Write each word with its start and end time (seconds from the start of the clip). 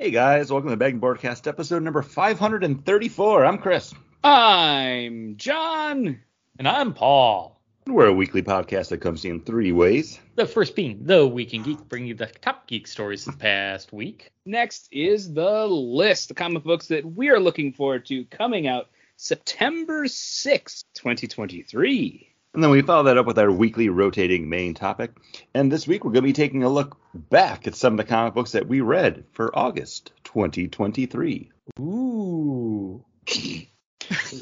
Hey 0.00 0.10
guys, 0.10 0.50
welcome 0.50 0.70
to 0.70 0.70
the 0.70 0.78
Bagged 0.78 0.94
and 0.94 1.02
Boredcast 1.02 1.46
episode 1.46 1.82
number 1.82 2.00
534. 2.00 3.44
I'm 3.44 3.58
Chris. 3.58 3.92
I'm 4.24 5.36
John. 5.36 6.18
And 6.58 6.66
I'm 6.66 6.94
Paul. 6.94 7.60
We're 7.86 8.06
a 8.06 8.12
weekly 8.14 8.40
podcast 8.40 8.88
that 8.88 9.02
comes 9.02 9.20
to 9.20 9.28
you 9.28 9.34
in 9.34 9.40
three 9.42 9.72
ways. 9.72 10.18
The 10.36 10.46
first 10.46 10.74
being 10.74 11.04
The 11.04 11.26
Week 11.26 11.52
in 11.52 11.62
Geek, 11.62 11.86
bringing 11.90 12.08
you 12.08 12.14
the 12.14 12.28
top 12.28 12.66
geek 12.66 12.86
stories 12.86 13.26
this 13.26 13.36
past 13.36 13.92
week. 13.92 14.32
Next 14.46 14.88
is 14.90 15.34
the 15.34 15.66
list, 15.66 16.28
the 16.28 16.34
comic 16.34 16.64
books 16.64 16.86
that 16.86 17.04
we 17.04 17.28
are 17.28 17.38
looking 17.38 17.74
forward 17.74 18.06
to 18.06 18.24
coming 18.24 18.66
out 18.66 18.88
September 19.18 20.04
6th, 20.06 20.84
2023. 20.94 22.29
And 22.52 22.62
then 22.62 22.70
we 22.70 22.82
follow 22.82 23.04
that 23.04 23.16
up 23.16 23.26
with 23.26 23.38
our 23.38 23.52
weekly 23.52 23.88
rotating 23.88 24.48
main 24.48 24.74
topic. 24.74 25.12
And 25.54 25.70
this 25.70 25.86
week 25.86 26.04
we're 26.04 26.10
going 26.10 26.22
to 26.22 26.28
be 26.28 26.32
taking 26.32 26.64
a 26.64 26.68
look 26.68 26.96
back 27.14 27.68
at 27.68 27.76
some 27.76 27.92
of 27.92 27.96
the 27.98 28.04
comic 28.04 28.34
books 28.34 28.52
that 28.52 28.66
we 28.66 28.80
read 28.80 29.24
for 29.32 29.56
August 29.56 30.12
2023. 30.24 31.50
Ooh. 31.78 33.04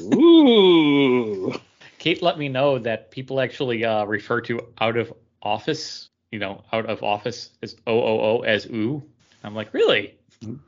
Ooh. 0.01 1.53
Kate 1.99 2.21
let 2.23 2.39
me 2.39 2.49
know 2.49 2.79
that 2.79 3.11
people 3.11 3.39
actually 3.39 3.85
uh, 3.85 4.05
refer 4.05 4.41
to 4.41 4.59
out 4.81 4.97
of 4.97 5.13
office, 5.43 6.07
you 6.31 6.39
know, 6.39 6.63
out 6.73 6.89
of 6.89 7.03
office 7.03 7.51
as 7.61 7.75
OOO 7.87 8.43
as 8.43 8.65
ooh. 8.67 9.03
I'm 9.43 9.53
like, 9.53 9.73
really? 9.73 10.15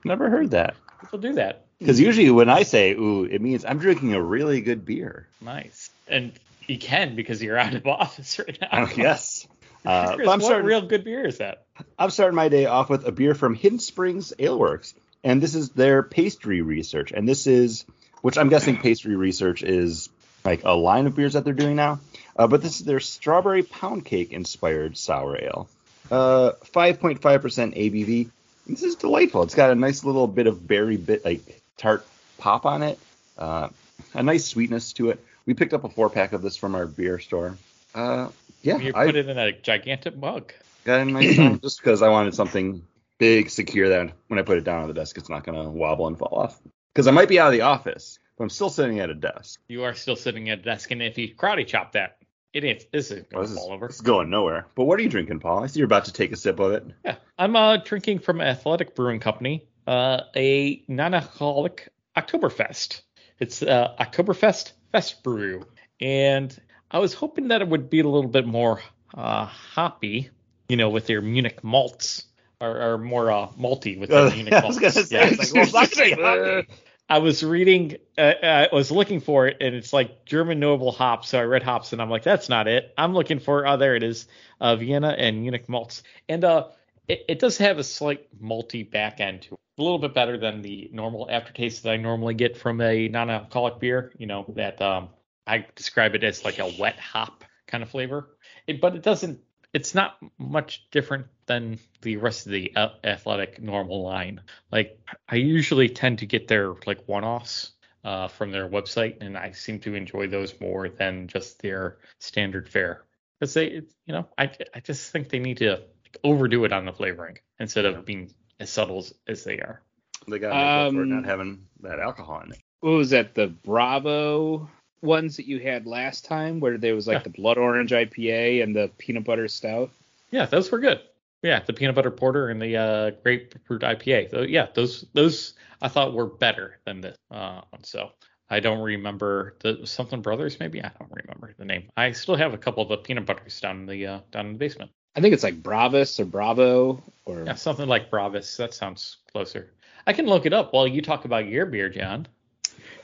Never 0.05 0.29
heard 0.29 0.51
that. 0.51 0.75
People 0.99 1.19
do 1.19 1.33
that. 1.33 1.65
Because 1.79 1.99
usually 1.99 2.29
when 2.29 2.49
I 2.49 2.61
say 2.61 2.91
ooh, 2.91 3.23
it 3.23 3.41
means 3.41 3.65
I'm 3.65 3.79
drinking 3.79 4.13
a 4.13 4.21
really 4.21 4.61
good 4.61 4.85
beer. 4.85 5.27
Nice. 5.41 5.89
And 6.07 6.33
you 6.71 6.79
can 6.79 7.15
because 7.15 7.43
you're 7.43 7.57
out 7.57 7.73
of 7.73 7.85
office 7.87 8.39
right 8.39 8.57
now. 8.59 8.67
Uh, 8.71 8.87
yes. 8.95 9.47
Uh, 9.85 10.15
Chris, 10.15 10.27
I'm 10.27 10.39
what 10.39 10.45
starting, 10.45 10.67
real 10.67 10.81
good 10.81 11.03
beer 11.03 11.25
is 11.25 11.39
that? 11.39 11.65
I'm 11.97 12.11
starting 12.11 12.35
my 12.35 12.49
day 12.49 12.65
off 12.65 12.89
with 12.89 13.05
a 13.05 13.11
beer 13.11 13.33
from 13.33 13.55
Hidden 13.55 13.79
Springs 13.79 14.31
Ale 14.37 14.57
Works, 14.57 14.93
and 15.23 15.41
this 15.41 15.55
is 15.55 15.69
their 15.69 16.03
pastry 16.03 16.61
research. 16.61 17.11
And 17.11 17.27
this 17.27 17.47
is, 17.47 17.85
which 18.21 18.37
I'm 18.37 18.49
guessing 18.49 18.77
pastry 18.77 19.15
research 19.15 19.63
is 19.63 20.09
like 20.45 20.63
a 20.63 20.73
line 20.73 21.07
of 21.07 21.15
beers 21.15 21.33
that 21.33 21.43
they're 21.43 21.53
doing 21.53 21.75
now. 21.75 21.99
Uh, 22.37 22.47
but 22.47 22.61
this 22.61 22.79
is 22.79 22.85
their 22.85 22.99
strawberry 22.99 23.63
pound 23.63 24.05
cake 24.05 24.31
inspired 24.33 24.97
sour 24.97 25.37
ale. 25.37 25.67
Uh, 26.09 26.51
5.5% 26.73 27.19
ABV. 27.19 28.29
This 28.67 28.83
is 28.83 28.95
delightful. 28.95 29.43
It's 29.43 29.55
got 29.55 29.71
a 29.71 29.75
nice 29.75 30.03
little 30.03 30.27
bit 30.27 30.47
of 30.47 30.67
berry 30.67 30.97
bit 30.97 31.25
like 31.25 31.61
tart 31.77 32.05
pop 32.37 32.65
on 32.65 32.83
it. 32.83 32.99
Uh, 33.37 33.69
a 34.13 34.21
nice 34.21 34.45
sweetness 34.45 34.93
to 34.93 35.09
it. 35.09 35.23
We 35.51 35.55
picked 35.55 35.73
up 35.73 35.83
a 35.83 35.89
four 35.89 36.09
pack 36.09 36.31
of 36.31 36.41
this 36.41 36.55
from 36.55 36.75
our 36.75 36.85
beer 36.85 37.19
store. 37.19 37.57
Uh, 37.93 38.29
yeah, 38.61 38.77
You 38.77 38.93
I 38.95 39.07
put 39.07 39.17
it 39.17 39.27
in 39.27 39.37
a 39.37 39.51
gigantic 39.51 40.15
mug. 40.15 40.53
got 40.85 41.05
nice 41.05 41.35
time 41.35 41.59
just 41.59 41.81
because 41.81 42.01
I 42.01 42.07
wanted 42.07 42.33
something 42.35 42.81
big, 43.17 43.49
secure 43.49 43.89
that 43.89 44.13
when 44.29 44.39
I 44.39 44.43
put 44.43 44.57
it 44.57 44.63
down 44.63 44.83
on 44.83 44.87
the 44.87 44.93
desk, 44.93 45.17
it's 45.17 45.27
not 45.27 45.43
gonna 45.43 45.69
wobble 45.69 46.07
and 46.07 46.17
fall 46.17 46.29
off. 46.31 46.57
Because 46.93 47.05
I 47.05 47.11
might 47.11 47.27
be 47.27 47.37
out 47.37 47.47
of 47.47 47.51
the 47.51 47.63
office, 47.63 48.17
but 48.37 48.45
I'm 48.45 48.49
still 48.49 48.69
sitting 48.69 49.01
at 49.01 49.09
a 49.09 49.13
desk. 49.13 49.59
You 49.67 49.83
are 49.83 49.93
still 49.93 50.15
sitting 50.15 50.49
at 50.49 50.59
a 50.59 50.61
desk, 50.61 50.89
and 50.91 51.03
if 51.03 51.17
you 51.17 51.35
karate 51.35 51.67
chop 51.67 51.91
that, 51.91 52.19
it 52.53 52.63
is. 52.63 52.85
This 52.89 53.11
is 53.11 53.25
going 53.25 53.43
this, 53.43 53.51
is, 53.51 53.57
over. 53.57 53.89
is 53.89 53.99
going 53.99 54.29
nowhere. 54.29 54.67
But 54.75 54.85
what 54.85 54.99
are 55.01 55.03
you 55.03 55.09
drinking, 55.09 55.41
Paul? 55.41 55.65
I 55.65 55.67
see 55.67 55.79
you're 55.79 55.85
about 55.85 56.05
to 56.05 56.13
take 56.13 56.31
a 56.31 56.37
sip 56.37 56.61
of 56.61 56.71
it. 56.71 56.85
Yeah, 57.03 57.17
I'm 57.37 57.57
uh, 57.57 57.75
drinking 57.83 58.19
from 58.19 58.39
Athletic 58.39 58.95
Brewing 58.95 59.19
Company, 59.19 59.65
uh, 59.85 60.21
a 60.33 60.81
non-alcoholic 60.87 61.89
Oktoberfest. 62.15 63.01
It's 63.37 63.61
uh, 63.61 63.95
Oktoberfest 63.99 64.71
Fest 64.91 65.23
Brew, 65.23 65.65
and 65.99 66.55
I 66.89 66.99
was 66.99 67.13
hoping 67.13 67.49
that 67.49 67.61
it 67.61 67.67
would 67.67 67.89
be 67.89 67.99
a 68.01 68.07
little 68.07 68.29
bit 68.29 68.45
more 68.45 68.81
uh, 69.15 69.45
hoppy, 69.45 70.29
you 70.69 70.77
know, 70.77 70.89
with 70.89 71.07
their 71.07 71.21
Munich 71.21 71.63
malts, 71.63 72.25
or, 72.59 72.93
or 72.93 72.97
more 72.97 73.31
uh, 73.31 73.47
malty 73.59 73.99
with 73.99 74.09
their 74.09 74.27
Uh, 74.27 74.31
Munich 74.35 74.53
I 74.53 74.61
malts. 74.61 74.79
was 74.79 74.93
say, 74.93 75.17
Yeah. 75.17 75.27
it's 75.27 75.39
like, 75.39 75.53
well, 75.53 75.63
it's 75.63 75.73
not 75.73 75.91
gonna 75.91 76.15
be 76.15 76.21
hoppy. 76.21 76.67
I 77.09 77.17
was 77.17 77.43
reading, 77.43 77.97
uh, 78.17 78.33
I 78.41 78.69
was 78.71 78.89
looking 78.89 79.19
for 79.19 79.47
it, 79.47 79.57
and 79.59 79.75
it's 79.75 79.91
like 79.91 80.23
German 80.25 80.61
noble 80.61 80.93
hops. 80.93 81.29
So 81.29 81.39
I 81.39 81.43
read 81.43 81.61
hops, 81.61 81.91
and 81.91 82.01
I'm 82.01 82.09
like, 82.09 82.23
that's 82.23 82.47
not 82.47 82.69
it. 82.69 82.93
I'm 82.97 83.13
looking 83.13 83.39
for, 83.39 83.67
oh, 83.67 83.75
there 83.75 83.95
it 83.95 84.03
is, 84.03 84.27
uh, 84.61 84.77
Vienna 84.77 85.09
and 85.17 85.41
Munich 85.41 85.67
malts, 85.67 86.03
and 86.29 86.45
uh, 86.45 86.67
it, 87.09 87.25
it 87.27 87.39
does 87.39 87.57
have 87.57 87.79
a 87.79 87.83
slight 87.83 88.27
malty 88.41 88.89
back 88.89 89.19
end 89.19 89.41
to 89.43 89.55
it. 89.55 89.59
A 89.81 89.83
little 89.83 89.97
bit 89.97 90.13
better 90.13 90.37
than 90.37 90.61
the 90.61 90.91
normal 90.93 91.27
aftertaste 91.27 91.81
that 91.81 91.89
I 91.89 91.97
normally 91.97 92.35
get 92.35 92.55
from 92.55 92.81
a 92.81 93.07
non-alcoholic 93.07 93.79
beer. 93.79 94.11
You 94.15 94.27
know 94.27 94.45
that 94.49 94.79
um, 94.79 95.09
I 95.47 95.65
describe 95.75 96.13
it 96.13 96.23
as 96.23 96.45
like 96.45 96.59
a 96.59 96.71
wet 96.77 96.99
hop 96.99 97.43
kind 97.65 97.81
of 97.81 97.89
flavor, 97.89 98.37
it, 98.67 98.79
but 98.79 98.95
it 98.95 99.01
doesn't. 99.01 99.39
It's 99.73 99.95
not 99.95 100.19
much 100.37 100.85
different 100.91 101.25
than 101.47 101.79
the 102.01 102.17
rest 102.17 102.45
of 102.45 102.51
the 102.51 102.71
uh, 102.75 102.89
athletic 103.03 103.59
normal 103.59 104.03
line. 104.03 104.41
Like 104.71 104.99
I 105.27 105.37
usually 105.37 105.89
tend 105.89 106.19
to 106.19 106.27
get 106.27 106.47
their 106.47 106.75
like 106.85 107.07
one-offs 107.07 107.71
uh, 108.03 108.27
from 108.27 108.51
their 108.51 108.69
website, 108.69 109.17
and 109.19 109.35
I 109.35 109.51
seem 109.51 109.79
to 109.79 109.95
enjoy 109.95 110.27
those 110.27 110.53
more 110.61 110.89
than 110.89 111.27
just 111.27 111.59
their 111.59 111.97
standard 112.19 112.69
fare. 112.69 113.05
Because 113.39 113.55
they, 113.55 113.81
you 114.05 114.13
know, 114.13 114.27
I 114.37 114.51
I 114.75 114.79
just 114.79 115.11
think 115.11 115.29
they 115.29 115.39
need 115.39 115.57
to 115.57 115.85
overdo 116.23 116.65
it 116.65 116.71
on 116.71 116.85
the 116.85 116.93
flavoring 116.93 117.39
instead 117.59 117.85
of 117.85 118.05
being 118.05 118.31
as 118.61 118.69
subtle 118.69 118.99
as, 118.99 119.13
as 119.27 119.43
they 119.43 119.59
are. 119.59 119.81
They 120.27 120.39
got 120.39 120.49
to 120.51 120.91
for 120.93 121.01
Um, 121.01 121.09
not 121.09 121.25
having 121.25 121.65
that 121.81 121.99
alcohol 121.99 122.41
in 122.41 122.51
it. 122.53 122.59
What 122.81 122.91
was 122.91 123.09
that? 123.09 123.35
The 123.35 123.47
Bravo 123.47 124.69
ones 125.01 125.35
that 125.37 125.47
you 125.47 125.59
had 125.59 125.87
last 125.87 126.25
time, 126.25 126.59
where 126.59 126.77
there 126.77 126.95
was 126.95 127.07
like 127.07 127.15
Yeah. 127.19 127.23
the 127.23 127.29
blood 127.31 127.57
orange 127.57 127.91
IPA 127.91 128.63
and 128.63 128.75
the 128.75 128.91
peanut 128.97 129.23
butter 129.23 129.47
stout? 129.47 129.89
Yeah, 130.29 130.45
those 130.45 130.71
were 130.71 130.79
good. 130.79 131.01
Yeah, 131.41 131.59
the 131.59 131.73
peanut 131.73 131.95
butter 131.95 132.11
porter 132.11 132.49
and 132.49 132.61
the 132.61 132.77
uh, 132.77 133.09
grapefruit 133.23 133.81
IPA. 133.81 134.29
So, 134.29 134.41
yeah, 134.43 134.67
those 134.75 135.05
those 135.13 135.53
I 135.81 135.87
thought 135.87 136.13
were 136.13 136.27
better 136.27 136.77
than 136.85 137.01
this. 137.01 137.17
Uh, 137.31 137.61
so 137.81 138.11
I 138.49 138.59
don't 138.59 138.81
remember 138.81 139.55
the 139.61 139.87
something 139.87 140.21
brothers 140.21 140.59
maybe 140.59 140.83
I 140.83 140.91
don't 140.99 141.11
remember 141.11 141.51
the 141.57 141.65
name. 141.65 141.89
I 141.97 142.11
still 142.11 142.35
have 142.35 142.53
a 142.53 142.59
couple 142.59 142.83
of 142.83 142.89
the 142.89 142.97
peanut 142.97 143.25
butters 143.25 143.59
down 143.59 143.77
in 143.81 143.85
the 143.87 144.05
uh, 144.05 144.19
down 144.29 144.45
in 144.47 144.53
the 144.53 144.59
basement. 144.59 144.91
I 145.15 145.21
think 145.21 145.33
it's 145.33 145.43
like 145.43 145.61
Bravus 145.61 146.19
or 146.19 146.25
Bravo 146.25 147.03
or 147.25 147.43
Yeah, 147.45 147.55
something 147.55 147.87
like 147.87 148.09
Bravis. 148.09 148.57
That 148.57 148.73
sounds 148.73 149.17
closer. 149.31 149.71
I 150.07 150.13
can 150.13 150.25
look 150.25 150.45
it 150.45 150.53
up 150.53 150.73
while 150.73 150.87
you 150.87 151.01
talk 151.01 151.25
about 151.25 151.47
your 151.47 151.65
beer, 151.65 151.89
John. 151.89 152.27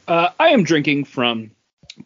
Uh, 0.07 0.29
I 0.39 0.49
am 0.49 0.63
drinking 0.63 1.05
from 1.05 1.51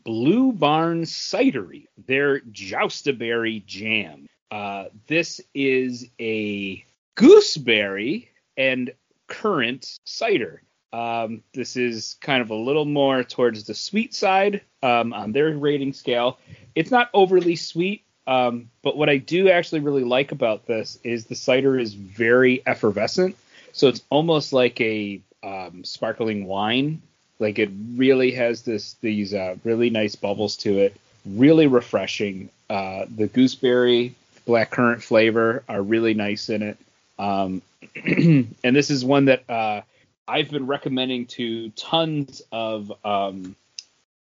Blue 0.04 0.52
Barn 0.52 1.04
Cidery, 1.04 1.86
their 2.08 2.40
Jostaberry 2.42 3.66
Jam. 3.66 4.28
Uh, 4.50 4.86
this 5.08 5.40
is 5.54 6.10
a 6.20 6.84
gooseberry 7.16 8.30
and 8.58 8.94
currant 9.28 10.00
cider. 10.06 10.64
Um, 10.92 11.44
this 11.54 11.78
is 11.78 12.18
kind 12.20 12.42
of 12.42 12.50
a 12.50 12.56
little 12.56 12.84
more 12.86 13.24
towards 13.24 13.64
the 13.64 13.74
sweet 13.74 14.14
side 14.14 14.62
um, 14.84 15.14
on 15.14 15.32
their 15.32 15.58
rating 15.58 15.94
scale. 15.94 16.38
It's 16.76 16.92
not 16.92 17.10
overly 17.14 17.56
sweet, 17.56 18.04
um, 18.28 18.70
but 18.84 18.98
what 18.98 19.10
I 19.10 19.18
do 19.18 19.50
actually 19.50 19.82
really 19.82 20.04
like 20.04 20.32
about 20.32 20.66
this 20.66 21.00
is 21.04 21.26
the 21.26 21.36
cider 21.36 21.78
is 21.78 21.94
very 21.94 22.62
effervescent. 22.66 23.36
So 23.74 23.88
it's 23.88 24.04
almost 24.10 24.54
like 24.54 24.80
a 24.82 25.22
um, 25.44 25.84
sparkling 25.84 26.46
wine 26.46 27.02
like 27.42 27.58
it 27.58 27.72
really 27.96 28.32
has 28.32 28.62
this 28.62 28.94
these 29.02 29.34
uh, 29.34 29.56
really 29.64 29.90
nice 29.90 30.16
bubbles 30.16 30.56
to 30.58 30.78
it. 30.78 30.96
Really 31.26 31.68
refreshing. 31.68 32.50
Uh, 32.70 33.06
the 33.14 33.28
gooseberry, 33.28 34.16
black 34.46 34.70
currant 34.70 35.04
flavor 35.04 35.64
are 35.68 35.82
really 35.82 36.14
nice 36.14 36.50
in 36.50 36.62
it. 36.62 36.78
Um, 37.20 37.62
and 37.96 38.76
this 38.76 38.92
is 38.92 39.04
one 39.04 39.26
that 39.26 39.50
uh, 39.50 39.82
I've 40.28 40.52
been 40.52 40.68
recommending 40.68 41.26
to 41.28 41.70
tons 41.72 42.44
of 42.52 42.94
um, 43.04 43.56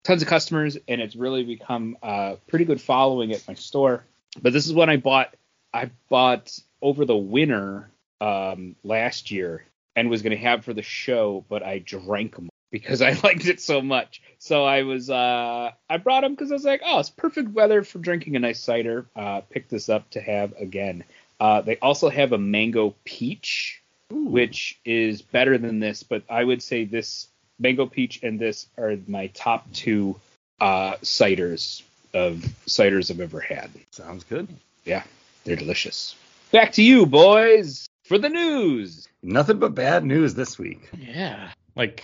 tons 0.03 0.21
of 0.21 0.27
customers, 0.27 0.77
and 0.87 1.01
it's 1.01 1.15
really 1.15 1.43
become 1.43 1.97
a 2.01 2.37
pretty 2.47 2.65
good 2.65 2.81
following 2.81 3.31
at 3.31 3.47
my 3.47 3.53
store. 3.53 4.03
But 4.41 4.53
this 4.53 4.65
is 4.65 4.73
one 4.73 4.89
I 4.89 4.97
bought. 4.97 5.35
I 5.73 5.89
bought 6.09 6.57
over 6.81 7.05
the 7.05 7.15
winter 7.15 7.89
um, 8.19 8.75
last 8.83 9.31
year 9.31 9.65
and 9.95 10.09
was 10.09 10.21
going 10.21 10.35
to 10.35 10.43
have 10.43 10.65
for 10.65 10.73
the 10.73 10.81
show, 10.81 11.45
but 11.49 11.63
I 11.63 11.79
drank 11.79 12.35
them 12.35 12.49
because 12.71 13.01
I 13.01 13.11
liked 13.23 13.47
it 13.47 13.61
so 13.61 13.81
much. 13.81 14.21
So 14.39 14.63
I 14.63 14.83
was 14.83 15.09
uh 15.09 15.71
I 15.89 15.97
brought 15.97 16.21
them 16.21 16.33
because 16.33 16.51
I 16.51 16.55
was 16.55 16.65
like, 16.65 16.81
oh, 16.85 16.99
it's 16.99 17.09
perfect 17.09 17.49
weather 17.49 17.83
for 17.83 17.99
drinking 17.99 18.35
a 18.35 18.39
nice 18.39 18.59
cider. 18.59 19.05
Uh, 19.15 19.41
pick 19.41 19.69
this 19.69 19.89
up 19.89 20.09
to 20.11 20.21
have 20.21 20.53
again. 20.59 21.03
Uh, 21.39 21.61
they 21.61 21.77
also 21.77 22.09
have 22.09 22.33
a 22.33 22.37
mango 22.37 22.95
peach, 23.03 23.81
which 24.11 24.79
is 24.85 25.23
better 25.23 25.57
than 25.57 25.79
this, 25.79 26.03
but 26.03 26.23
I 26.29 26.43
would 26.43 26.61
say 26.61 26.85
this 26.85 27.27
mango 27.59 27.85
peach 27.85 28.21
and 28.23 28.39
this 28.39 28.67
are 28.77 28.95
my 29.07 29.27
top 29.27 29.71
two 29.73 30.19
uh, 30.59 30.93
ciders 30.97 31.81
of 32.13 32.37
ciders 32.67 33.09
I've 33.11 33.19
ever 33.19 33.39
had. 33.39 33.69
Sounds 33.91 34.23
good. 34.23 34.47
Yeah, 34.85 35.03
they're 35.43 35.55
delicious. 35.55 36.15
Back 36.51 36.73
to 36.73 36.83
you, 36.83 37.05
boys, 37.05 37.87
for 38.03 38.17
the 38.17 38.29
news. 38.29 39.07
Nothing 39.23 39.59
but 39.59 39.75
bad 39.75 40.03
news 40.03 40.33
this 40.33 40.59
week. 40.59 40.89
Yeah, 40.97 41.49
like 41.75 42.03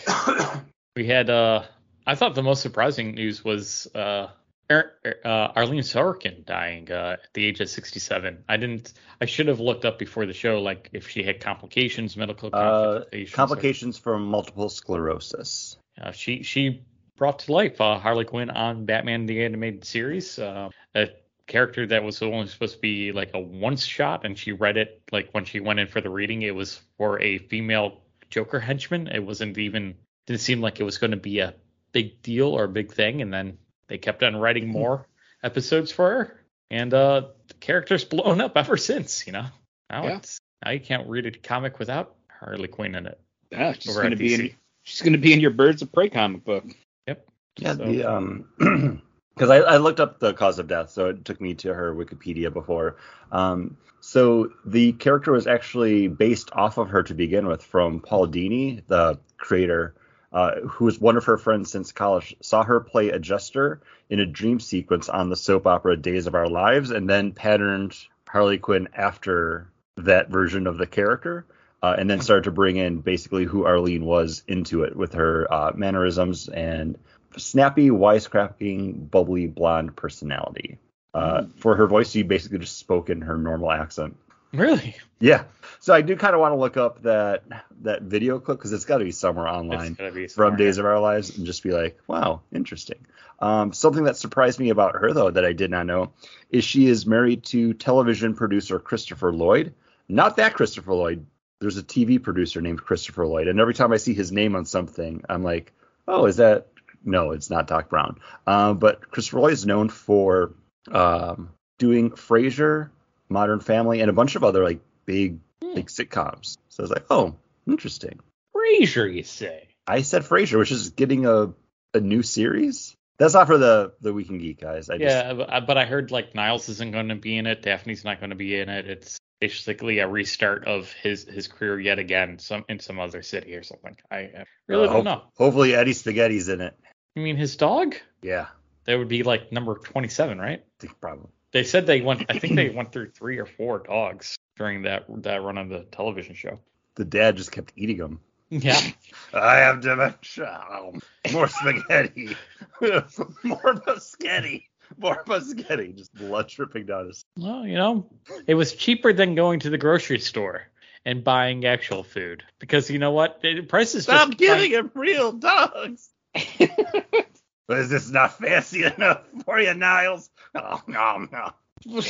we 0.95 1.05
had. 1.05 1.29
uh 1.29 1.63
I 2.05 2.15
thought 2.15 2.35
the 2.35 2.43
most 2.43 2.61
surprising 2.61 3.15
news 3.15 3.43
was 3.43 3.87
uh 3.93 4.27
uh, 4.69 4.83
Arlene 5.25 5.81
Sorkin 5.83 6.45
dying 6.45 6.91
uh, 6.91 7.17
at 7.23 7.33
the 7.33 7.45
age 7.45 7.59
of 7.61 7.69
67. 7.69 8.43
I 8.49 8.57
didn't. 8.57 8.93
I 9.21 9.25
should 9.25 9.47
have 9.47 9.59
looked 9.59 9.85
up 9.85 9.97
before 9.99 10.25
the 10.25 10.33
show, 10.33 10.61
like 10.61 10.89
if 10.93 11.07
she 11.09 11.23
had 11.23 11.39
complications, 11.39 12.17
medical 12.17 12.49
Uh, 12.53 13.01
complications. 13.31 13.97
or- 13.99 14.01
from 14.01 14.25
multiple 14.25 14.69
sclerosis. 14.69 15.77
Uh, 16.01 16.11
she 16.11 16.43
she 16.43 16.83
brought 17.15 17.39
to 17.39 17.51
life 17.51 17.79
uh, 17.81 17.97
Harley 17.97 18.25
Quinn 18.25 18.49
on 18.49 18.85
Batman 18.85 19.25
the 19.25 19.43
Animated 19.43 19.85
Series, 19.85 20.37
uh, 20.37 20.69
a 20.95 21.07
character 21.47 21.87
that 21.87 22.03
was 22.03 22.21
only 22.21 22.47
supposed 22.47 22.75
to 22.75 22.81
be 22.81 23.11
like 23.11 23.31
a 23.33 23.39
once 23.39 23.85
shot, 23.85 24.25
and 24.25 24.37
she 24.37 24.51
read 24.51 24.77
it 24.77 25.01
like 25.11 25.29
when 25.31 25.45
she 25.45 25.59
went 25.59 25.79
in 25.79 25.87
for 25.87 26.01
the 26.01 26.09
reading, 26.09 26.41
it 26.41 26.53
was 26.53 26.81
for 26.97 27.19
a 27.21 27.37
female 27.37 28.01
Joker 28.29 28.59
henchman. 28.59 29.07
It 29.07 29.23
wasn't 29.25 29.57
even 29.57 29.95
didn't 30.25 30.41
seem 30.41 30.59
like 30.59 30.79
it 30.79 30.83
was 30.83 30.97
going 30.97 31.11
to 31.11 31.17
be 31.17 31.39
a 31.39 31.55
big 31.93 32.21
deal 32.21 32.49
or 32.49 32.65
a 32.65 32.69
big 32.69 32.91
thing, 32.93 33.21
and 33.21 33.33
then 33.33 33.57
they 33.87 33.97
kept 33.97 34.23
on 34.23 34.35
writing 34.35 34.67
more 34.67 35.07
episodes 35.43 35.91
for 35.91 36.09
her, 36.09 36.43
and 36.71 36.93
uh, 36.93 37.27
the 37.47 37.53
character's 37.55 38.03
blown 38.13 38.41
up 38.41 38.57
ever 38.57 38.77
since. 38.77 39.25
You 39.27 39.33
know, 39.33 39.45
now 39.89 40.03
Yeah. 40.05 40.17
it's 40.17 40.39
now 40.63 40.71
you 40.71 40.79
can't 40.79 41.07
read 41.07 41.25
a 41.25 41.31
comic 41.31 41.79
without 41.79 42.15
Harley 42.39 42.67
Quinn 42.67 42.95
in 42.95 43.05
it. 43.05 43.19
Yeah, 43.51 43.73
she's 43.73 43.89
Over 43.91 44.03
gonna 44.03 44.13
at 44.13 44.19
be 44.19 44.33
in 44.33 44.55
she's 44.83 45.01
gonna 45.01 45.17
be 45.17 45.33
in 45.33 45.39
your 45.39 45.51
Birds 45.51 45.81
of 45.81 45.91
Prey 45.91 46.09
comic 46.09 46.43
book. 46.43 46.65
Yep. 47.07 47.27
Yeah, 47.59 47.73
So- 47.75 47.85
the 47.85 48.03
um, 48.03 48.45
because 49.35 49.51
I, 49.51 49.57
I 49.57 49.77
looked 49.77 49.99
up 49.99 50.19
the 50.19 50.33
cause 50.33 50.57
of 50.57 50.67
death, 50.67 50.89
so 50.89 51.09
it 51.09 51.23
took 51.23 51.39
me 51.39 51.53
to 51.55 51.71
her 51.73 51.93
Wikipedia 51.93 52.51
before. 52.51 52.97
Um, 53.31 53.77
so 53.99 54.51
the 54.65 54.93
character 54.93 55.31
was 55.31 55.45
actually 55.45 56.07
based 56.07 56.49
off 56.53 56.77
of 56.79 56.89
her 56.89 57.03
to 57.03 57.13
begin 57.13 57.47
with, 57.47 57.61
from 57.61 57.99
Paul 57.99 58.27
Dini, 58.27 58.81
the 58.87 59.19
creator, 59.37 59.93
uh, 60.31 60.61
who 60.61 60.85
was 60.85 60.99
one 60.99 61.17
of 61.17 61.25
her 61.25 61.37
friends 61.37 61.71
since 61.71 61.91
college. 61.91 62.35
Saw 62.41 62.63
her 62.63 62.79
play 62.79 63.09
a 63.09 63.19
jester 63.19 63.81
in 64.09 64.19
a 64.19 64.25
dream 64.25 64.59
sequence 64.59 65.09
on 65.09 65.29
the 65.29 65.35
soap 65.35 65.67
opera 65.67 65.97
Days 65.97 66.27
of 66.27 66.35
Our 66.35 66.49
Lives, 66.49 66.91
and 66.91 67.09
then 67.09 67.31
patterned 67.31 67.95
Harley 68.27 68.57
Quinn 68.57 68.89
after 68.93 69.69
that 69.97 70.29
version 70.29 70.67
of 70.67 70.77
the 70.77 70.87
character. 70.87 71.45
Uh, 71.81 71.95
and 71.97 72.09
then 72.09 72.21
started 72.21 72.45
to 72.45 72.51
bring 72.51 72.77
in 72.77 73.01
basically 73.01 73.45
who 73.45 73.65
Arlene 73.65 74.03
was 74.03 74.43
into 74.47 74.83
it 74.83 74.95
with 74.95 75.13
her 75.13 75.47
uh, 75.53 75.71
mannerisms 75.75 76.49
and 76.49 76.97
snappy, 77.37 77.89
wisecracking, 77.89 79.11
bubbly 79.11 79.45
blonde 79.45 79.95
personality. 79.95 80.79
Uh, 81.13 81.43
For 81.57 81.75
her 81.75 81.85
voice, 81.85 82.09
she 82.09 82.23
basically 82.23 82.59
just 82.59 82.77
spoke 82.77 83.09
in 83.11 83.21
her 83.21 83.37
normal 83.37 83.71
accent. 83.71 84.17
Really? 84.57 84.95
Yeah. 85.19 85.43
So 85.79 85.93
I 85.93 86.01
do 86.01 86.15
kind 86.15 86.33
of 86.33 86.41
want 86.41 86.53
to 86.53 86.57
look 86.57 86.77
up 86.77 87.03
that 87.03 87.43
that 87.81 88.01
video 88.01 88.39
clip 88.39 88.57
because 88.57 88.73
it's 88.73 88.85
got 88.85 88.97
to 88.97 89.05
be 89.05 89.11
somewhere 89.11 89.47
online 89.47 89.91
It's 89.91 89.97
gotta 89.97 90.11
from 90.11 90.27
somewhere. 90.29 90.57
Days 90.57 90.77
of 90.79 90.85
Our 90.85 90.99
Lives 90.99 91.37
and 91.37 91.45
just 91.45 91.63
be 91.63 91.71
like, 91.71 91.97
wow, 92.07 92.41
interesting. 92.51 93.05
Um, 93.39 93.71
something 93.71 94.05
that 94.05 94.17
surprised 94.17 94.59
me 94.59 94.69
about 94.69 94.95
her 94.95 95.13
though 95.13 95.29
that 95.29 95.45
I 95.45 95.53
did 95.53 95.69
not 95.69 95.85
know 95.85 96.11
is 96.49 96.63
she 96.63 96.87
is 96.87 97.05
married 97.05 97.43
to 97.45 97.73
television 97.73 98.33
producer 98.33 98.79
Christopher 98.79 99.31
Lloyd. 99.31 99.73
Not 100.09 100.37
that 100.37 100.55
Christopher 100.55 100.93
Lloyd. 100.93 101.25
There's 101.59 101.77
a 101.77 101.83
TV 101.83 102.21
producer 102.21 102.61
named 102.61 102.81
Christopher 102.83 103.27
Lloyd, 103.27 103.47
and 103.47 103.59
every 103.59 103.73
time 103.73 103.91
I 103.91 103.97
see 103.97 104.13
his 104.13 104.31
name 104.31 104.55
on 104.55 104.65
something, 104.65 105.23
I'm 105.27 105.43
like, 105.43 105.73
oh, 106.07 106.25
is 106.25 106.37
that? 106.37 106.67
No, 107.03 107.31
it's 107.31 107.49
not 107.49 107.67
Doc 107.67 107.89
Brown. 107.89 108.19
Um, 108.45 108.77
but 108.77 109.09
Christopher 109.11 109.39
Lloyd 109.39 109.53
is 109.53 109.65
known 109.65 109.89
for 109.89 110.53
um, 110.91 111.49
doing 111.79 112.11
Frasier, 112.11 112.89
Modern 113.29 113.59
Family, 113.59 114.01
and 114.01 114.09
a 114.09 114.13
bunch 114.13 114.35
of 114.35 114.43
other 114.43 114.63
like 114.63 114.79
big 115.05 115.39
Hmm. 115.63 115.73
like 115.73 115.87
sitcoms. 115.87 116.57
So 116.69 116.81
I 116.81 116.81
was 116.83 116.91
like, 116.91 117.05
oh, 117.09 117.35
interesting. 117.67 118.19
Frasier, 118.55 119.11
you 119.13 119.23
say? 119.23 119.67
I 119.87 120.01
said 120.03 120.23
Frasier, 120.23 120.59
which 120.59 120.71
is 120.71 120.91
getting 120.91 121.25
a 121.25 121.53
a 121.93 121.99
new 121.99 122.21
series. 122.21 122.93
That's 123.17 123.33
not 123.33 123.47
for 123.47 123.57
the 123.57 123.93
the 124.01 124.13
Weekend 124.13 124.41
Geek 124.41 124.61
guys. 124.61 124.89
I 124.89 124.97
just, 124.99 125.15
yeah, 125.15 125.33
but, 125.33 125.65
but 125.65 125.77
I 125.77 125.85
heard 125.85 126.11
like 126.11 126.35
Niles 126.35 126.69
isn't 126.69 126.91
going 126.91 127.09
to 127.09 127.15
be 127.15 127.37
in 127.37 127.47
it. 127.47 127.63
Daphne's 127.63 128.03
not 128.05 128.19
going 128.19 128.29
to 128.29 128.35
be 128.35 128.59
in 128.59 128.69
it. 128.69 128.87
It's 128.87 129.17
basically 129.41 129.97
a 129.99 130.07
restart 130.07 130.67
of 130.67 130.91
his 130.91 131.23
his 131.23 131.47
career 131.47 131.79
yet 131.79 131.97
again, 131.97 132.37
some 132.37 132.65
in 132.69 132.79
some 132.79 132.99
other 132.99 133.23
city 133.23 133.55
or 133.55 133.63
something. 133.63 133.95
I 134.11 134.25
uh, 134.25 134.43
really 134.67 134.83
uh, 134.87 134.93
don't 134.93 134.95
hope- 134.97 135.05
know. 135.05 135.23
Hopefully 135.37 135.73
Eddie 135.73 135.93
Spaghetti's 135.93 136.49
in 136.49 136.61
it. 136.61 136.77
You 137.15 137.23
mean 137.23 137.37
his 137.37 137.55
dog? 137.55 137.95
Yeah, 138.21 138.47
That 138.85 138.99
would 138.99 139.07
be 139.07 139.23
like 139.23 139.51
number 139.51 139.73
27, 139.75 140.37
right? 140.37 140.63
Probably. 141.01 141.29
They 141.51 141.63
said 141.63 141.87
they 141.87 142.01
went. 142.01 142.25
I 142.29 142.39
think 142.39 142.55
they 142.55 142.69
went 142.69 142.91
through 142.91 143.11
three 143.11 143.37
or 143.37 143.45
four 143.45 143.79
dogs 143.79 144.37
during 144.57 144.83
that 144.83 145.05
that 145.23 145.43
run 145.43 145.57
of 145.57 145.69
the 145.69 145.83
television 145.83 146.35
show. 146.35 146.59
The 146.95 147.05
dad 147.05 147.37
just 147.37 147.51
kept 147.51 147.73
eating 147.75 147.97
them. 147.97 148.19
Yeah. 148.49 148.79
I 149.33 149.57
have 149.57 149.81
dementia. 149.81 150.65
Oh, 150.71 150.93
more 151.31 151.47
spaghetti. 151.47 152.35
more 152.81 153.75
biscotti. 153.75 154.63
More 154.97 155.23
biscotti. 155.25 155.95
Just 155.95 156.13
blood 156.13 156.47
dripping 156.49 156.85
down 156.85 157.07
his. 157.07 157.23
Well, 157.37 157.65
you 157.65 157.75
know, 157.75 158.09
it 158.45 158.55
was 158.55 158.73
cheaper 158.73 159.13
than 159.13 159.35
going 159.35 159.61
to 159.61 159.69
the 159.69 159.77
grocery 159.77 160.19
store 160.19 160.67
and 161.05 161.23
buying 161.23 161.65
actual 161.65 162.03
food 162.03 162.43
because 162.59 162.89
you 162.89 162.99
know 162.99 163.11
what? 163.11 163.41
The 163.41 163.61
prices 163.61 164.03
Stop 164.03 164.29
just 164.29 164.39
giving 164.39 164.71
him 164.71 164.91
real 164.93 165.31
dogs. 165.31 166.09
But 167.67 167.79
is 167.79 167.89
this 167.89 168.09
not 168.09 168.37
fancy 168.37 168.83
enough 168.97 169.21
for 169.45 169.59
you, 169.59 169.73
Niles? 169.73 170.29
Oh, 170.55 170.81
no, 170.87 171.27
no. 171.31 172.01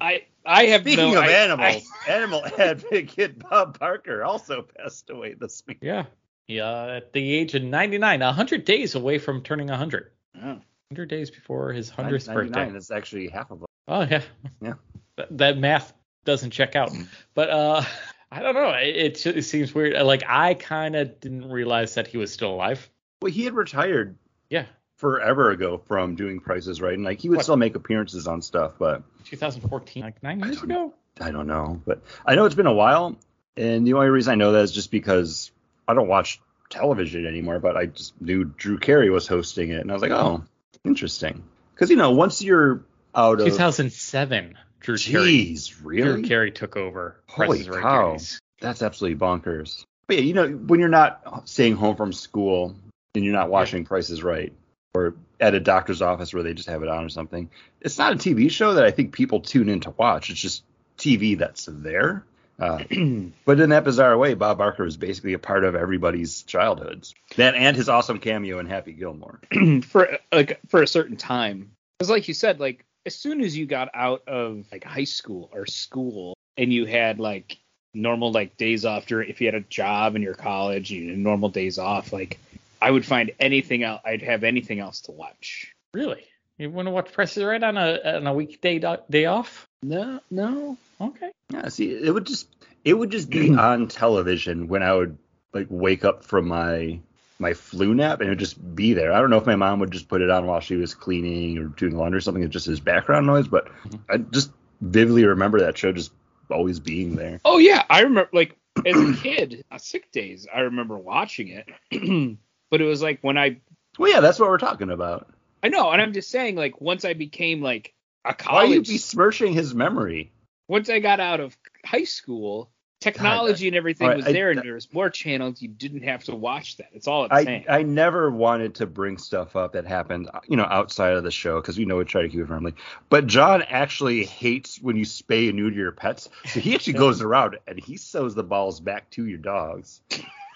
I 0.00 0.24
I 0.46 0.64
have 0.66 0.82
Speaking 0.82 1.12
no, 1.12 1.18
of 1.18 1.24
I- 1.24 1.30
animals, 1.32 1.86
animal 2.08 2.44
advocate 2.58 3.38
Bob 3.38 3.78
Barker 3.78 4.24
also 4.24 4.62
passed 4.62 5.10
away 5.10 5.34
this 5.34 5.62
week. 5.66 5.78
Yeah. 5.82 6.06
Yeah, 6.48 6.96
at 6.96 7.12
the 7.12 7.34
age 7.34 7.54
of 7.54 7.62
99, 7.62 8.20
100 8.20 8.64
days 8.64 8.94
away 8.96 9.18
from 9.18 9.42
turning 9.42 9.68
100. 9.68 10.10
I, 10.34 10.38
oh. 10.38 10.42
100 10.88 11.06
days 11.06 11.30
before 11.30 11.72
his 11.72 11.90
100th 11.90 12.26
99 12.26 12.34
birthday. 12.34 12.76
is 12.76 12.90
actually 12.90 13.28
half 13.28 13.50
of 13.52 13.60
them. 13.60 13.66
Oh, 13.86 14.00
yeah. 14.02 14.22
Yeah. 14.60 14.72
That, 15.16 15.38
that 15.38 15.58
math 15.58 15.92
doesn't 16.24 16.50
check 16.50 16.74
out. 16.76 16.90
But 17.34 17.50
uh 17.50 17.84
I 18.32 18.42
don't 18.42 18.54
know. 18.54 18.70
It, 18.70 19.26
it, 19.26 19.26
it 19.38 19.42
seems 19.42 19.74
weird. 19.74 20.00
Like, 20.04 20.22
I 20.26 20.54
kind 20.54 20.94
of 20.94 21.18
didn't 21.20 21.50
realize 21.50 21.94
that 21.94 22.06
he 22.06 22.16
was 22.16 22.32
still 22.32 22.52
alive. 22.54 22.88
Well, 23.22 23.32
he 23.32 23.44
had 23.44 23.54
retired 23.54 24.16
Yeah. 24.50 24.66
forever 24.96 25.50
ago 25.50 25.78
from 25.88 26.14
doing 26.14 26.40
Prices 26.40 26.80
Right, 26.82 26.92
and 26.94 27.04
like 27.04 27.20
he 27.20 27.28
would 27.30 27.36
What? 27.36 27.44
still 27.44 27.56
make 27.56 27.74
appearances 27.74 28.26
on 28.26 28.42
stuff, 28.42 28.74
but 28.78 29.02
2014, 29.24 30.02
like 30.02 30.22
nine 30.22 30.40
years 30.40 30.56
don't 30.56 30.70
ago? 30.70 30.94
I 31.20 31.30
don't 31.30 31.46
know. 31.46 31.80
But 31.86 32.02
I 32.26 32.34
know 32.34 32.44
it's 32.44 32.54
been 32.54 32.66
a 32.66 32.72
while, 32.74 33.16
and 33.56 33.86
the 33.86 33.94
only 33.94 34.08
reason 34.08 34.32
I 34.32 34.34
know 34.34 34.52
that 34.52 34.62
is 34.64 34.72
just 34.72 34.90
because 34.90 35.50
I 35.88 35.94
don't 35.94 36.08
watch 36.08 36.40
television 36.68 37.26
anymore. 37.26 37.58
But 37.60 37.76
I 37.76 37.86
just 37.86 38.20
knew 38.20 38.44
Drew 38.44 38.78
Carey 38.78 39.08
was 39.10 39.26
hosting 39.26 39.70
it, 39.70 39.80
and 39.80 39.90
I 39.90 39.94
was 39.94 40.02
like, 40.02 40.12
oh, 40.12 40.44
interesting. 40.84 41.42
Because 41.74 41.90
you 41.90 41.96
know, 41.96 42.10
once 42.10 42.42
you're 42.42 42.84
out 43.14 43.40
of 43.40 43.46
2007. 43.46 44.56
Drew 44.80 44.96
Carey. 44.96 45.56
Really? 45.82 46.02
Drew 46.02 46.22
Carey 46.22 46.50
took 46.52 46.76
over. 46.76 47.16
Holy 47.26 47.60
is 47.60 47.68
Right 47.68 47.82
cow. 47.82 48.16
That's 48.60 48.82
absolutely 48.82 49.18
bonkers. 49.18 49.84
But 50.06 50.16
yeah, 50.16 50.22
you 50.22 50.34
know, 50.34 50.48
when 50.48 50.80
you're 50.80 50.88
not 50.88 51.48
staying 51.48 51.76
home 51.76 51.96
from 51.96 52.12
school 52.12 52.74
and 53.14 53.24
you're 53.24 53.34
not 53.34 53.50
watching 53.50 53.84
Prices 53.84 54.22
Right 54.22 54.52
or 54.94 55.14
at 55.38 55.54
a 55.54 55.60
doctor's 55.60 56.02
office 56.02 56.34
where 56.34 56.42
they 56.42 56.54
just 56.54 56.68
have 56.68 56.82
it 56.82 56.88
on 56.88 57.04
or 57.04 57.08
something, 57.08 57.50
it's 57.80 57.98
not 57.98 58.12
a 58.12 58.16
TV 58.16 58.50
show 58.50 58.74
that 58.74 58.84
I 58.84 58.90
think 58.90 59.12
people 59.12 59.40
tune 59.40 59.68
in 59.68 59.80
to 59.80 59.90
watch. 59.90 60.30
It's 60.30 60.40
just 60.40 60.64
TV 60.98 61.38
that's 61.38 61.68
there. 61.70 62.24
Uh, 62.58 62.84
but 63.44 63.60
in 63.60 63.70
that 63.70 63.84
bizarre 63.84 64.18
way, 64.18 64.34
Bob 64.34 64.58
Barker 64.58 64.84
was 64.84 64.96
basically 64.96 65.32
a 65.32 65.38
part 65.38 65.64
of 65.64 65.74
everybody's 65.74 66.42
childhoods. 66.42 67.14
That 67.36 67.54
and 67.54 67.76
his 67.76 67.88
awesome 67.88 68.18
cameo 68.18 68.58
in 68.58 68.66
Happy 68.66 68.92
Gilmore. 68.92 69.40
for 69.86 70.18
like 70.32 70.60
for 70.68 70.82
a 70.82 70.86
certain 70.86 71.16
time. 71.16 71.70
Because 71.98 72.10
like 72.10 72.28
you 72.28 72.34
said, 72.34 72.60
like 72.60 72.84
as 73.06 73.14
soon 73.14 73.40
as 73.40 73.56
you 73.56 73.66
got 73.66 73.88
out 73.94 74.22
of 74.28 74.66
like 74.70 74.84
high 74.84 75.04
school 75.04 75.48
or 75.52 75.66
school 75.66 76.36
and 76.56 76.72
you 76.72 76.84
had 76.84 77.18
like 77.18 77.58
normal 77.94 78.30
like 78.30 78.56
days 78.56 78.84
off 78.84 79.06
during 79.06 79.30
if 79.30 79.40
you 79.40 79.46
had 79.46 79.54
a 79.54 79.60
job 79.60 80.16
in 80.16 80.22
your 80.22 80.34
college, 80.34 80.90
you 80.90 81.08
had 81.08 81.18
normal 81.18 81.48
days 81.48 81.78
off, 81.78 82.12
like 82.12 82.38
I 82.80 82.90
would 82.90 83.04
find 83.04 83.32
anything 83.38 83.82
else 83.82 84.00
I'd 84.04 84.22
have 84.22 84.44
anything 84.44 84.80
else 84.80 85.02
to 85.02 85.12
watch. 85.12 85.74
Really? 85.92 86.24
You 86.58 86.70
want 86.70 86.86
to 86.86 86.92
watch 86.92 87.12
Price 87.12 87.36
is 87.36 87.44
Right 87.44 87.62
on 87.62 87.76
a 87.76 88.16
on 88.16 88.26
a 88.26 88.34
weekday 88.34 88.78
do- 88.78 88.98
day 89.08 89.26
off? 89.26 89.66
No, 89.82 90.20
no. 90.30 90.76
Okay. 91.00 91.30
Yeah, 91.50 91.68
see, 91.68 91.90
it 91.90 92.12
would 92.12 92.26
just 92.26 92.48
it 92.84 92.94
would 92.94 93.10
just 93.10 93.30
be 93.30 93.54
on 93.56 93.88
television 93.88 94.68
when 94.68 94.82
I 94.82 94.94
would 94.94 95.16
like 95.52 95.68
wake 95.70 96.04
up 96.04 96.24
from 96.24 96.48
my 96.48 97.00
my 97.38 97.54
flu 97.54 97.94
nap 97.94 98.20
and 98.20 98.28
it 98.28 98.32
would 98.32 98.38
just 98.38 98.74
be 98.74 98.92
there. 98.92 99.12
I 99.12 99.20
don't 99.20 99.30
know 99.30 99.38
if 99.38 99.46
my 99.46 99.56
mom 99.56 99.80
would 99.80 99.90
just 99.90 100.08
put 100.08 100.20
it 100.20 100.30
on 100.30 100.46
while 100.46 100.60
she 100.60 100.76
was 100.76 100.94
cleaning 100.94 101.58
or 101.58 101.64
doing 101.64 101.96
laundry 101.96 102.18
or 102.18 102.20
something, 102.20 102.42
it's 102.42 102.52
just 102.52 102.68
as 102.68 102.80
background 102.80 103.26
noise, 103.26 103.48
but 103.48 103.66
mm-hmm. 103.66 103.96
I 104.10 104.18
just 104.18 104.52
vividly 104.82 105.24
remember 105.24 105.60
that 105.60 105.78
show 105.78 105.92
just 105.92 106.12
always 106.50 106.78
being 106.78 107.16
there. 107.16 107.40
Oh 107.44 107.56
yeah, 107.56 107.84
I 107.88 108.02
remember 108.02 108.28
like 108.32 108.56
as 108.84 108.96
a 108.96 109.14
kid, 109.14 109.64
sick 109.78 110.12
days, 110.12 110.46
I 110.54 110.60
remember 110.60 110.98
watching 110.98 111.48
it. 111.48 112.38
but 112.70 112.80
it 112.80 112.84
was 112.84 113.02
like 113.02 113.18
when 113.22 113.36
I 113.36 113.58
Well, 113.98 114.10
yeah, 114.10 114.20
that's 114.20 114.38
what 114.38 114.48
we're 114.48 114.58
talking 114.58 114.90
about. 114.90 115.28
I 115.62 115.68
know, 115.68 115.90
and 115.90 116.00
I'm 116.00 116.12
just 116.12 116.30
saying 116.30 116.56
like 116.56 116.80
once 116.80 117.04
I 117.04 117.14
became 117.14 117.60
like 117.60 117.92
a 118.24 118.34
college. 118.34 118.68
Why 118.68 118.70
are 118.70 118.74
you 118.74 118.82
besmirching 118.82 119.52
his 119.52 119.74
memory? 119.74 120.32
once 120.70 120.88
I 120.88 121.00
got 121.00 121.18
out 121.18 121.40
of 121.40 121.56
high 121.84 122.04
school 122.04 122.70
technology 123.00 123.66
and 123.66 123.74
everything 123.76 124.06
Alright, 124.06 124.18
was 124.18 124.26
I- 124.28 124.32
there, 124.32 124.50
and 124.52 124.62
there 124.62 124.74
was 124.74 124.92
more 124.92 125.10
channels. 125.10 125.60
You 125.60 125.68
didn't 125.68 126.02
have 126.02 126.22
to 126.24 126.36
watch 126.36 126.76
that. 126.76 126.90
It's 126.92 127.08
all 127.08 127.24
it's 127.24 127.32
I, 127.32 127.44
saying. 127.44 127.64
I 127.68 127.82
never 127.82 128.30
wanted 128.30 128.76
to 128.76 128.86
bring 128.86 129.18
stuff 129.18 129.56
up 129.56 129.72
that 129.72 129.84
happened, 129.84 130.30
you 130.46 130.56
know, 130.56 130.66
outside 130.70 131.14
of 131.14 131.24
the 131.24 131.30
show 131.32 131.60
because 131.60 131.76
we 131.76 131.86
know 131.86 131.96
we 131.96 132.04
try 132.04 132.22
to 132.22 132.28
keep 132.28 132.40
it 132.40 132.46
friendly. 132.46 132.74
But 133.08 133.26
John 133.26 133.62
actually 133.62 134.24
hates 134.24 134.80
when 134.80 134.96
you 134.96 135.04
spay 135.04 135.48
and 135.48 135.56
neuter 135.56 135.76
your 135.76 135.92
pets, 135.92 136.28
so 136.46 136.60
he 136.60 136.74
actually 136.74 136.92
goes 136.94 137.20
around 137.20 137.58
and 137.66 137.78
he 137.78 137.96
sews 137.96 138.36
the 138.36 138.44
balls 138.44 138.78
back 138.78 139.10
to 139.10 139.26
your 139.26 139.38
dogs, 139.38 140.02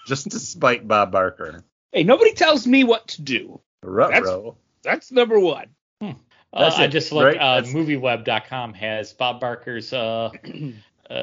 just 0.07 0.31
to 0.31 0.39
spite 0.39 0.87
Bob 0.87 1.11
Barker. 1.11 1.61
Hey, 1.95 2.03
nobody 2.03 2.33
tells 2.33 2.67
me 2.67 2.83
what 2.83 3.07
to 3.07 3.21
do. 3.23 3.59
Ruh-roh. 3.81 4.55
That's 4.83 5.11
number 5.11 5.39
one. 5.39 5.67
Uh, 6.01 6.13
That's 6.53 6.77
I 6.77 6.83
it, 6.85 6.87
just 6.89 7.11
looked. 7.11 7.37
right? 7.37 7.59
Uh, 7.59 7.61
MovieWeb.com 7.63 8.73
has 8.75 9.11
Bob 9.13 9.41
Barker's 9.41 9.91
uh, 9.91 10.29
uh, 11.09 11.13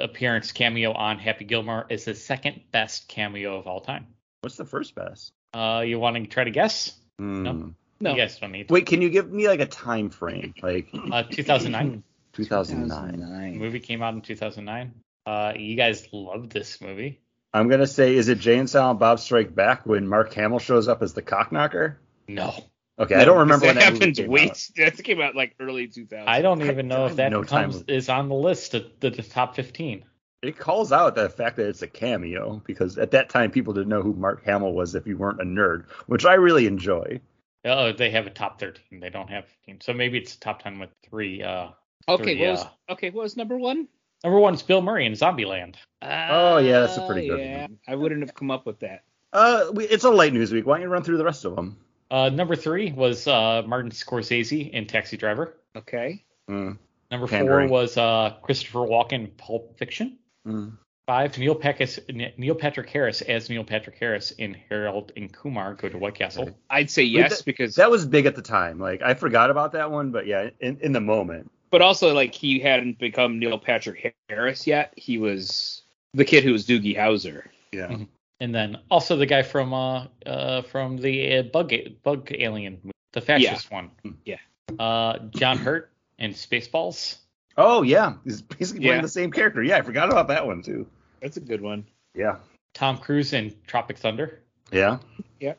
appearance 0.00 0.52
cameo 0.52 0.92
on 0.92 1.18
Happy 1.18 1.44
Gilmore 1.44 1.84
is 1.90 2.04
the 2.06 2.14
second 2.14 2.60
best 2.72 3.08
cameo 3.08 3.58
of 3.58 3.66
all 3.66 3.80
time. 3.80 4.06
What's 4.40 4.56
the 4.56 4.64
first 4.64 4.94
best? 4.94 5.32
Uh, 5.52 5.82
you 5.86 5.98
want 5.98 6.16
to 6.16 6.26
try 6.26 6.44
to 6.44 6.50
guess? 6.50 6.94
Hmm. 7.18 7.42
No. 7.42 7.74
No, 8.00 8.10
You 8.12 8.16
guys 8.16 8.38
don't 8.38 8.52
need. 8.52 8.68
To. 8.68 8.74
Wait, 8.74 8.86
can 8.86 9.02
you 9.02 9.10
give 9.10 9.30
me 9.32 9.48
like 9.48 9.58
a 9.60 9.66
time 9.66 10.08
frame, 10.08 10.54
like 10.62 10.88
Uh, 11.10 11.24
2009. 11.24 12.02
2009? 12.32 13.52
The 13.54 13.58
movie 13.58 13.80
came 13.80 14.02
out 14.02 14.14
in 14.14 14.20
2009. 14.20 14.94
Uh, 15.26 15.52
you 15.56 15.74
guys 15.74 16.06
loved 16.12 16.52
this 16.52 16.80
movie. 16.80 17.20
I'm 17.54 17.68
gonna 17.68 17.86
say, 17.86 18.14
is 18.14 18.28
it 18.28 18.38
Jay 18.38 18.58
and 18.58 18.68
Silent 18.68 19.00
Bob 19.00 19.20
Strike 19.20 19.54
Back 19.54 19.86
when 19.86 20.06
Mark 20.06 20.32
Hamill 20.34 20.58
shows 20.58 20.88
up 20.88 21.02
as 21.02 21.14
the 21.14 21.22
cock 21.22 21.50
knocker? 21.52 21.98
No, 22.28 22.54
Okay, 23.00 23.14
I 23.14 23.24
don't 23.24 23.38
remember 23.38 23.66
that 23.66 23.76
when 23.76 23.76
that 23.76 23.92
movie 23.92 23.98
happened. 24.06 24.16
came 24.16 24.28
Wait, 24.30 24.50
out. 24.50 24.68
that 24.76 25.04
came 25.04 25.20
out 25.20 25.34
like 25.36 25.54
early 25.60 25.86
2000. 25.86 26.28
I 26.28 26.42
don't 26.42 26.60
even 26.62 26.88
know 26.88 27.02
have 27.02 27.12
if 27.12 27.16
that 27.18 27.30
no 27.30 27.44
comes 27.44 27.78
with- 27.78 27.88
is 27.90 28.08
on 28.08 28.28
the 28.28 28.34
list 28.34 28.74
of 28.74 28.86
the, 29.00 29.10
the 29.10 29.22
top 29.22 29.54
15. 29.54 30.04
It 30.42 30.58
calls 30.58 30.92
out 30.92 31.14
the 31.14 31.28
fact 31.28 31.56
that 31.56 31.66
it's 31.68 31.82
a 31.82 31.86
cameo 31.88 32.60
because 32.64 32.98
at 32.98 33.12
that 33.12 33.28
time 33.28 33.50
people 33.50 33.72
didn't 33.72 33.88
know 33.88 34.02
who 34.02 34.14
Mark 34.14 34.44
Hamill 34.44 34.72
was 34.72 34.94
if 34.94 35.06
you 35.06 35.16
weren't 35.16 35.40
a 35.40 35.44
nerd, 35.44 35.88
which 36.06 36.24
I 36.24 36.34
really 36.34 36.66
enjoy. 36.66 37.20
Oh, 37.64 37.92
they 37.92 38.10
have 38.10 38.26
a 38.26 38.30
top 38.30 38.60
13. 38.60 39.00
They 39.00 39.10
don't 39.10 39.28
have 39.30 39.46
15. 39.46 39.80
So 39.80 39.92
maybe 39.92 40.18
it's 40.18 40.36
top 40.36 40.62
10 40.62 40.78
with 40.78 40.90
three. 41.08 41.42
Uh, 41.42 41.68
Okay, 42.08 42.22
three, 42.36 42.40
what 42.40 42.50
was 42.52 42.62
uh, 42.62 42.92
okay? 42.92 43.10
What 43.10 43.22
was 43.24 43.36
number 43.36 43.58
one? 43.58 43.86
Number 44.24 44.38
one 44.38 44.54
is 44.54 44.62
Bill 44.62 44.80
Murray 44.82 45.06
in 45.06 45.12
Zombieland. 45.12 45.76
Oh, 46.02 46.58
yeah, 46.58 46.80
that's 46.80 46.96
a 46.96 47.06
pretty 47.06 47.30
Ah, 47.30 47.34
good 47.36 47.40
yeah. 47.44 47.60
one. 47.62 47.78
I 47.88 47.94
wouldn't 47.94 48.20
have 48.22 48.34
come 48.34 48.50
up 48.50 48.66
with 48.66 48.80
that. 48.80 49.02
Uh, 49.32 49.66
we, 49.72 49.84
it's 49.84 50.04
a 50.04 50.10
light 50.10 50.32
news 50.32 50.52
week. 50.52 50.66
Why 50.66 50.74
don't 50.76 50.82
you 50.82 50.88
run 50.88 51.02
through 51.02 51.18
the 51.18 51.24
rest 51.24 51.44
of 51.44 51.54
them? 51.56 51.76
Uh, 52.10 52.30
number 52.30 52.56
three 52.56 52.92
was 52.92 53.26
uh, 53.26 53.62
Martin 53.66 53.90
Scorsese 53.90 54.70
in 54.70 54.86
Taxi 54.86 55.16
Driver. 55.16 55.54
Okay. 55.76 56.24
Mm, 56.48 56.78
Number 57.10 57.26
Pandering. 57.26 57.68
four 57.68 57.78
was 57.80 57.96
uh, 57.98 58.34
Christopher 58.42 58.78
Walken 58.80 59.12
in 59.12 59.26
Pulp 59.28 59.78
Fiction. 59.78 60.18
mm. 60.46 60.72
Five, 61.06 61.38
Neil, 61.38 61.54
Peckus, 61.54 61.98
Neil 62.36 62.54
Patrick 62.54 62.90
Harris 62.90 63.22
as 63.22 63.48
Neil 63.48 63.64
Patrick 63.64 63.96
Harris 63.98 64.30
in 64.32 64.54
Harold 64.68 65.10
and 65.16 65.32
Kumar 65.32 65.72
Go 65.72 65.88
to 65.88 65.96
White 65.96 66.14
Castle. 66.14 66.50
I'd 66.68 66.90
say 66.90 67.02
yes 67.02 67.38
that- 67.38 67.44
because, 67.46 67.76
That 67.76 67.90
was 67.90 68.04
big 68.04 68.26
at 68.26 68.36
the 68.36 68.42
time. 68.42 68.78
Like 68.78 69.00
I 69.00 69.14
forgot 69.14 69.50
about 69.50 69.72
that 69.72 69.90
one, 69.90 70.10
but 70.10 70.26
yeah, 70.26 70.50
in, 70.60 70.78
in 70.82 70.92
the 70.92 71.00
moment. 71.00 71.50
But 71.70 71.82
also 71.82 72.14
like 72.14 72.34
he 72.34 72.58
hadn't 72.60 72.98
become 72.98 73.38
Neil 73.38 73.58
Patrick 73.58 74.14
Harris 74.28 74.66
yet. 74.66 74.92
He 74.96 75.18
was 75.18 75.82
the 76.14 76.24
kid 76.24 76.44
who 76.44 76.52
was 76.52 76.66
Doogie 76.66 76.96
Howser. 76.96 77.44
Yeah. 77.72 77.88
Mhm. 77.88 78.08
And 78.40 78.54
then 78.54 78.78
also 78.90 79.16
the 79.16 79.26
guy 79.26 79.42
from 79.42 79.74
uh, 79.74 80.06
uh 80.24 80.62
from 80.62 80.96
the 80.96 81.38
uh, 81.38 81.42
bug 81.42 81.72
bug 82.02 82.30
alien, 82.32 82.78
movie, 82.82 82.92
the 83.12 83.20
fascist 83.20 83.70
one. 83.70 83.90
Yeah. 84.24 84.38
Uh, 84.78 85.18
John 85.30 85.58
Hurt 85.58 85.90
and 86.18 86.34
Spaceballs. 86.34 87.16
Oh 87.56 87.82
yeah, 87.82 88.14
he's 88.24 88.42
basically 88.42 88.80
playing 88.84 88.96
Yeah. 88.98 89.02
the 89.02 89.08
same 89.08 89.32
character. 89.32 89.62
Yeah, 89.62 89.78
I 89.78 89.82
forgot 89.82 90.10
about 90.10 90.28
that 90.28 90.46
one 90.46 90.62
too. 90.62 90.86
That's 91.20 91.36
a 91.36 91.40
good 91.40 91.60
one. 91.60 91.84
Yeah. 92.14 92.36
Tom 92.74 92.98
Cruise 92.98 93.32
in 93.32 93.54
Tropic 93.66 93.98
Thunder. 93.98 94.40
Yeah. 94.70 94.98
Yeah. 95.40 95.54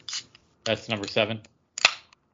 That's 0.64 0.88
number 0.88 1.08
seven. 1.08 1.42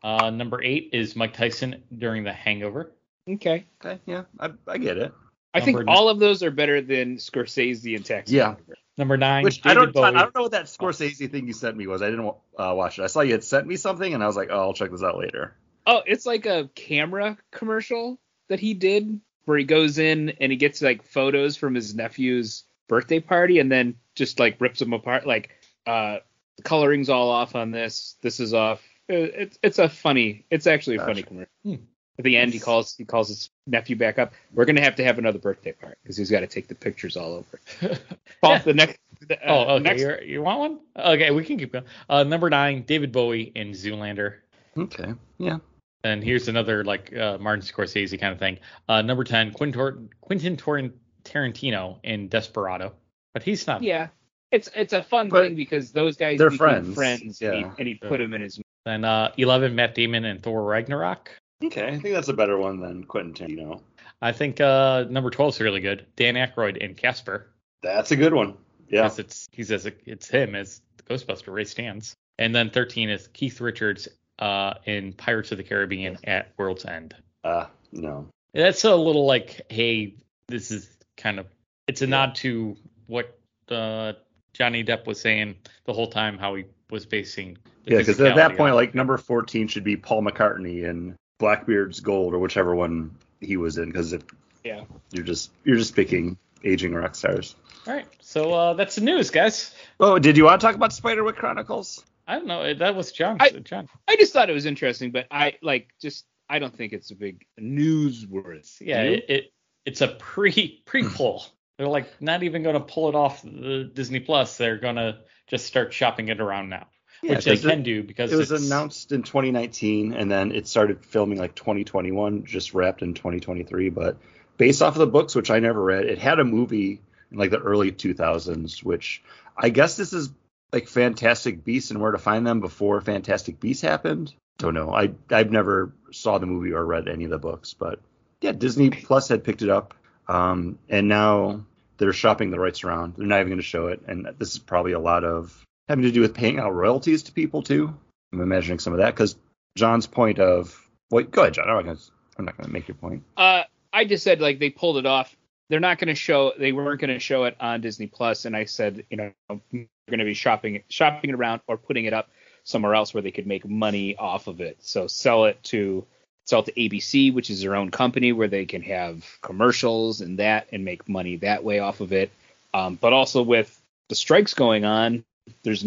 Uh, 0.04 0.30
number 0.30 0.62
eight 0.62 0.90
is 0.94 1.16
Mike 1.16 1.34
Tyson 1.34 1.82
during 1.98 2.24
The 2.24 2.34
Hangover. 2.34 2.92
Okay. 3.30 3.66
Okay. 3.84 4.00
Yeah, 4.06 4.24
I, 4.40 4.52
I 4.68 4.78
get 4.78 4.98
it. 4.98 5.14
I 5.54 5.62
think 5.62 5.78
Number- 5.78 5.92
all 5.92 6.10
of 6.10 6.20
those 6.20 6.44
are 6.44 6.52
better 6.52 6.82
than 6.82 7.16
Scorsese 7.18 7.96
and 7.96 8.06
Taxi 8.06 8.36
Yeah. 8.36 8.56
Driver. 8.56 8.76
Number 8.98 9.18
nine, 9.18 9.44
Which 9.44 9.62
David 9.62 9.78
I 9.78 9.82
don't. 9.82 9.94
Bowie. 9.94 10.04
I 10.06 10.12
don't 10.22 10.36
know 10.36 10.42
what 10.44 10.52
that 10.52 10.66
Scorsese 10.66 11.30
thing 11.30 11.48
you 11.48 11.54
sent 11.54 11.76
me 11.76 11.86
was. 11.86 12.02
I 12.02 12.10
didn't 12.10 12.28
uh, 12.58 12.74
watch 12.76 12.98
it. 12.98 13.04
I 13.04 13.08
saw 13.08 13.22
you 13.22 13.34
had 13.34 13.44
sent 13.44 13.68
me 13.68 13.76
something, 13.76 14.14
and 14.14 14.24
I 14.24 14.28
was 14.28 14.38
like, 14.38 14.50
oh, 14.52 14.60
I'll 14.60 14.74
check 14.74 14.90
this 14.92 15.04
out 15.04 15.18
later. 15.18 15.56
Oh, 15.86 16.02
it's 16.06 16.26
like 16.26 16.46
a 16.46 16.70
camera 16.76 17.38
commercial 17.52 18.20
that 18.48 18.60
he 18.62 18.74
did 18.74 19.20
where 19.46 19.58
he 19.58 19.66
goes 19.66 19.98
in 19.98 20.30
and 20.40 20.52
he 20.52 20.58
gets 20.58 20.82
like 20.82 21.04
photos 21.04 21.58
from 21.58 21.76
his 21.76 21.94
nephew's 21.94 22.64
birthday 22.88 23.20
party 23.20 23.60
and 23.60 23.70
then 23.72 23.96
just 24.16 24.40
like 24.40 24.60
rips 24.62 24.80
them 24.80 24.94
apart. 24.94 25.28
Like, 25.28 25.50
uh, 25.86 26.18
coloring's 26.64 27.10
all 27.10 27.30
off 27.30 27.54
on 27.56 27.72
this. 27.72 28.16
This 28.22 28.40
is 28.40 28.54
off. 28.54 28.82
It- 29.10 29.34
It's 29.36 29.60
it's 29.62 29.80
a 29.80 29.90
funny. 29.90 30.46
It's 30.50 30.68
actually 30.68 30.96
a 30.98 31.06
funny 31.06 31.24
commercial. 31.24 31.52
Hmm. 31.64 31.76
At 32.18 32.24
the 32.24 32.38
end, 32.38 32.54
he 32.54 32.60
calls 32.60 32.96
he 32.96 33.04
calls 33.04 33.28
his 33.28 33.50
nephew 33.68 33.96
back 33.98 34.18
up. 34.20 34.34
We're 34.54 34.66
gonna 34.66 34.82
have 34.82 34.96
to 34.96 35.04
have 35.04 35.18
another 35.18 35.40
birthday 35.40 35.74
party 35.74 35.98
because 36.02 36.16
he's 36.16 36.32
got 36.32 36.40
to 36.42 36.48
take 36.48 36.68
the 36.68 36.76
pictures 36.76 37.18
all 37.18 37.34
over. 37.34 37.60
Yeah. 38.44 38.60
the 38.60 38.74
next. 38.74 39.00
The, 39.28 39.36
uh, 39.42 39.54
oh, 39.54 39.74
okay. 39.76 39.84
Next, 39.84 40.02
You're, 40.02 40.22
you 40.22 40.42
want 40.44 40.60
one? 40.60 40.80
Okay, 40.96 41.32
we 41.32 41.44
can 41.44 41.58
keep 41.58 41.74
going. 41.74 41.86
Uh, 42.08 42.24
number 42.24 42.50
nine, 42.50 42.84
David 42.84 43.12
Bowie 43.12 43.52
in 43.56 43.72
Zoolander. 43.72 44.36
Okay. 44.78 45.14
Yeah. 45.40 45.58
And 46.04 46.24
here's 46.24 46.48
another 46.48 46.84
like 46.84 47.16
uh, 47.16 47.38
Martin 47.40 47.66
Scorsese 47.66 48.20
kind 48.20 48.32
of 48.32 48.40
thing. 48.40 48.60
Uh, 48.88 49.02
number 49.02 49.24
ten, 49.24 49.52
Quentin, 49.52 49.74
Tor- 49.74 49.98
Quentin 50.22 50.56
Tor- 50.58 50.92
Tarantino 51.24 51.98
in 52.04 52.28
Desperado, 52.30 52.94
but 53.34 53.42
he's 53.44 53.66
not. 53.68 53.82
yeah, 53.84 54.08
it's 54.52 54.70
it's 54.76 54.94
a 54.94 55.02
fun 55.04 55.30
But 55.30 55.48
thing 55.48 55.56
because 55.56 55.92
those 55.92 56.16
guys 56.16 56.38
they're 56.38 56.50
became 56.52 56.58
friends, 56.60 56.94
friends, 56.96 57.42
and, 57.42 57.54
he, 57.56 57.62
yeah. 57.62 57.74
and 57.80 57.88
he 57.88 57.96
put 57.96 58.22
him 58.22 58.34
in 58.34 58.42
his 58.42 58.60
Then 58.86 59.04
uh, 59.04 59.32
eleven, 59.38 59.74
Matt 59.76 59.96
Damon 59.96 60.24
in 60.26 60.40
Thor 60.40 60.64
Ragnarok. 60.64 61.30
Okay. 61.64 61.88
I 61.88 61.98
think 61.98 62.14
that's 62.14 62.28
a 62.28 62.34
better 62.34 62.58
one 62.58 62.80
than 62.80 63.04
Quentin 63.04 63.34
Tarantino. 63.34 63.82
I 64.22 64.32
think 64.32 64.60
uh, 64.60 65.06
number 65.10 65.30
twelve 65.30 65.56
is 65.56 65.62
really 65.62 65.82
good. 65.82 66.06
Dan 66.16 66.36
Aykroyd 66.36 66.78
in 66.78 66.96
Casper. 66.96 67.48
That's 67.82 68.12
a 68.12 68.16
good 68.16 68.34
one. 68.34 68.56
Yeah. 68.90 69.10
It's 69.18 69.48
he's 69.52 69.72
as 69.72 69.86
a, 69.86 69.94
it's 70.06 70.28
him 70.28 70.56
as 70.56 70.82
Ghostbuster 71.10 71.54
Ray 71.54 71.64
Stantz. 71.64 72.14
And 72.38 72.54
then 72.54 72.70
thirteen 72.70 73.10
is 73.10 73.28
Keith 73.28 73.62
Richards 73.62 74.08
uh, 74.40 74.76
in 74.86 75.14
Pirates 75.14 75.52
of 75.52 75.58
the 75.58 75.64
Caribbean 75.64 76.18
at 76.24 76.52
World's 76.58 76.86
End. 76.86 77.16
Uh, 77.44 77.68
no. 77.92 78.28
That's 78.54 78.84
a 78.84 78.96
little 78.96 79.26
like, 79.26 79.62
hey, 79.70 80.16
this 80.48 80.72
is 80.72 80.90
kind 81.18 81.40
of 81.40 81.48
it's 81.88 82.02
a 82.02 82.08
nod 82.08 82.36
to 82.36 82.76
what 83.08 83.38
uh, 83.70 84.14
Johnny 84.54 84.84
Depp 84.84 85.06
was 85.06 85.20
saying 85.20 85.56
the 85.86 85.94
whole 85.94 86.08
time, 86.08 86.38
how 86.38 86.56
he 86.56 86.66
was 86.90 87.06
basing. 87.06 87.58
the 87.86 87.92
Yeah, 87.92 87.98
because 88.00 88.20
at 88.22 88.36
that 88.36 88.58
point, 88.58 88.76
like 88.76 88.96
number 88.96 89.18
14 89.18 89.68
should 89.68 89.84
be 89.84 89.98
Paul 89.98 90.24
McCartney 90.24 90.84
in 90.84 91.16
Blackbeard's 91.38 92.00
Gold 92.00 92.34
or 92.34 92.40
whichever 92.40 92.76
one 92.76 93.16
he 93.42 93.58
was 93.58 93.78
in, 93.78 93.92
because 93.92 94.16
yeah. 94.64 94.84
you're 95.12 95.24
just 95.24 95.52
you're 95.64 95.78
just 95.78 95.96
picking 95.96 96.38
aging 96.64 96.94
rock 96.94 97.16
stars. 97.16 97.56
All 97.88 97.94
right, 97.94 98.08
so 98.20 98.54
uh, 98.54 98.74
that's 98.74 98.96
the 98.96 99.02
news, 99.02 99.30
guys. 99.30 99.76
Oh, 100.00 100.18
did 100.18 100.38
you 100.38 100.46
want 100.46 100.60
to 100.60 100.66
talk 100.66 100.76
about 100.76 100.92
Spiderwick 100.92 101.36
Chronicles? 101.36 102.04
I 102.28 102.36
don't 102.36 102.48
know. 102.48 102.74
That 102.74 102.96
was 102.96 103.12
John. 103.12 103.38
I- 103.40 103.50
John. 103.52 103.88
I 104.08 104.16
just 104.16 104.34
thought 104.34 104.50
it 104.50 104.54
was 104.54 104.66
interesting, 104.66 105.12
but 105.12 105.28
I 105.30 105.58
like 105.62 105.90
just 106.02 106.26
I 106.50 106.60
don't 106.60 106.76
think 106.76 106.94
it's 106.94 107.12
a 107.12 107.16
big 107.16 107.46
newsworthy. 107.60 108.82
Yeah, 108.82 109.04
You? 109.04 109.12
it, 109.14 109.26
it 109.30 109.54
it's 109.86 110.02
a 110.02 110.08
pre 110.08 110.82
prequel. 110.86 111.48
They're 111.78 111.88
like 111.88 112.22
not 112.22 112.44
even 112.44 112.64
going 112.64 112.76
to 112.76 112.80
pull 112.80 113.10
it 113.10 113.16
off 113.16 113.42
the 113.42 113.90
Disney 113.94 114.22
Plus. 114.22 114.58
They're 114.58 114.78
going 114.78 114.96
to 114.96 115.20
just 115.48 115.66
start 115.66 115.94
shopping 115.94 116.30
it 116.30 116.40
around 116.40 116.70
now, 116.70 116.88
Yeah, 117.26 117.36
which 117.36 117.46
they 117.46 117.54
it- 117.54 117.62
can 117.62 117.84
do 117.84 118.04
because 118.04 118.32
It 118.32 118.36
was 118.38 118.52
announced 118.52 119.12
in 119.12 119.24
2019, 119.24 120.14
and 120.14 120.30
then 120.30 120.52
it 120.52 120.68
started 120.68 121.04
filming 121.04 121.40
like 121.40 121.56
2021, 121.56 122.46
just 122.46 122.74
wrapped 122.74 123.02
in 123.02 123.14
2023. 123.14 123.90
But 123.90 124.18
based 124.58 124.82
off 124.82 124.94
of 124.96 125.00
the 125.00 125.08
books, 125.08 125.36
which 125.36 125.50
I 125.50 125.60
never 125.60 125.82
read, 125.84 126.06
it 126.06 126.20
had 126.20 126.40
a 126.40 126.44
movie 126.46 127.02
in 127.32 127.38
like 127.38 127.52
the 127.52 127.60
early 127.60 127.92
2000s, 127.92 128.84
which 128.84 129.24
I 129.58 129.70
guess 129.70 129.98
this 129.98 130.14
is 130.14 130.30
like 130.72 130.88
Fantastic 130.88 131.64
Beasts 131.64 131.92
and 131.92 132.00
Where 132.00 132.12
to 132.12 132.18
Find 132.18 132.46
Them 132.46 132.60
before 132.60 133.02
Fantastic 133.02 133.60
Beasts 133.60 133.82
happened. 133.82 134.34
Don't 134.58 134.74
know. 134.74 134.94
I 134.94 135.12
I've 135.32 135.52
never 135.52 135.94
saw 136.12 136.38
the 136.38 136.46
movie 136.46 136.74
or 136.74 136.86
read 136.86 137.08
any 137.08 137.24
of 137.26 137.32
the 137.32 137.40
books, 137.40 137.74
but 137.74 138.00
yeah, 138.42 138.52
Disney 138.52 138.90
Plus 138.90 139.28
had 139.28 139.44
picked 139.44 139.64
it 139.64 139.70
up, 139.70 139.96
um, 140.28 140.78
and 140.90 141.08
now 141.08 141.66
they're 141.98 142.14
shopping 142.14 142.52
the 142.52 142.60
rights 142.60 142.84
around. 142.84 143.16
They're 143.18 143.26
not 143.26 143.38
even 143.40 143.50
going 143.50 143.58
to 143.58 143.64
show 143.64 143.88
it, 143.88 144.02
and 144.08 144.28
this 144.38 144.54
is 144.54 144.60
probably 144.60 144.92
a 144.92 145.00
lot 145.00 145.24
of 145.24 145.65
having 145.88 146.04
to 146.04 146.12
do 146.12 146.22
with 146.22 146.34
paying 146.34 146.60
out 146.60 146.74
royalties 146.74 147.24
to 147.24 147.32
people 147.32 147.62
too. 147.62 147.94
I'm 148.34 148.42
imagining 148.42 148.80
some 148.80 148.94
of 148.94 149.00
that 149.00 149.14
because 149.14 149.36
John's 149.76 150.08
point 150.08 150.40
of 150.40 150.80
wait, 151.12 151.32
go 151.32 151.42
ahead, 151.42 151.54
John. 151.54 151.70
I'm 151.70 151.76
not 151.76 151.86
gonna, 151.86 152.00
I'm 152.38 152.46
not 152.46 152.58
going 152.58 152.68
to 152.68 152.74
make 152.74 152.88
your 152.88 152.96
point. 152.96 153.24
Uh, 153.38 153.64
I 153.94 154.06
just 154.06 154.24
said 154.24 154.42
like 154.42 154.60
they 154.60 154.70
pulled 154.70 154.98
it 154.98 155.06
off. 155.06 155.36
They're 155.70 155.80
not 155.80 155.98
going 155.98 156.10
to 156.10 156.16
show. 156.16 156.54
They 156.58 156.72
weren't 156.72 157.00
to 157.02 157.20
show 157.20 157.46
it 157.46 157.56
on 157.60 157.82
Disney 157.82 158.08
Plus, 158.08 158.46
and 158.46 158.56
I 158.56 158.66
said, 158.66 159.06
you 159.10 159.18
know, 159.18 159.32
they're 159.50 159.88
going 160.10 160.20
to 160.20 160.26
be 160.26 160.34
shopping 160.34 160.84
shopping 160.90 161.32
it 161.32 161.36
around 161.36 161.62
or 161.68 161.78
putting 161.78 162.06
it 162.06 162.14
up 162.14 162.30
somewhere 162.64 162.96
else 162.96 163.14
where 163.14 163.22
they 163.22 163.32
could 163.32 163.48
make 163.48 163.68
money 163.68 164.16
off 164.18 164.48
of 164.48 164.62
it. 164.62 164.78
So 164.82 165.08
sell 165.08 165.46
it 165.46 165.62
to 165.66 166.06
sell 166.46 166.60
it 166.60 166.66
to 166.66 166.74
ABC, 166.74 167.34
which 167.34 167.50
is 167.50 167.62
their 167.62 167.76
own 167.76 167.90
company 167.90 168.32
where 168.32 168.48
they 168.48 168.66
can 168.66 168.82
have 168.84 169.26
commercials 169.42 170.22
and 170.22 170.40
that 170.40 170.68
and 170.72 170.86
make 170.86 171.10
money 171.10 171.38
that 171.38 171.64
way 171.64 171.80
off 171.80 172.02
of 172.02 172.14
it. 172.14 172.32
Um, 172.74 172.96
but 173.00 173.14
also 173.14 173.42
with 173.42 173.80
the 174.10 174.16
strikes 174.16 174.54
going 174.54 174.86
on, 174.86 175.24
there's 175.64 175.86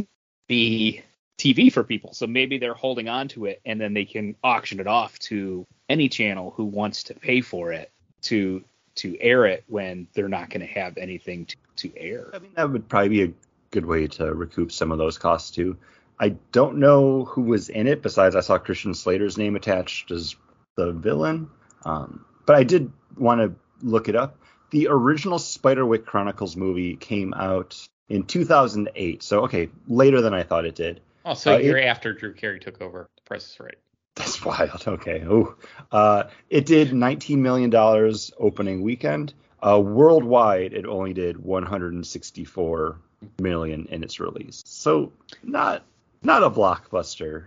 the 0.49 1.03
TV 1.38 1.73
for 1.73 1.85
people. 1.85 2.12
So 2.12 2.27
maybe 2.27 2.59
they're 2.59 2.75
holding 2.75 3.09
on 3.09 3.29
to 3.29 3.47
it 3.47 3.61
and 3.65 3.81
then 3.81 3.95
they 3.95 4.05
can 4.05 4.35
auction 4.43 4.81
it 4.81 4.87
off 4.87 5.19
to 5.21 5.67
any 5.88 6.09
channel 6.09 6.53
who 6.57 6.65
wants 6.65 7.05
to 7.05 7.15
pay 7.15 7.41
for 7.41 7.73
it 7.73 7.91
to 8.23 8.65
to 8.97 9.17
air 9.21 9.47
it 9.47 9.62
when 9.69 10.09
they're 10.12 10.29
not 10.29 10.50
going 10.50 10.61
to 10.61 10.67
have 10.67 10.99
anything 10.99 11.47
to, 11.47 11.57
to 11.77 11.97
air. 11.97 12.31
I 12.35 12.41
mean, 12.41 12.50
that 12.57 12.69
would 12.69 12.88
probably 12.88 13.09
be 13.09 13.23
a 13.23 13.33
good 13.71 13.87
way 13.87 14.09
to 14.09 14.35
recoup 14.35 14.73
some 14.73 14.91
of 14.91 14.99
those 14.99 15.19
costs 15.19 15.53
too. 15.53 15.77
I 16.19 16.31
don't 16.50 16.79
know 16.79 17.25
who 17.25 17.43
was 17.43 17.69
in 17.69 17.87
it 17.87 18.03
besides 18.03 18.35
I 18.35 18.41
saw 18.41 18.59
Christian 18.59 18.95
Slater's 18.95 19.38
name 19.38 19.55
attached 19.55 20.11
as 20.11 20.35
the 20.77 20.91
villain. 20.91 21.49
Um, 21.85 22.25
but 22.45 22.57
I 22.57 22.65
did 22.65 22.91
want 23.17 23.41
to 23.41 23.55
look 23.87 24.09
it 24.09 24.17
up. 24.17 24.37
The 24.71 24.88
original 24.88 25.38
Spiderwick 25.38 26.05
Chronicles 26.05 26.57
movie 26.57 26.97
came 26.97 27.33
out 27.35 27.88
in 28.09 28.25
2008. 28.25 29.23
So 29.23 29.45
okay, 29.45 29.69
later 29.87 30.21
than 30.21 30.35
I 30.35 30.43
thought 30.43 30.65
it 30.65 30.75
did. 30.75 31.00
Oh, 31.25 31.35
so 31.35 31.55
Uh, 31.55 31.59
a 31.59 31.62
year 31.62 31.77
it- 31.79 31.85
after 31.85 32.12
Drew 32.12 32.33
Carey 32.33 32.59
took 32.61 32.81
over, 32.81 33.09
the 33.17 33.23
price 33.23 33.50
is 33.53 33.61
right. 33.61 33.77
That's 34.15 34.45
wild. 34.45 34.85
Okay. 34.87 35.25
Oh, 35.29 35.55
uh, 35.93 36.25
it 36.50 36.67
did 36.67 36.93
19 36.93 37.43
million 37.43 37.71
dollars 37.71 38.33
opening 38.38 38.83
weekend. 38.83 39.33
Uh, 39.62 39.81
worldwide, 39.81 40.73
it 40.73 40.87
only 40.87 41.12
did 41.12 41.37
164 41.45 42.97
million 43.41 43.87
in 43.91 44.03
its 44.05 44.21
release. 44.21 44.62
So 44.67 45.12
not 45.43 45.83
not 46.23 46.43
a 46.43 46.50
blockbuster. 46.50 47.45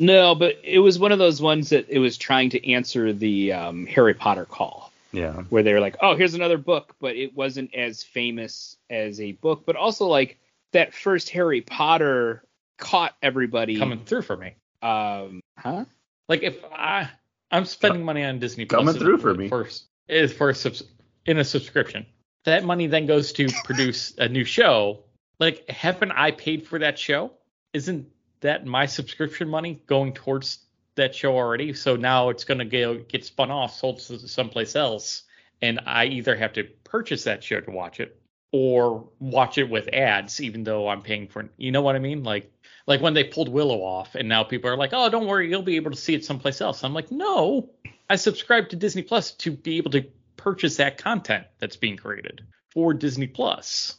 No, 0.00 0.34
but 0.34 0.56
it 0.64 0.80
was 0.80 0.98
one 0.98 1.12
of 1.12 1.18
those 1.18 1.40
ones 1.40 1.70
that 1.70 1.88
it 1.88 1.98
was 2.00 2.16
trying 2.18 2.50
to 2.50 2.72
answer 2.72 3.12
the 3.12 3.52
um, 3.52 3.86
Harry 3.86 4.14
Potter 4.14 4.44
call. 4.44 4.91
Yeah. 5.12 5.42
where 5.50 5.62
they're 5.62 5.80
like, 5.80 5.96
oh, 6.00 6.16
here's 6.16 6.34
another 6.34 6.58
book, 6.58 6.94
but 7.00 7.16
it 7.16 7.34
wasn't 7.36 7.74
as 7.74 8.02
famous 8.02 8.76
as 8.90 9.20
a 9.20 9.32
book. 9.32 9.64
But 9.66 9.76
also, 9.76 10.06
like, 10.06 10.38
that 10.72 10.94
first 10.94 11.28
Harry 11.30 11.60
Potter 11.60 12.44
caught 12.78 13.14
everybody. 13.22 13.78
Coming 13.78 14.04
through 14.04 14.22
for 14.22 14.36
me. 14.36 14.54
Um, 14.82 15.40
huh? 15.58 15.84
Like 16.28 16.42
if 16.42 16.56
I 16.72 17.08
I'm 17.50 17.64
spending 17.66 18.02
money 18.04 18.24
on 18.24 18.38
Disney 18.38 18.64
Plus 18.64 18.78
Coming 18.80 18.94
in- 18.94 19.00
through 19.00 19.18
for 19.18 19.34
me. 19.34 19.48
for 19.48 19.68
is 20.08 20.32
for 20.32 20.50
a 20.50 20.54
subs, 20.54 20.82
in 21.26 21.38
a 21.38 21.44
subscription. 21.44 22.06
That 22.44 22.64
money 22.64 22.86
then 22.86 23.06
goes 23.06 23.32
to 23.34 23.48
produce 23.64 24.14
a 24.18 24.28
new 24.28 24.44
show. 24.44 25.04
Like 25.38 25.68
haven't 25.68 26.12
I 26.12 26.30
paid 26.32 26.66
for 26.66 26.78
that 26.80 26.98
show? 26.98 27.32
Isn't 27.72 28.08
that 28.40 28.66
my 28.66 28.86
subscription 28.86 29.48
money 29.48 29.80
going 29.86 30.14
towards 30.14 30.58
that 30.96 31.14
show 31.14 31.36
already? 31.36 31.74
So 31.74 31.96
now 31.96 32.28
it's 32.28 32.44
going 32.44 32.58
to 32.58 32.64
go 32.64 32.98
get 32.98 33.24
spun 33.24 33.50
off, 33.50 33.74
sold 33.74 34.00
someplace 34.00 34.76
else, 34.76 35.22
and 35.60 35.80
I 35.86 36.06
either 36.06 36.36
have 36.36 36.52
to 36.54 36.64
purchase 36.84 37.24
that 37.24 37.42
show 37.42 37.60
to 37.60 37.70
watch 37.70 38.00
it 38.00 38.20
or 38.52 39.08
watch 39.18 39.58
it 39.58 39.68
with 39.68 39.88
ads, 39.92 40.40
even 40.40 40.64
though 40.64 40.88
I'm 40.88 41.02
paying 41.02 41.28
for. 41.28 41.48
You 41.56 41.72
know 41.72 41.82
what 41.82 41.96
I 41.96 42.00
mean? 42.00 42.22
Like 42.22 42.52
like 42.86 43.00
when 43.00 43.14
they 43.14 43.24
pulled 43.24 43.48
Willow 43.48 43.78
off, 43.82 44.14
and 44.14 44.28
now 44.28 44.42
people 44.42 44.70
are 44.70 44.76
like, 44.76 44.90
"Oh, 44.92 45.08
don't 45.08 45.26
worry, 45.26 45.48
you'll 45.48 45.62
be 45.62 45.76
able 45.76 45.90
to 45.90 45.96
see 45.96 46.14
it 46.14 46.24
someplace 46.24 46.60
else." 46.60 46.84
I'm 46.84 46.94
like, 46.94 47.10
"No, 47.10 47.70
I 48.10 48.16
subscribed 48.16 48.70
to 48.70 48.76
Disney 48.76 49.02
Plus 49.02 49.32
to 49.32 49.52
be 49.52 49.78
able 49.78 49.92
to 49.92 50.04
purchase 50.36 50.76
that 50.76 50.98
content 50.98 51.46
that's 51.58 51.76
being 51.76 51.96
created 51.96 52.42
for 52.70 52.92
Disney 52.92 53.26
Plus." 53.26 53.96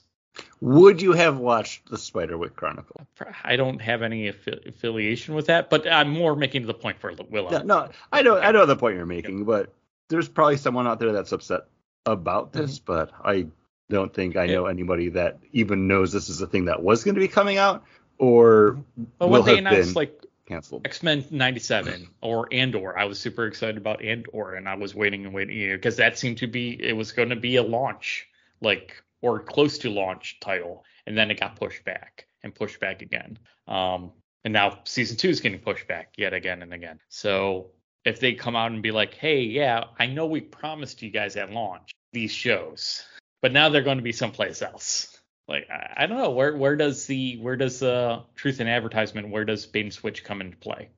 Would 0.63 1.01
you 1.01 1.11
have 1.11 1.39
watched 1.39 1.89
the 1.89 1.97
Spiderwick 1.97 2.55
Chronicle? 2.55 3.05
I 3.43 3.57
don't 3.57 3.81
have 3.81 4.01
any 4.01 4.31
affi- 4.31 4.65
affiliation 4.65 5.35
with 5.35 5.47
that, 5.47 5.69
but 5.69 5.85
I'm 5.85 6.09
more 6.09 6.37
making 6.37 6.67
the 6.67 6.73
point 6.73 7.01
for 7.01 7.11
Willow. 7.29 7.51
Yeah, 7.51 7.63
no, 7.63 7.89
I 8.13 8.21
know 8.21 8.39
I 8.39 8.53
know 8.53 8.65
the 8.65 8.77
point 8.77 8.95
you're 8.95 9.05
making, 9.05 9.43
but 9.43 9.73
there's 10.07 10.29
probably 10.29 10.55
someone 10.55 10.87
out 10.87 11.01
there 11.01 11.11
that's 11.11 11.33
upset 11.33 11.63
about 12.05 12.53
mm-hmm. 12.53 12.61
this, 12.61 12.79
but 12.79 13.11
I 13.25 13.47
don't 13.89 14.13
think 14.13 14.37
I 14.37 14.45
know 14.45 14.67
anybody 14.67 15.09
that 15.09 15.39
even 15.51 15.89
knows 15.89 16.13
this 16.13 16.29
is 16.29 16.41
a 16.41 16.47
thing 16.47 16.65
that 16.65 16.81
was 16.81 17.03
going 17.03 17.15
to 17.15 17.21
be 17.21 17.27
coming 17.27 17.57
out 17.57 17.83
or 18.17 18.81
But 19.19 19.27
will 19.27 19.43
have 19.43 19.57
announced 19.57 19.89
been 19.89 19.93
like 19.95 20.25
canceled. 20.47 20.83
X 20.85 21.03
Men 21.03 21.25
'97 21.29 22.07
or 22.21 22.47
Andor, 22.53 22.97
I 22.97 23.03
was 23.03 23.19
super 23.19 23.47
excited 23.47 23.75
about 23.75 24.01
Andor, 24.01 24.53
and 24.53 24.69
I 24.69 24.75
was 24.75 24.95
waiting 24.95 25.25
and 25.25 25.33
waiting 25.33 25.71
because 25.75 25.97
that 25.97 26.17
seemed 26.17 26.37
to 26.37 26.47
be 26.47 26.81
it 26.81 26.93
was 26.93 27.11
going 27.11 27.31
to 27.31 27.35
be 27.35 27.57
a 27.57 27.63
launch, 27.63 28.29
like 28.61 29.02
or 29.23 29.39
close 29.39 29.79
to 29.79 29.89
launch 29.89 30.37
title, 30.41 30.83
and 31.07 31.17
then 31.17 31.31
it 31.31 31.39
got 31.39 31.55
pushed 31.55 31.83
back 31.85 32.27
and 32.43 32.53
pushed 32.53 32.79
back 32.79 33.01
again. 33.01 33.39
Um, 33.67 34.11
and 34.43 34.53
now 34.53 34.79
season 34.83 35.15
two 35.15 35.29
is 35.29 35.39
getting 35.39 35.59
pushed 35.59 35.87
back 35.87 36.13
yet 36.17 36.33
again 36.33 36.61
and 36.61 36.73
again. 36.73 36.99
So 37.07 37.71
if 38.03 38.19
they 38.19 38.33
come 38.33 38.57
out 38.57 38.73
and 38.73 38.83
be 38.83 38.91
like, 38.91 39.13
hey, 39.13 39.41
yeah, 39.41 39.85
I 39.97 40.07
know 40.07 40.25
we 40.25 40.41
promised 40.41 41.01
you 41.01 41.09
guys 41.09 41.37
at 41.37 41.51
launch 41.51 41.91
these 42.11 42.31
shows, 42.31 43.01
but 43.41 43.53
now 43.53 43.69
they're 43.69 43.81
going 43.81 43.97
to 43.97 44.03
be 44.03 44.11
someplace 44.11 44.61
else. 44.61 45.17
Like 45.47 45.67
I, 45.69 46.05
don't 46.05 46.17
know 46.17 46.31
where 46.31 46.55
where 46.55 46.75
does 46.75 47.05
the 47.05 47.37
where 47.37 47.57
does 47.57 47.79
the 47.79 48.23
truth 48.35 48.61
in 48.61 48.67
advertisement 48.67 49.27
where 49.27 49.43
does 49.43 49.65
bait 49.65 49.81
and 49.81 49.93
switch 49.93 50.23
come 50.23 50.39
into 50.39 50.55
play? 50.57 50.89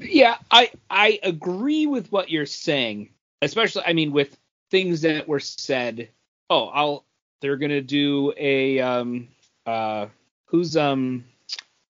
Yeah, 0.00 0.38
I 0.50 0.70
I 0.90 1.20
agree 1.22 1.86
with 1.86 2.10
what 2.10 2.28
you're 2.28 2.46
saying, 2.46 3.10
especially 3.42 3.84
I 3.86 3.92
mean 3.92 4.10
with 4.10 4.36
things 4.72 5.02
that 5.02 5.28
were 5.28 5.40
said. 5.40 6.08
Oh, 6.50 6.66
I'll 6.66 7.04
they're 7.42 7.56
gonna 7.58 7.82
do 7.82 8.32
a 8.38 8.80
um 8.80 9.28
uh 9.66 10.06
who's 10.46 10.76
um 10.76 11.24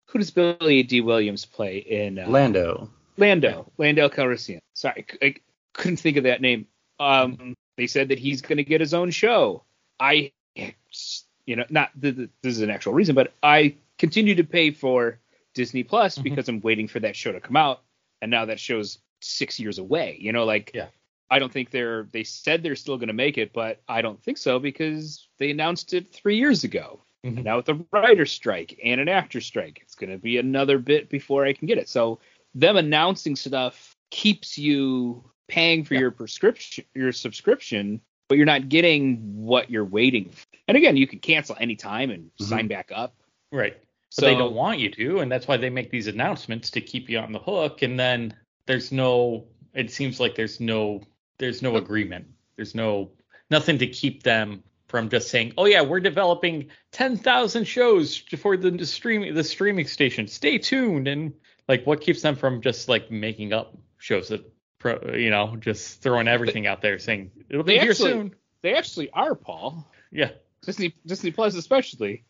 who 0.06 0.18
does 0.20 0.30
Billy 0.30 0.82
Dee 0.84 1.00
Williams 1.00 1.44
play 1.44 1.78
in 1.78 2.18
uh, 2.18 2.28
Lando. 2.28 2.88
Lando 3.16 3.72
Lando 3.78 4.08
Calrissian. 4.08 4.60
Sorry, 4.74 5.04
I, 5.20 5.26
I 5.26 5.34
couldn't 5.74 5.96
think 5.96 6.16
of 6.16 6.24
that 6.24 6.40
name. 6.40 6.66
Um, 7.00 7.54
they 7.76 7.86
said 7.86 8.08
that 8.08 8.18
he's 8.18 8.40
gonna 8.42 8.62
get 8.62 8.80
his 8.80 8.94
own 8.94 9.10
show. 9.10 9.64
I 9.98 10.30
you 10.54 11.56
know 11.56 11.64
not 11.70 11.90
th- 12.00 12.14
th- 12.16 12.30
this 12.42 12.54
is 12.54 12.60
an 12.62 12.70
actual 12.70 12.92
reason, 12.94 13.14
but 13.14 13.32
I 13.42 13.74
continue 13.98 14.34
to 14.36 14.44
pay 14.44 14.70
for 14.70 15.18
Disney 15.54 15.82
Plus 15.82 16.18
Mhm. 16.18 16.22
because 16.24 16.48
I'm 16.48 16.60
waiting 16.60 16.86
for 16.88 17.00
that 17.00 17.16
show 17.16 17.32
to 17.32 17.40
come 17.40 17.56
out, 17.56 17.82
and 18.22 18.30
now 18.30 18.44
that 18.44 18.60
show's 18.60 18.98
six 19.20 19.58
years 19.58 19.78
away. 19.78 20.16
You 20.20 20.32
know, 20.32 20.44
like 20.44 20.70
Yeah. 20.74 20.86
I 21.30 21.38
don't 21.38 21.52
think 21.52 21.70
they're 21.70 22.04
they 22.12 22.24
said 22.24 22.62
they're 22.62 22.76
still 22.76 22.96
going 22.96 23.08
to 23.08 23.14
make 23.14 23.38
it, 23.38 23.52
but 23.52 23.80
I 23.88 24.02
don't 24.02 24.22
think 24.22 24.38
so 24.38 24.58
because 24.58 25.28
they 25.38 25.50
announced 25.50 25.94
it 25.94 26.12
three 26.12 26.36
years 26.36 26.64
ago. 26.64 27.02
Mhm. 27.24 27.44
Now 27.44 27.56
with 27.56 27.66
the 27.66 27.84
writer's 27.92 28.32
strike 28.32 28.78
and 28.82 29.00
an 29.00 29.08
actor 29.08 29.40
strike, 29.40 29.80
it's 29.82 29.94
going 29.94 30.10
to 30.10 30.18
be 30.18 30.38
another 30.38 30.78
bit 30.78 31.08
before 31.08 31.44
I 31.44 31.52
can 31.52 31.66
get 31.66 31.78
it. 31.78 31.88
So 31.88 32.20
them 32.54 32.76
announcing 32.76 33.36
stuff 33.36 33.94
keeps 34.10 34.56
you 34.56 35.30
paying 35.48 35.84
for 35.84 35.94
Yeah. 35.94 36.00
your 36.00 36.10
prescription, 36.12 36.84
your 36.94 37.12
subscription, 37.12 38.00
but 38.28 38.36
you're 38.36 38.46
not 38.46 38.68
getting 38.68 39.18
what 39.44 39.70
you're 39.70 39.84
waiting 39.84 40.30
for. 40.30 40.46
And 40.68 40.76
again, 40.76 40.96
you 40.96 41.06
can 41.06 41.18
cancel 41.18 41.56
anytime 41.58 42.10
and 42.10 42.30
Mhm. 42.38 42.44
sign 42.44 42.66
back 42.68 42.90
up. 42.94 43.14
Right. 43.50 43.74
But 43.74 44.14
So 44.14 44.26
they 44.26 44.34
don't 44.34 44.54
want 44.54 44.78
you 44.78 44.90
to, 44.90 45.20
and 45.20 45.30
that's 45.30 45.48
why 45.48 45.56
they 45.56 45.70
make 45.70 45.90
these 45.90 46.06
announcements 46.06 46.70
to 46.70 46.80
keep 46.80 47.10
you 47.10 47.18
on 47.18 47.32
the 47.32 47.38
hook. 47.38 47.82
And 47.82 47.98
then 47.98 48.34
there's 48.66 48.92
no. 48.92 49.46
It 49.74 49.90
seems 49.90 50.18
like 50.20 50.34
there's 50.34 50.60
no. 50.60 51.02
There's 51.38 51.62
no 51.62 51.76
agreement. 51.76 52.26
There's 52.56 52.74
no 52.74 53.10
nothing 53.50 53.78
to 53.78 53.86
keep 53.86 54.22
them 54.22 54.62
from 54.88 55.08
just 55.08 55.28
saying, 55.28 55.52
"Oh 55.58 55.66
yeah, 55.66 55.82
we're 55.82 56.00
developing 56.00 56.68
10,000 56.92 57.64
shows 57.64 58.16
for 58.16 58.56
the 58.56 58.84
streaming 58.86 59.34
the 59.34 59.44
streaming 59.44 59.86
station. 59.86 60.26
Stay 60.26 60.58
tuned." 60.58 61.08
And 61.08 61.34
like, 61.68 61.86
what 61.86 62.00
keeps 62.00 62.22
them 62.22 62.36
from 62.36 62.60
just 62.62 62.88
like 62.88 63.10
making 63.10 63.52
up 63.52 63.76
shows 63.98 64.28
that, 64.28 64.50
pro, 64.78 64.98
you 65.14 65.30
know, 65.30 65.56
just 65.56 66.00
throwing 66.02 66.28
everything 66.28 66.66
out 66.66 66.80
there 66.82 66.98
saying 66.98 67.30
it'll 67.48 67.62
be 67.64 67.74
They 67.74 67.80
here 67.80 67.90
actually- 67.90 68.10
soon. 68.12 68.34
they 68.62 68.74
actually 68.74 69.10
are, 69.10 69.34
Paul. 69.34 69.86
Yeah, 70.10 70.30
Disney 70.62 70.94
Disney 71.06 71.30
Plus 71.30 71.54
especially. 71.54 72.24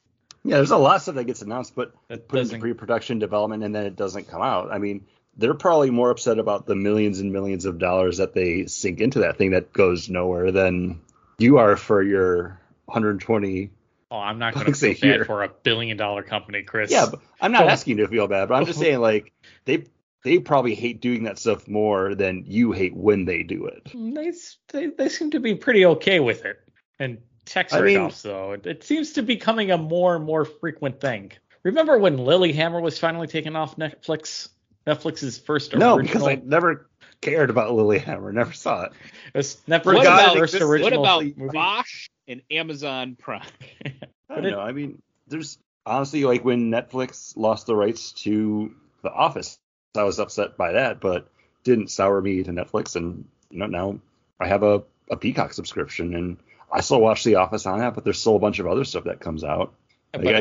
Yeah, 0.45 0.57
there's 0.57 0.71
a 0.71 0.77
lot 0.77 0.97
of 0.97 1.03
stuff 1.03 1.15
that 1.17 1.25
gets 1.25 1.43
announced, 1.43 1.75
but 1.75 1.93
that 2.09 2.29
put 2.29 2.39
into 2.39 2.49
doesn't. 2.51 2.61
pre-production 2.61 3.19
development 3.19 3.65
and 3.65 3.75
then 3.75 3.87
it 3.87 3.97
doesn't 3.97 4.29
come 4.29 4.41
out. 4.41 4.71
I 4.73 4.79
mean, 4.79 5.05
they're 5.39 5.55
probably 5.55 5.91
more 5.91 6.11
upset 6.11 6.39
about 6.39 6.67
the 6.67 6.75
millions 6.75 7.21
and 7.21 7.33
millions 7.33 7.65
of 7.65 7.79
dollars 7.79 8.19
that 8.19 8.35
they 8.35 8.67
sink 8.67 9.01
into 9.01 9.21
that 9.21 9.39
thing 9.39 9.53
that 9.53 9.73
goes 9.73 10.09
nowhere 10.11 10.51
than 10.51 11.01
you 11.39 11.59
are 11.59 11.77
for 11.77 12.03
your 12.03 12.61
120. 12.87 13.71
Oh, 14.11 14.17
I'm 14.17 14.39
not 14.39 14.55
going 14.55 14.67
to 14.67 14.73
feel 14.73 15.19
bad 15.19 15.27
for 15.27 15.45
a 15.45 15.49
billion 15.49 15.97
dollar 15.97 16.23
company, 16.23 16.63
Chris. 16.63 16.91
Yeah, 16.91 17.07
but 17.11 17.21
I'm 17.41 17.53
not 17.53 17.69
asking 17.69 17.99
you 17.99 18.05
to 18.05 18.11
feel 18.11 18.27
bad, 18.27 18.49
but 18.49 18.55
I'm 18.57 18.67
just 18.67 18.79
saying 18.79 19.01
like 19.01 19.33
they 19.65 19.85
they 20.25 20.39
probably 20.39 20.75
hate 20.75 21.01
doing 21.01 21.25
that 21.25 21.39
stuff 21.39 21.69
more 21.69 22.15
than 22.15 22.45
you 22.47 22.73
hate 22.73 22.97
when 22.97 23.25
they 23.25 23.43
do 23.45 23.67
it. 23.67 23.93
they, 23.95 24.33
they 24.73 24.87
they 24.87 25.09
seem 25.09 25.31
to 25.31 25.41
be 25.41 25.55
pretty 25.55 25.87
okay 25.87 26.21
with 26.21 26.45
it. 26.45 26.59
And 26.99 27.19
text 27.45 27.75
I 27.75 27.83
mean- 27.83 28.11
though, 28.23 28.53
it, 28.53 28.67
it 28.67 28.83
seems 28.83 29.13
to 29.13 29.23
be 29.23 29.35
becoming 29.35 29.71
a 29.71 29.79
more 29.79 30.17
and 30.17 30.25
more 30.25 30.45
frequent 30.45 31.01
thing. 31.01 31.33
Remember 31.63 31.99
when 31.99 32.17
Lilyhammer 32.17 32.81
was 32.81 32.99
finally 32.99 33.27
taken 33.27 33.57
off 33.57 33.77
Netflix? 33.77 34.49
Netflix's 34.89 35.39
first 35.39 35.75
original. 35.75 35.97
No, 35.99 36.03
because 36.03 36.27
I 36.27 36.37
never 36.37 36.89
cared 37.21 37.51
about 37.51 37.73
Lilyhammer, 37.73 38.33
never 38.33 38.53
saw 38.53 38.85
it. 38.85 38.93
it 39.35 39.37
was 39.37 39.57
Netflix's 39.69 39.85
What 39.87 40.07
about- 40.07 40.37
first 40.37 40.53
this- 40.55 40.63
what 40.65 40.81
What 40.81 40.93
about 40.93 41.25
movie. 41.25 41.53
Bosch 41.53 42.09
and 42.27 42.43
Amazon 42.51 43.17
Prime? 43.21 43.43
I 43.85 44.35
don't 44.35 44.47
it- 44.47 44.51
know. 44.53 44.61
I 44.61 44.73
mean, 44.73 45.03
there's 45.27 45.59
honestly 45.85 46.25
like 46.25 46.45
when 46.45 46.71
Netflix 46.71 47.37
lost 47.37 47.67
the 47.67 47.77
rights 47.77 48.13
to 48.13 48.75
The 49.03 49.11
Office, 49.13 49.59
I 49.97 50.05
was 50.05 50.19
upset 50.19 50.57
by 50.57 50.73
that, 50.73 51.01
but 51.01 51.29
didn't 51.65 51.89
sour 51.91 52.21
me 52.21 52.43
to 52.43 52.51
Netflix. 52.53 52.97
And 52.97 53.25
you 53.51 53.59
know 53.59 53.67
now 53.67 53.99
I 54.41 54.47
have 54.49 54.63
a, 54.63 54.83
a 55.11 55.17
Peacock 55.17 55.53
subscription, 55.53 56.15
and 56.15 56.37
I 56.73 56.81
still 56.83 57.01
watch 57.01 57.25
The 57.25 57.35
Office 57.37 57.67
on 57.67 57.81
that, 57.81 57.95
but 57.95 58.05
there's 58.05 58.19
still 58.21 58.37
a 58.37 58.41
bunch 58.41 58.59
of 58.59 58.67
other 58.67 58.85
stuff 58.85 59.05
that 59.05 59.21
comes 59.21 59.45
out. 59.45 59.75
Like, 60.15 60.25
But- 60.25 60.35
I, 60.37 60.39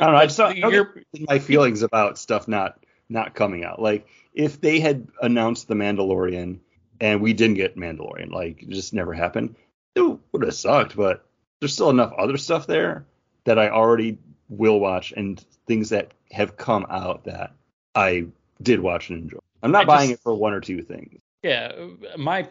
I 0.00 0.04
don't 0.06 0.12
know. 0.14 0.16
I 0.18 0.26
just 0.26 0.38
don't, 0.38 0.56
I 0.56 0.60
don't 0.70 0.94
get 0.96 1.28
my 1.28 1.38
feelings 1.38 1.82
about 1.82 2.18
stuff 2.18 2.48
not 2.48 2.78
not 3.08 3.34
coming 3.34 3.64
out. 3.64 3.80
Like 3.80 4.06
if 4.32 4.60
they 4.60 4.80
had 4.80 5.08
announced 5.20 5.68
the 5.68 5.74
Mandalorian 5.74 6.58
and 7.00 7.20
we 7.20 7.32
didn't 7.32 7.56
get 7.56 7.76
Mandalorian, 7.76 8.30
like 8.30 8.62
it 8.62 8.70
just 8.70 8.94
never 8.94 9.12
happened, 9.12 9.56
it 9.94 10.18
would 10.32 10.42
have 10.42 10.54
sucked. 10.54 10.96
But 10.96 11.24
there's 11.60 11.72
still 11.74 11.90
enough 11.90 12.12
other 12.18 12.36
stuff 12.36 12.66
there 12.66 13.06
that 13.44 13.58
I 13.58 13.68
already 13.70 14.18
will 14.48 14.80
watch 14.80 15.12
and 15.16 15.42
things 15.66 15.90
that 15.90 16.12
have 16.30 16.56
come 16.56 16.86
out 16.90 17.24
that 17.24 17.52
I 17.94 18.26
did 18.62 18.80
watch 18.80 19.10
and 19.10 19.22
enjoy. 19.22 19.38
I'm 19.62 19.70
not 19.72 19.82
I 19.82 19.86
buying 19.86 20.08
just- 20.10 20.20
it 20.20 20.22
for 20.22 20.34
one 20.34 20.52
or 20.52 20.60
two 20.60 20.82
things. 20.82 21.20
Yeah, 21.42 21.72
my 22.16 22.48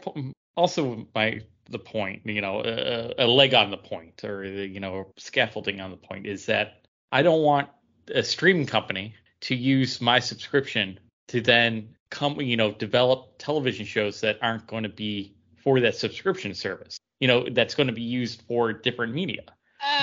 also 0.55 1.07
my 1.15 1.41
the 1.69 1.79
point, 1.79 2.21
you 2.25 2.41
know, 2.41 2.61
a, 2.63 3.13
a 3.17 3.27
leg 3.27 3.53
on 3.55 3.71
the 3.71 3.77
point 3.77 4.23
or 4.23 4.47
the, 4.47 4.67
you 4.67 4.79
know 4.79 5.11
scaffolding 5.17 5.79
on 5.81 5.89
the 5.89 5.97
point 5.97 6.27
is 6.27 6.45
that 6.45 6.85
I 7.11 7.23
don't 7.23 7.41
want 7.41 7.69
a 8.13 8.21
streaming 8.21 8.67
company 8.67 9.15
to 9.43 9.55
use 9.55 10.01
my 10.01 10.19
subscription 10.19 10.99
to 11.27 11.41
then 11.41 11.89
come, 12.09 12.39
you 12.41 12.57
know, 12.57 12.71
develop 12.71 13.35
television 13.37 13.85
shows 13.85 14.21
that 14.21 14.37
aren't 14.41 14.67
going 14.67 14.83
to 14.83 14.89
be 14.89 15.33
for 15.57 15.79
that 15.79 15.95
subscription 15.95 16.53
service. 16.53 16.97
You 17.19 17.27
know, 17.27 17.47
that's 17.49 17.75
going 17.75 17.87
to 17.87 17.93
be 17.93 18.01
used 18.01 18.41
for 18.47 18.73
different 18.73 19.13
media. 19.13 19.43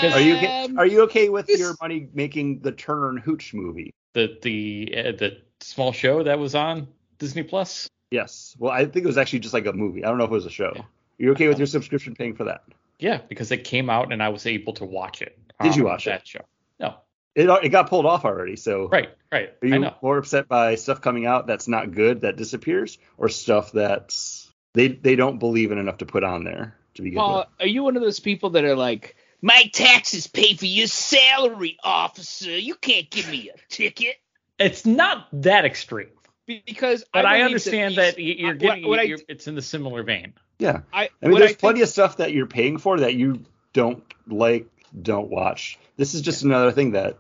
Because- 0.01 0.15
Are 0.15 0.21
you 0.21 0.35
Um, 0.37 0.79
are 0.79 0.87
you 0.87 1.03
okay 1.03 1.29
with 1.29 1.47
this- 1.47 1.59
your 1.61 1.75
money 1.81 2.09
making 2.15 2.61
the 2.61 2.73
Turner 2.73 3.09
and 3.11 3.19
Hooch 3.21 3.55
movie? 3.55 3.93
The 4.13 4.39
the 4.43 4.95
uh, 4.97 5.13
the 5.13 5.39
small 5.61 5.93
show 5.93 6.23
that 6.23 6.39
was 6.39 6.55
on 6.55 6.89
Disney 7.19 7.43
Plus. 7.43 7.89
Yes. 8.11 8.57
Well, 8.59 8.73
I 8.73 8.85
think 8.85 9.05
it 9.05 9.07
was 9.07 9.17
actually 9.19 9.39
just 9.39 9.55
like 9.55 9.67
a 9.67 9.73
movie. 9.73 10.05
I 10.05 10.09
don't 10.09 10.19
know 10.19 10.25
if 10.25 10.31
it 10.31 10.35
was 10.35 10.47
a 10.47 10.51
show. 10.51 10.73
Are 10.77 10.85
you 11.19 11.31
okay 11.33 11.47
with 11.49 11.59
your 11.59 11.67
subscription 11.67 12.15
paying 12.15 12.35
for 12.35 12.45
that? 12.45 12.65
Yeah, 12.99 13.21
because 13.29 13.51
it 13.53 13.63
came 13.65 13.89
out 13.89 14.13
and 14.13 14.23
I 14.23 14.29
was 14.31 14.47
able 14.47 14.73
to 14.75 14.85
watch 14.85 15.23
it. 15.23 15.39
Did 15.63 15.77
you 15.77 15.85
on 15.85 15.93
watch 15.93 16.07
it? 16.07 16.11
that 16.11 16.27
show? 16.27 16.41
No. 16.81 16.97
It 17.35 17.49
it 17.65 17.69
got 17.69 17.89
pulled 17.89 18.07
off 18.07 18.25
already. 18.25 18.57
So 18.57 18.89
Right, 18.89 19.11
right. 19.31 19.51
are 19.63 19.67
I 19.67 19.67
you 19.67 19.79
know. 19.79 19.95
more 20.03 20.19
upset 20.19 20.49
by 20.49 20.75
stuff 20.75 21.01
coming 21.01 21.27
out 21.27 21.47
that's 21.47 21.69
not 21.69 21.93
good 21.93 22.23
that 22.23 22.37
disappears, 22.37 22.99
or 23.19 23.29
stuff 23.29 23.73
that's 23.73 24.51
they 24.75 24.89
they 24.89 25.17
don't 25.17 25.39
believe 25.39 25.71
in 25.73 25.79
enough 25.79 25.99
to 25.99 26.07
put 26.07 26.25
on 26.25 26.45
there 26.45 26.77
to 26.95 27.03
begin 27.03 27.19
Paul, 27.19 27.39
with? 27.39 27.47
are 27.61 27.67
you 27.69 27.83
one 27.85 27.97
of 27.97 28.03
those 28.03 28.19
people 28.21 28.51
that 28.51 28.65
are 28.65 28.75
like, 28.77 29.15
my 29.43 29.71
taxes 29.73 30.27
pay 30.27 30.55
for 30.55 30.67
your 30.67 30.89
salary, 30.89 31.77
officer. 31.85 32.51
You 32.59 32.75
can't 32.75 33.09
give 33.11 33.31
me 33.31 33.51
a 33.55 33.59
ticket 33.69 34.17
It's 34.59 34.85
not 34.85 35.29
that 35.33 35.65
extreme, 35.65 36.09
because. 36.47 37.05
but 37.13 37.25
I, 37.25 37.35
believe 37.35 37.47
understand 37.47 37.93
these- 37.93 37.97
that, 38.15 38.19
you're 38.19 38.55
getting 38.55 38.89
what 38.89 38.99
I- 38.99 39.05
you're, 39.05 39.19
it's 39.29 39.47
in 39.47 39.55
the 39.55 39.63
similar 39.63 40.03
vein. 40.03 40.35
Yeah. 40.59 40.81
I, 40.93 41.09
I 41.23 41.29
mean, 41.29 41.39
there's 41.39 41.53
I 41.53 41.55
plenty 41.55 41.77
think, 41.79 41.85
of 41.85 41.89
stuff 41.91 42.17
that 42.19 42.33
you're 42.33 42.47
paying 42.47 42.77
for 42.79 42.99
that 43.01 43.15
you 43.15 43.45
don't 43.73 44.03
like, 44.27 44.67
don't 45.03 45.31
watch. 45.31 45.79
This 45.97 46.15
is 46.15 46.21
just 46.21 46.43
another 46.43 46.73
thing 46.73 46.93
that 46.93 47.19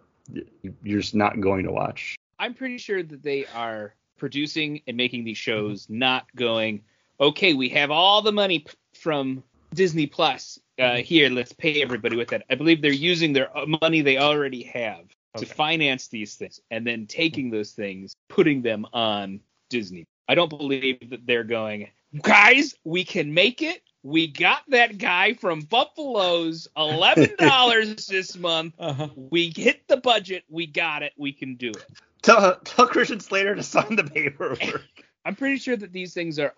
you're 0.82 1.00
just 1.00 1.14
not 1.14 1.40
going 1.40 1.64
to 1.64 1.72
watch. 1.72 2.16
I'm 2.38 2.54
pretty 2.54 2.78
sure 2.78 3.02
that 3.02 3.22
they 3.22 3.46
are 3.54 3.94
producing 4.18 4.82
and 4.86 4.96
making 4.96 5.24
these 5.24 5.38
shows, 5.38 5.86
not 5.88 6.26
going. 6.34 6.82
Okay, 7.20 7.54
we 7.54 7.68
have 7.70 7.90
all 7.90 8.22
the 8.22 8.32
money 8.32 8.60
p- 8.60 8.72
from 8.94 9.42
Disney 9.74 10.06
Plus. 10.06 10.58
Uh, 10.78 10.96
here, 10.96 11.28
let's 11.28 11.52
pay 11.52 11.82
everybody 11.82 12.16
with 12.16 12.28
that. 12.28 12.44
I 12.48 12.54
believe 12.54 12.80
they're 12.80 12.92
using 12.92 13.32
their 13.32 13.56
uh, 13.56 13.66
money 13.82 14.00
they 14.00 14.18
already 14.18 14.62
have 14.64 15.04
to 15.36 15.46
finance 15.46 16.08
these 16.08 16.34
things, 16.34 16.60
and 16.70 16.86
then 16.86 17.06
taking 17.06 17.50
those 17.50 17.72
things, 17.72 18.14
putting 18.28 18.62
them 18.62 18.86
on 18.92 19.40
Disney. 19.68 20.06
I 20.28 20.34
don't 20.34 20.48
believe 20.48 21.10
that 21.10 21.26
they're 21.26 21.44
going, 21.44 21.88
guys, 22.20 22.74
we 22.84 23.04
can 23.04 23.34
make 23.34 23.62
it. 23.62 23.82
We 24.02 24.28
got 24.28 24.62
that 24.68 24.96
guy 24.98 25.34
from 25.34 25.60
Buffalo's 25.60 26.68
eleven 26.76 27.30
dollars 27.38 28.06
this 28.08 28.36
month. 28.36 28.74
Uh-huh. 28.78 29.08
We 29.14 29.52
hit 29.54 29.86
the 29.88 29.98
budget. 29.98 30.44
We 30.48 30.66
got 30.66 31.02
it. 31.02 31.12
We 31.16 31.32
can 31.32 31.56
do 31.56 31.70
it. 31.70 31.84
Tell 32.22 32.56
tell 32.64 32.86
Christian 32.86 33.20
Slater 33.20 33.54
to 33.54 33.62
sign 33.62 33.96
the 33.96 34.04
paperwork. 34.04 34.82
I'm 35.24 35.36
pretty 35.36 35.58
sure 35.58 35.76
that 35.76 35.92
these 35.92 36.14
things 36.14 36.38
are 36.38 36.54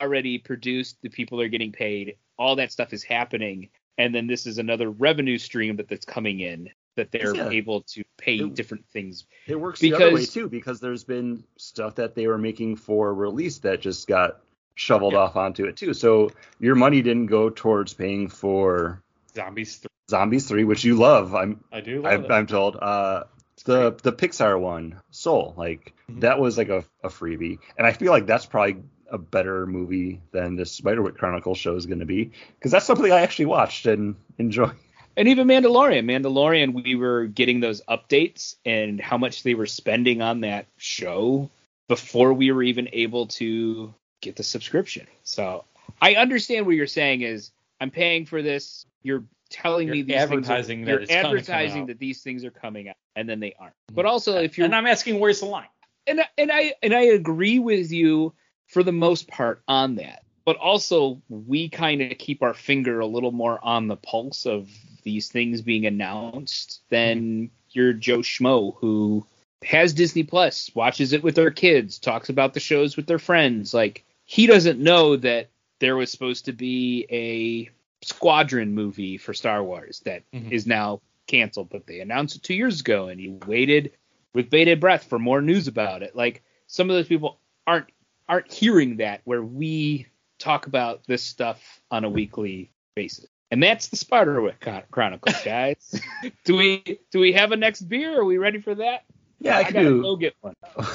already 0.00 0.36
produced. 0.38 0.98
The 1.02 1.08
people 1.08 1.40
are 1.40 1.48
getting 1.48 1.72
paid. 1.72 2.16
All 2.38 2.56
that 2.56 2.72
stuff 2.72 2.92
is 2.92 3.02
happening, 3.02 3.70
and 3.96 4.14
then 4.14 4.26
this 4.26 4.46
is 4.46 4.58
another 4.58 4.90
revenue 4.90 5.38
stream 5.38 5.76
that 5.76 5.88
that's 5.88 6.04
coming 6.04 6.40
in 6.40 6.68
that 6.96 7.10
they're 7.10 7.34
Yeah. 7.34 7.48
able 7.48 7.80
to 7.82 8.04
pay 8.18 8.36
It- 8.36 8.54
different 8.54 8.84
things. 8.92 9.24
It 9.46 9.56
works 9.58 9.80
the 9.80 9.94
other 9.94 10.06
way 10.06 10.10
Because- 10.12 10.34
too, 10.34 10.48
because 10.50 10.78
there's 10.80 11.04
been 11.04 11.42
stuff 11.56 11.94
that 11.94 12.14
they 12.14 12.26
were 12.26 12.36
making 12.36 12.76
for 12.76 13.14
release 13.14 13.58
that 13.60 13.80
just 13.80 14.06
got 14.06 14.40
shoveled 14.74 15.12
Yeah. 15.12 15.20
off 15.20 15.36
onto 15.36 15.64
it 15.66 15.76
too. 15.76 15.94
So 15.94 16.30
your 16.60 16.74
money 16.74 17.02
didn't 17.02 17.26
go 17.26 17.50
towards 17.50 17.94
paying 17.94 18.28
for 18.28 19.02
Zombies. 19.34 19.78
Th- 19.78 19.88
Zombies 20.10 20.46
3, 20.48 20.64
which 20.64 20.84
you 20.84 20.96
love. 20.96 21.34
I'm 21.34 21.64
I 21.72 21.80
do 21.80 22.02
love 22.02 22.12
I'm, 22.12 22.24
it. 22.24 22.30
I'm 22.30 22.46
told. 22.46 22.76
Uh, 22.76 23.24
the 23.64 23.92
the 24.02 24.12
Pixar 24.12 24.58
one, 24.60 25.00
Soul, 25.10 25.54
like 25.56 25.94
Mhm. 26.10 26.20
that 26.22 26.38
was 26.40 26.58
like 26.58 26.68
a, 26.68 26.84
a 27.04 27.08
freebie, 27.08 27.58
and 27.78 27.86
I 27.86 27.92
feel 27.92 28.10
like 28.10 28.26
that's 28.26 28.44
probably 28.46 28.82
a 29.08 29.18
better 29.18 29.66
movie 29.66 30.20
than 30.32 30.56
the 30.56 30.64
Spiderwick 30.64 31.16
Chronicle 31.16 31.54
show 31.54 31.76
is 31.76 31.86
going 31.86 32.00
to 32.00 32.06
be, 32.06 32.32
because 32.56 32.72
that's 32.72 32.86
something 32.86 33.12
I 33.12 33.20
actually 33.20 33.46
watched 33.46 33.86
and 33.86 34.16
enjoyed. 34.38 34.72
And 35.16 35.28
even 35.28 35.46
Mandalorian, 35.46 36.06
Mandalorian, 36.06 36.72
we 36.82 36.94
were 36.96 37.26
getting 37.26 37.60
those 37.60 37.82
updates 37.88 38.56
and 38.64 38.98
how 39.00 39.18
much 39.18 39.42
they 39.42 39.54
were 39.54 39.66
spending 39.66 40.22
on 40.22 40.40
that 40.40 40.66
show 40.78 41.50
before 41.88 42.32
we 42.32 42.50
were 42.50 42.62
even 42.62 42.88
able 42.94 43.26
to 43.26 43.92
get 44.22 44.36
the 44.36 44.42
subscription. 44.42 45.06
So 45.22 45.64
I 46.00 46.14
understand 46.14 46.64
what 46.64 46.76
you're 46.76 46.86
saying 46.86 47.20
is 47.20 47.50
I'm 47.80 47.90
paying 47.90 48.24
for 48.24 48.40
this. 48.40 48.86
You're 49.02 49.24
telling 49.50 49.88
You're 49.88 49.96
me 49.96 50.02
these 50.02 50.16
advertising 50.16 50.86
things 50.86 50.86
that 50.86 50.94
are, 50.94 50.98
you're 51.00 51.06
gonna 51.06 51.22
come 51.22 51.26
advertising 51.26 51.86
that 51.86 51.98
these 51.98 52.22
things 52.22 52.44
are 52.44 52.50
coming 52.50 52.88
out 52.88 52.96
and 53.14 53.28
then 53.28 53.40
they 53.40 53.54
aren't. 53.60 53.74
But 53.92 54.02
mm-hmm. 54.02 54.12
also 54.12 54.38
if 54.38 54.56
you're 54.56 54.64
and 54.64 54.74
I'm 54.74 54.86
asking, 54.86 55.20
where's 55.20 55.40
the 55.40 55.46
line? 55.46 55.66
and 56.06 56.20
and 56.38 56.50
I 56.52 56.74
and 56.82 56.94
I 56.94 57.02
agree 57.02 57.58
with 57.58 57.92
you 57.92 58.32
for 58.66 58.82
the 58.82 58.92
most 58.92 59.28
part 59.28 59.62
on 59.68 59.96
that. 59.96 60.24
But 60.44 60.56
also 60.56 61.22
we 61.28 61.68
kind 61.68 62.02
of 62.02 62.18
keep 62.18 62.42
our 62.42 62.54
finger 62.54 63.00
a 63.00 63.06
little 63.06 63.32
more 63.32 63.58
on 63.62 63.88
the 63.88 63.96
pulse 63.96 64.46
of 64.46 64.68
these 65.04 65.28
things 65.28 65.62
being 65.62 65.86
announced 65.86 66.82
than 66.90 67.20
mm-hmm. 67.20 67.54
your 67.70 67.92
Joe 67.92 68.18
Schmo 68.18 68.76
who 68.78 69.26
has 69.62 69.92
Disney 69.92 70.24
Plus, 70.24 70.74
watches 70.74 71.12
it 71.12 71.22
with 71.22 71.36
their 71.36 71.52
kids, 71.52 71.98
talks 71.98 72.28
about 72.28 72.54
the 72.54 72.60
shows 72.60 72.96
with 72.96 73.06
their 73.06 73.20
friends. 73.20 73.72
Like 73.72 74.04
he 74.32 74.46
doesn't 74.46 74.78
know 74.78 75.16
that 75.16 75.48
there 75.80 75.94
was 75.94 76.10
supposed 76.10 76.46
to 76.46 76.52
be 76.54 77.06
a 77.10 77.68
Squadron 78.02 78.74
movie 78.74 79.18
for 79.18 79.34
Star 79.34 79.62
Wars 79.62 80.00
that 80.06 80.22
is 80.32 80.64
Mhm. 80.64 80.68
now 80.68 81.00
canceled, 81.26 81.68
but 81.68 81.86
they 81.86 82.00
announced 82.00 82.36
it 82.36 82.42
two 82.42 82.54
years 82.54 82.80
ago, 82.80 83.08
and 83.08 83.20
he 83.20 83.28
waited 83.46 83.92
with 84.32 84.48
bated 84.48 84.80
breath 84.80 85.04
for 85.04 85.18
more 85.18 85.42
news 85.42 85.68
about 85.68 86.02
it. 86.02 86.16
Like 86.16 86.42
some 86.66 86.88
of 86.88 86.96
those 86.96 87.08
people 87.08 87.38
aren't 87.66 87.88
aren't 88.26 88.50
hearing 88.50 88.96
that 88.96 89.20
where 89.24 89.42
we 89.42 90.06
talk 90.38 90.66
about 90.66 91.04
this 91.06 91.22
stuff 91.22 91.82
on 91.90 92.04
a 92.04 92.08
weekly 92.08 92.70
basis. 92.94 93.26
And 93.50 93.62
that's 93.62 93.88
the 93.88 93.96
Spiderwick 93.98 94.60
Chron- 94.60 94.84
Chronicles, 94.90 95.36
guys. 95.44 96.00
do 96.44 96.56
we 96.56 96.98
do 97.10 97.20
we 97.20 97.32
have 97.34 97.52
a 97.52 97.56
next 97.56 97.82
beer? 97.82 98.18
Are 98.20 98.24
we 98.24 98.38
ready 98.38 98.60
for 98.62 98.74
that? 98.76 99.04
Yeah, 99.40 99.58
I 99.58 99.60
I 99.60 99.62
gotta 99.64 99.80
do. 99.90 100.00
go 100.02 100.16
get 100.16 100.34
one. 100.40 100.54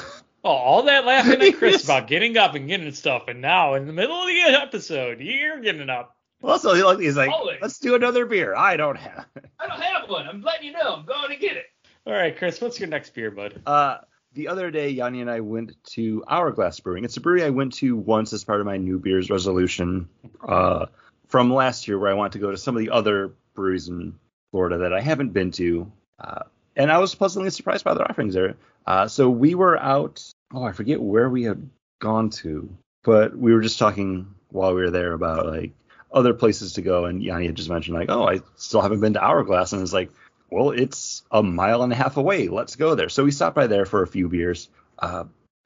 Oh, 0.44 0.50
all 0.50 0.82
that 0.84 1.04
laughing 1.04 1.42
at 1.42 1.54
Chris 1.58 1.84
about 1.84 2.06
getting 2.06 2.36
up 2.36 2.54
and 2.54 2.68
getting 2.68 2.92
stuff, 2.92 3.24
and 3.28 3.40
now 3.40 3.74
in 3.74 3.86
the 3.86 3.92
middle 3.92 4.20
of 4.20 4.26
the 4.28 4.40
episode, 4.40 5.20
you're 5.20 5.60
getting 5.60 5.90
up. 5.90 6.16
Also, 6.42 6.72
he 6.74 6.82
like 6.82 7.00
he's 7.00 7.16
like, 7.16 7.30
Always. 7.30 7.58
let's 7.60 7.78
do 7.80 7.94
another 7.96 8.24
beer. 8.24 8.54
I 8.54 8.76
don't 8.76 8.96
have. 8.96 9.26
I 9.58 9.66
don't 9.66 9.80
have 9.80 10.08
one. 10.08 10.28
I'm 10.28 10.42
letting 10.42 10.66
you 10.66 10.72
know. 10.72 10.94
I'm 10.96 11.04
going 11.04 11.30
to 11.30 11.36
get 11.36 11.56
it. 11.56 11.66
All 12.06 12.12
right, 12.12 12.36
Chris, 12.36 12.60
what's 12.60 12.78
your 12.78 12.88
next 12.88 13.12
beer, 13.12 13.30
bud? 13.30 13.60
Uh, 13.66 13.98
the 14.34 14.48
other 14.48 14.70
day, 14.70 14.90
Yanni 14.90 15.20
and 15.20 15.30
I 15.30 15.40
went 15.40 15.72
to 15.94 16.22
Hourglass 16.28 16.78
Brewing. 16.80 17.04
It's 17.04 17.16
a 17.16 17.20
brewery 17.20 17.42
I 17.42 17.50
went 17.50 17.72
to 17.74 17.96
once 17.96 18.32
as 18.32 18.44
part 18.44 18.60
of 18.60 18.66
my 18.66 18.76
New 18.76 18.98
Beers 19.00 19.30
resolution 19.30 20.08
uh, 20.46 20.86
from 21.26 21.52
last 21.52 21.88
year, 21.88 21.98
where 21.98 22.10
I 22.10 22.14
want 22.14 22.34
to 22.34 22.38
go 22.38 22.52
to 22.52 22.56
some 22.56 22.76
of 22.76 22.80
the 22.80 22.90
other 22.90 23.32
breweries 23.54 23.88
in 23.88 24.14
Florida 24.52 24.78
that 24.78 24.92
I 24.92 25.00
haven't 25.00 25.30
been 25.30 25.50
to. 25.52 25.90
Uh, 26.20 26.42
and 26.78 26.92
I 26.92 26.98
was 26.98 27.14
pleasantly 27.14 27.50
surprised 27.50 27.84
by 27.84 27.92
their 27.94 28.08
offerings 28.08 28.34
there. 28.34 28.54
Uh, 28.86 29.08
so 29.08 29.28
we 29.28 29.54
were 29.54 29.78
out. 29.78 30.24
Oh, 30.54 30.62
I 30.62 30.72
forget 30.72 31.00
where 31.00 31.28
we 31.28 31.42
had 31.42 31.68
gone 32.00 32.30
to, 32.30 32.70
but 33.02 33.36
we 33.36 33.52
were 33.52 33.60
just 33.60 33.78
talking 33.78 34.34
while 34.50 34.74
we 34.74 34.80
were 34.80 34.90
there 34.90 35.12
about 35.12 35.46
like 35.46 35.72
other 36.10 36.32
places 36.32 36.74
to 36.74 36.82
go. 36.82 37.04
And 37.04 37.22
Yanni 37.22 37.46
had 37.46 37.56
just 37.56 37.68
mentioned 37.68 37.98
like, 37.98 38.08
oh, 38.08 38.26
I 38.26 38.40
still 38.56 38.80
haven't 38.80 39.00
been 39.00 39.14
to 39.14 39.22
Hourglass, 39.22 39.72
and 39.72 39.82
it's 39.82 39.92
like, 39.92 40.10
well, 40.50 40.70
it's 40.70 41.24
a 41.30 41.42
mile 41.42 41.82
and 41.82 41.92
a 41.92 41.96
half 41.96 42.16
away. 42.16 42.48
Let's 42.48 42.76
go 42.76 42.94
there. 42.94 43.10
So 43.10 43.24
we 43.24 43.32
stopped 43.32 43.56
by 43.56 43.66
there 43.66 43.84
for 43.84 44.02
a 44.02 44.06
few 44.06 44.28
beers. 44.28 44.70
Uh, 44.98 45.24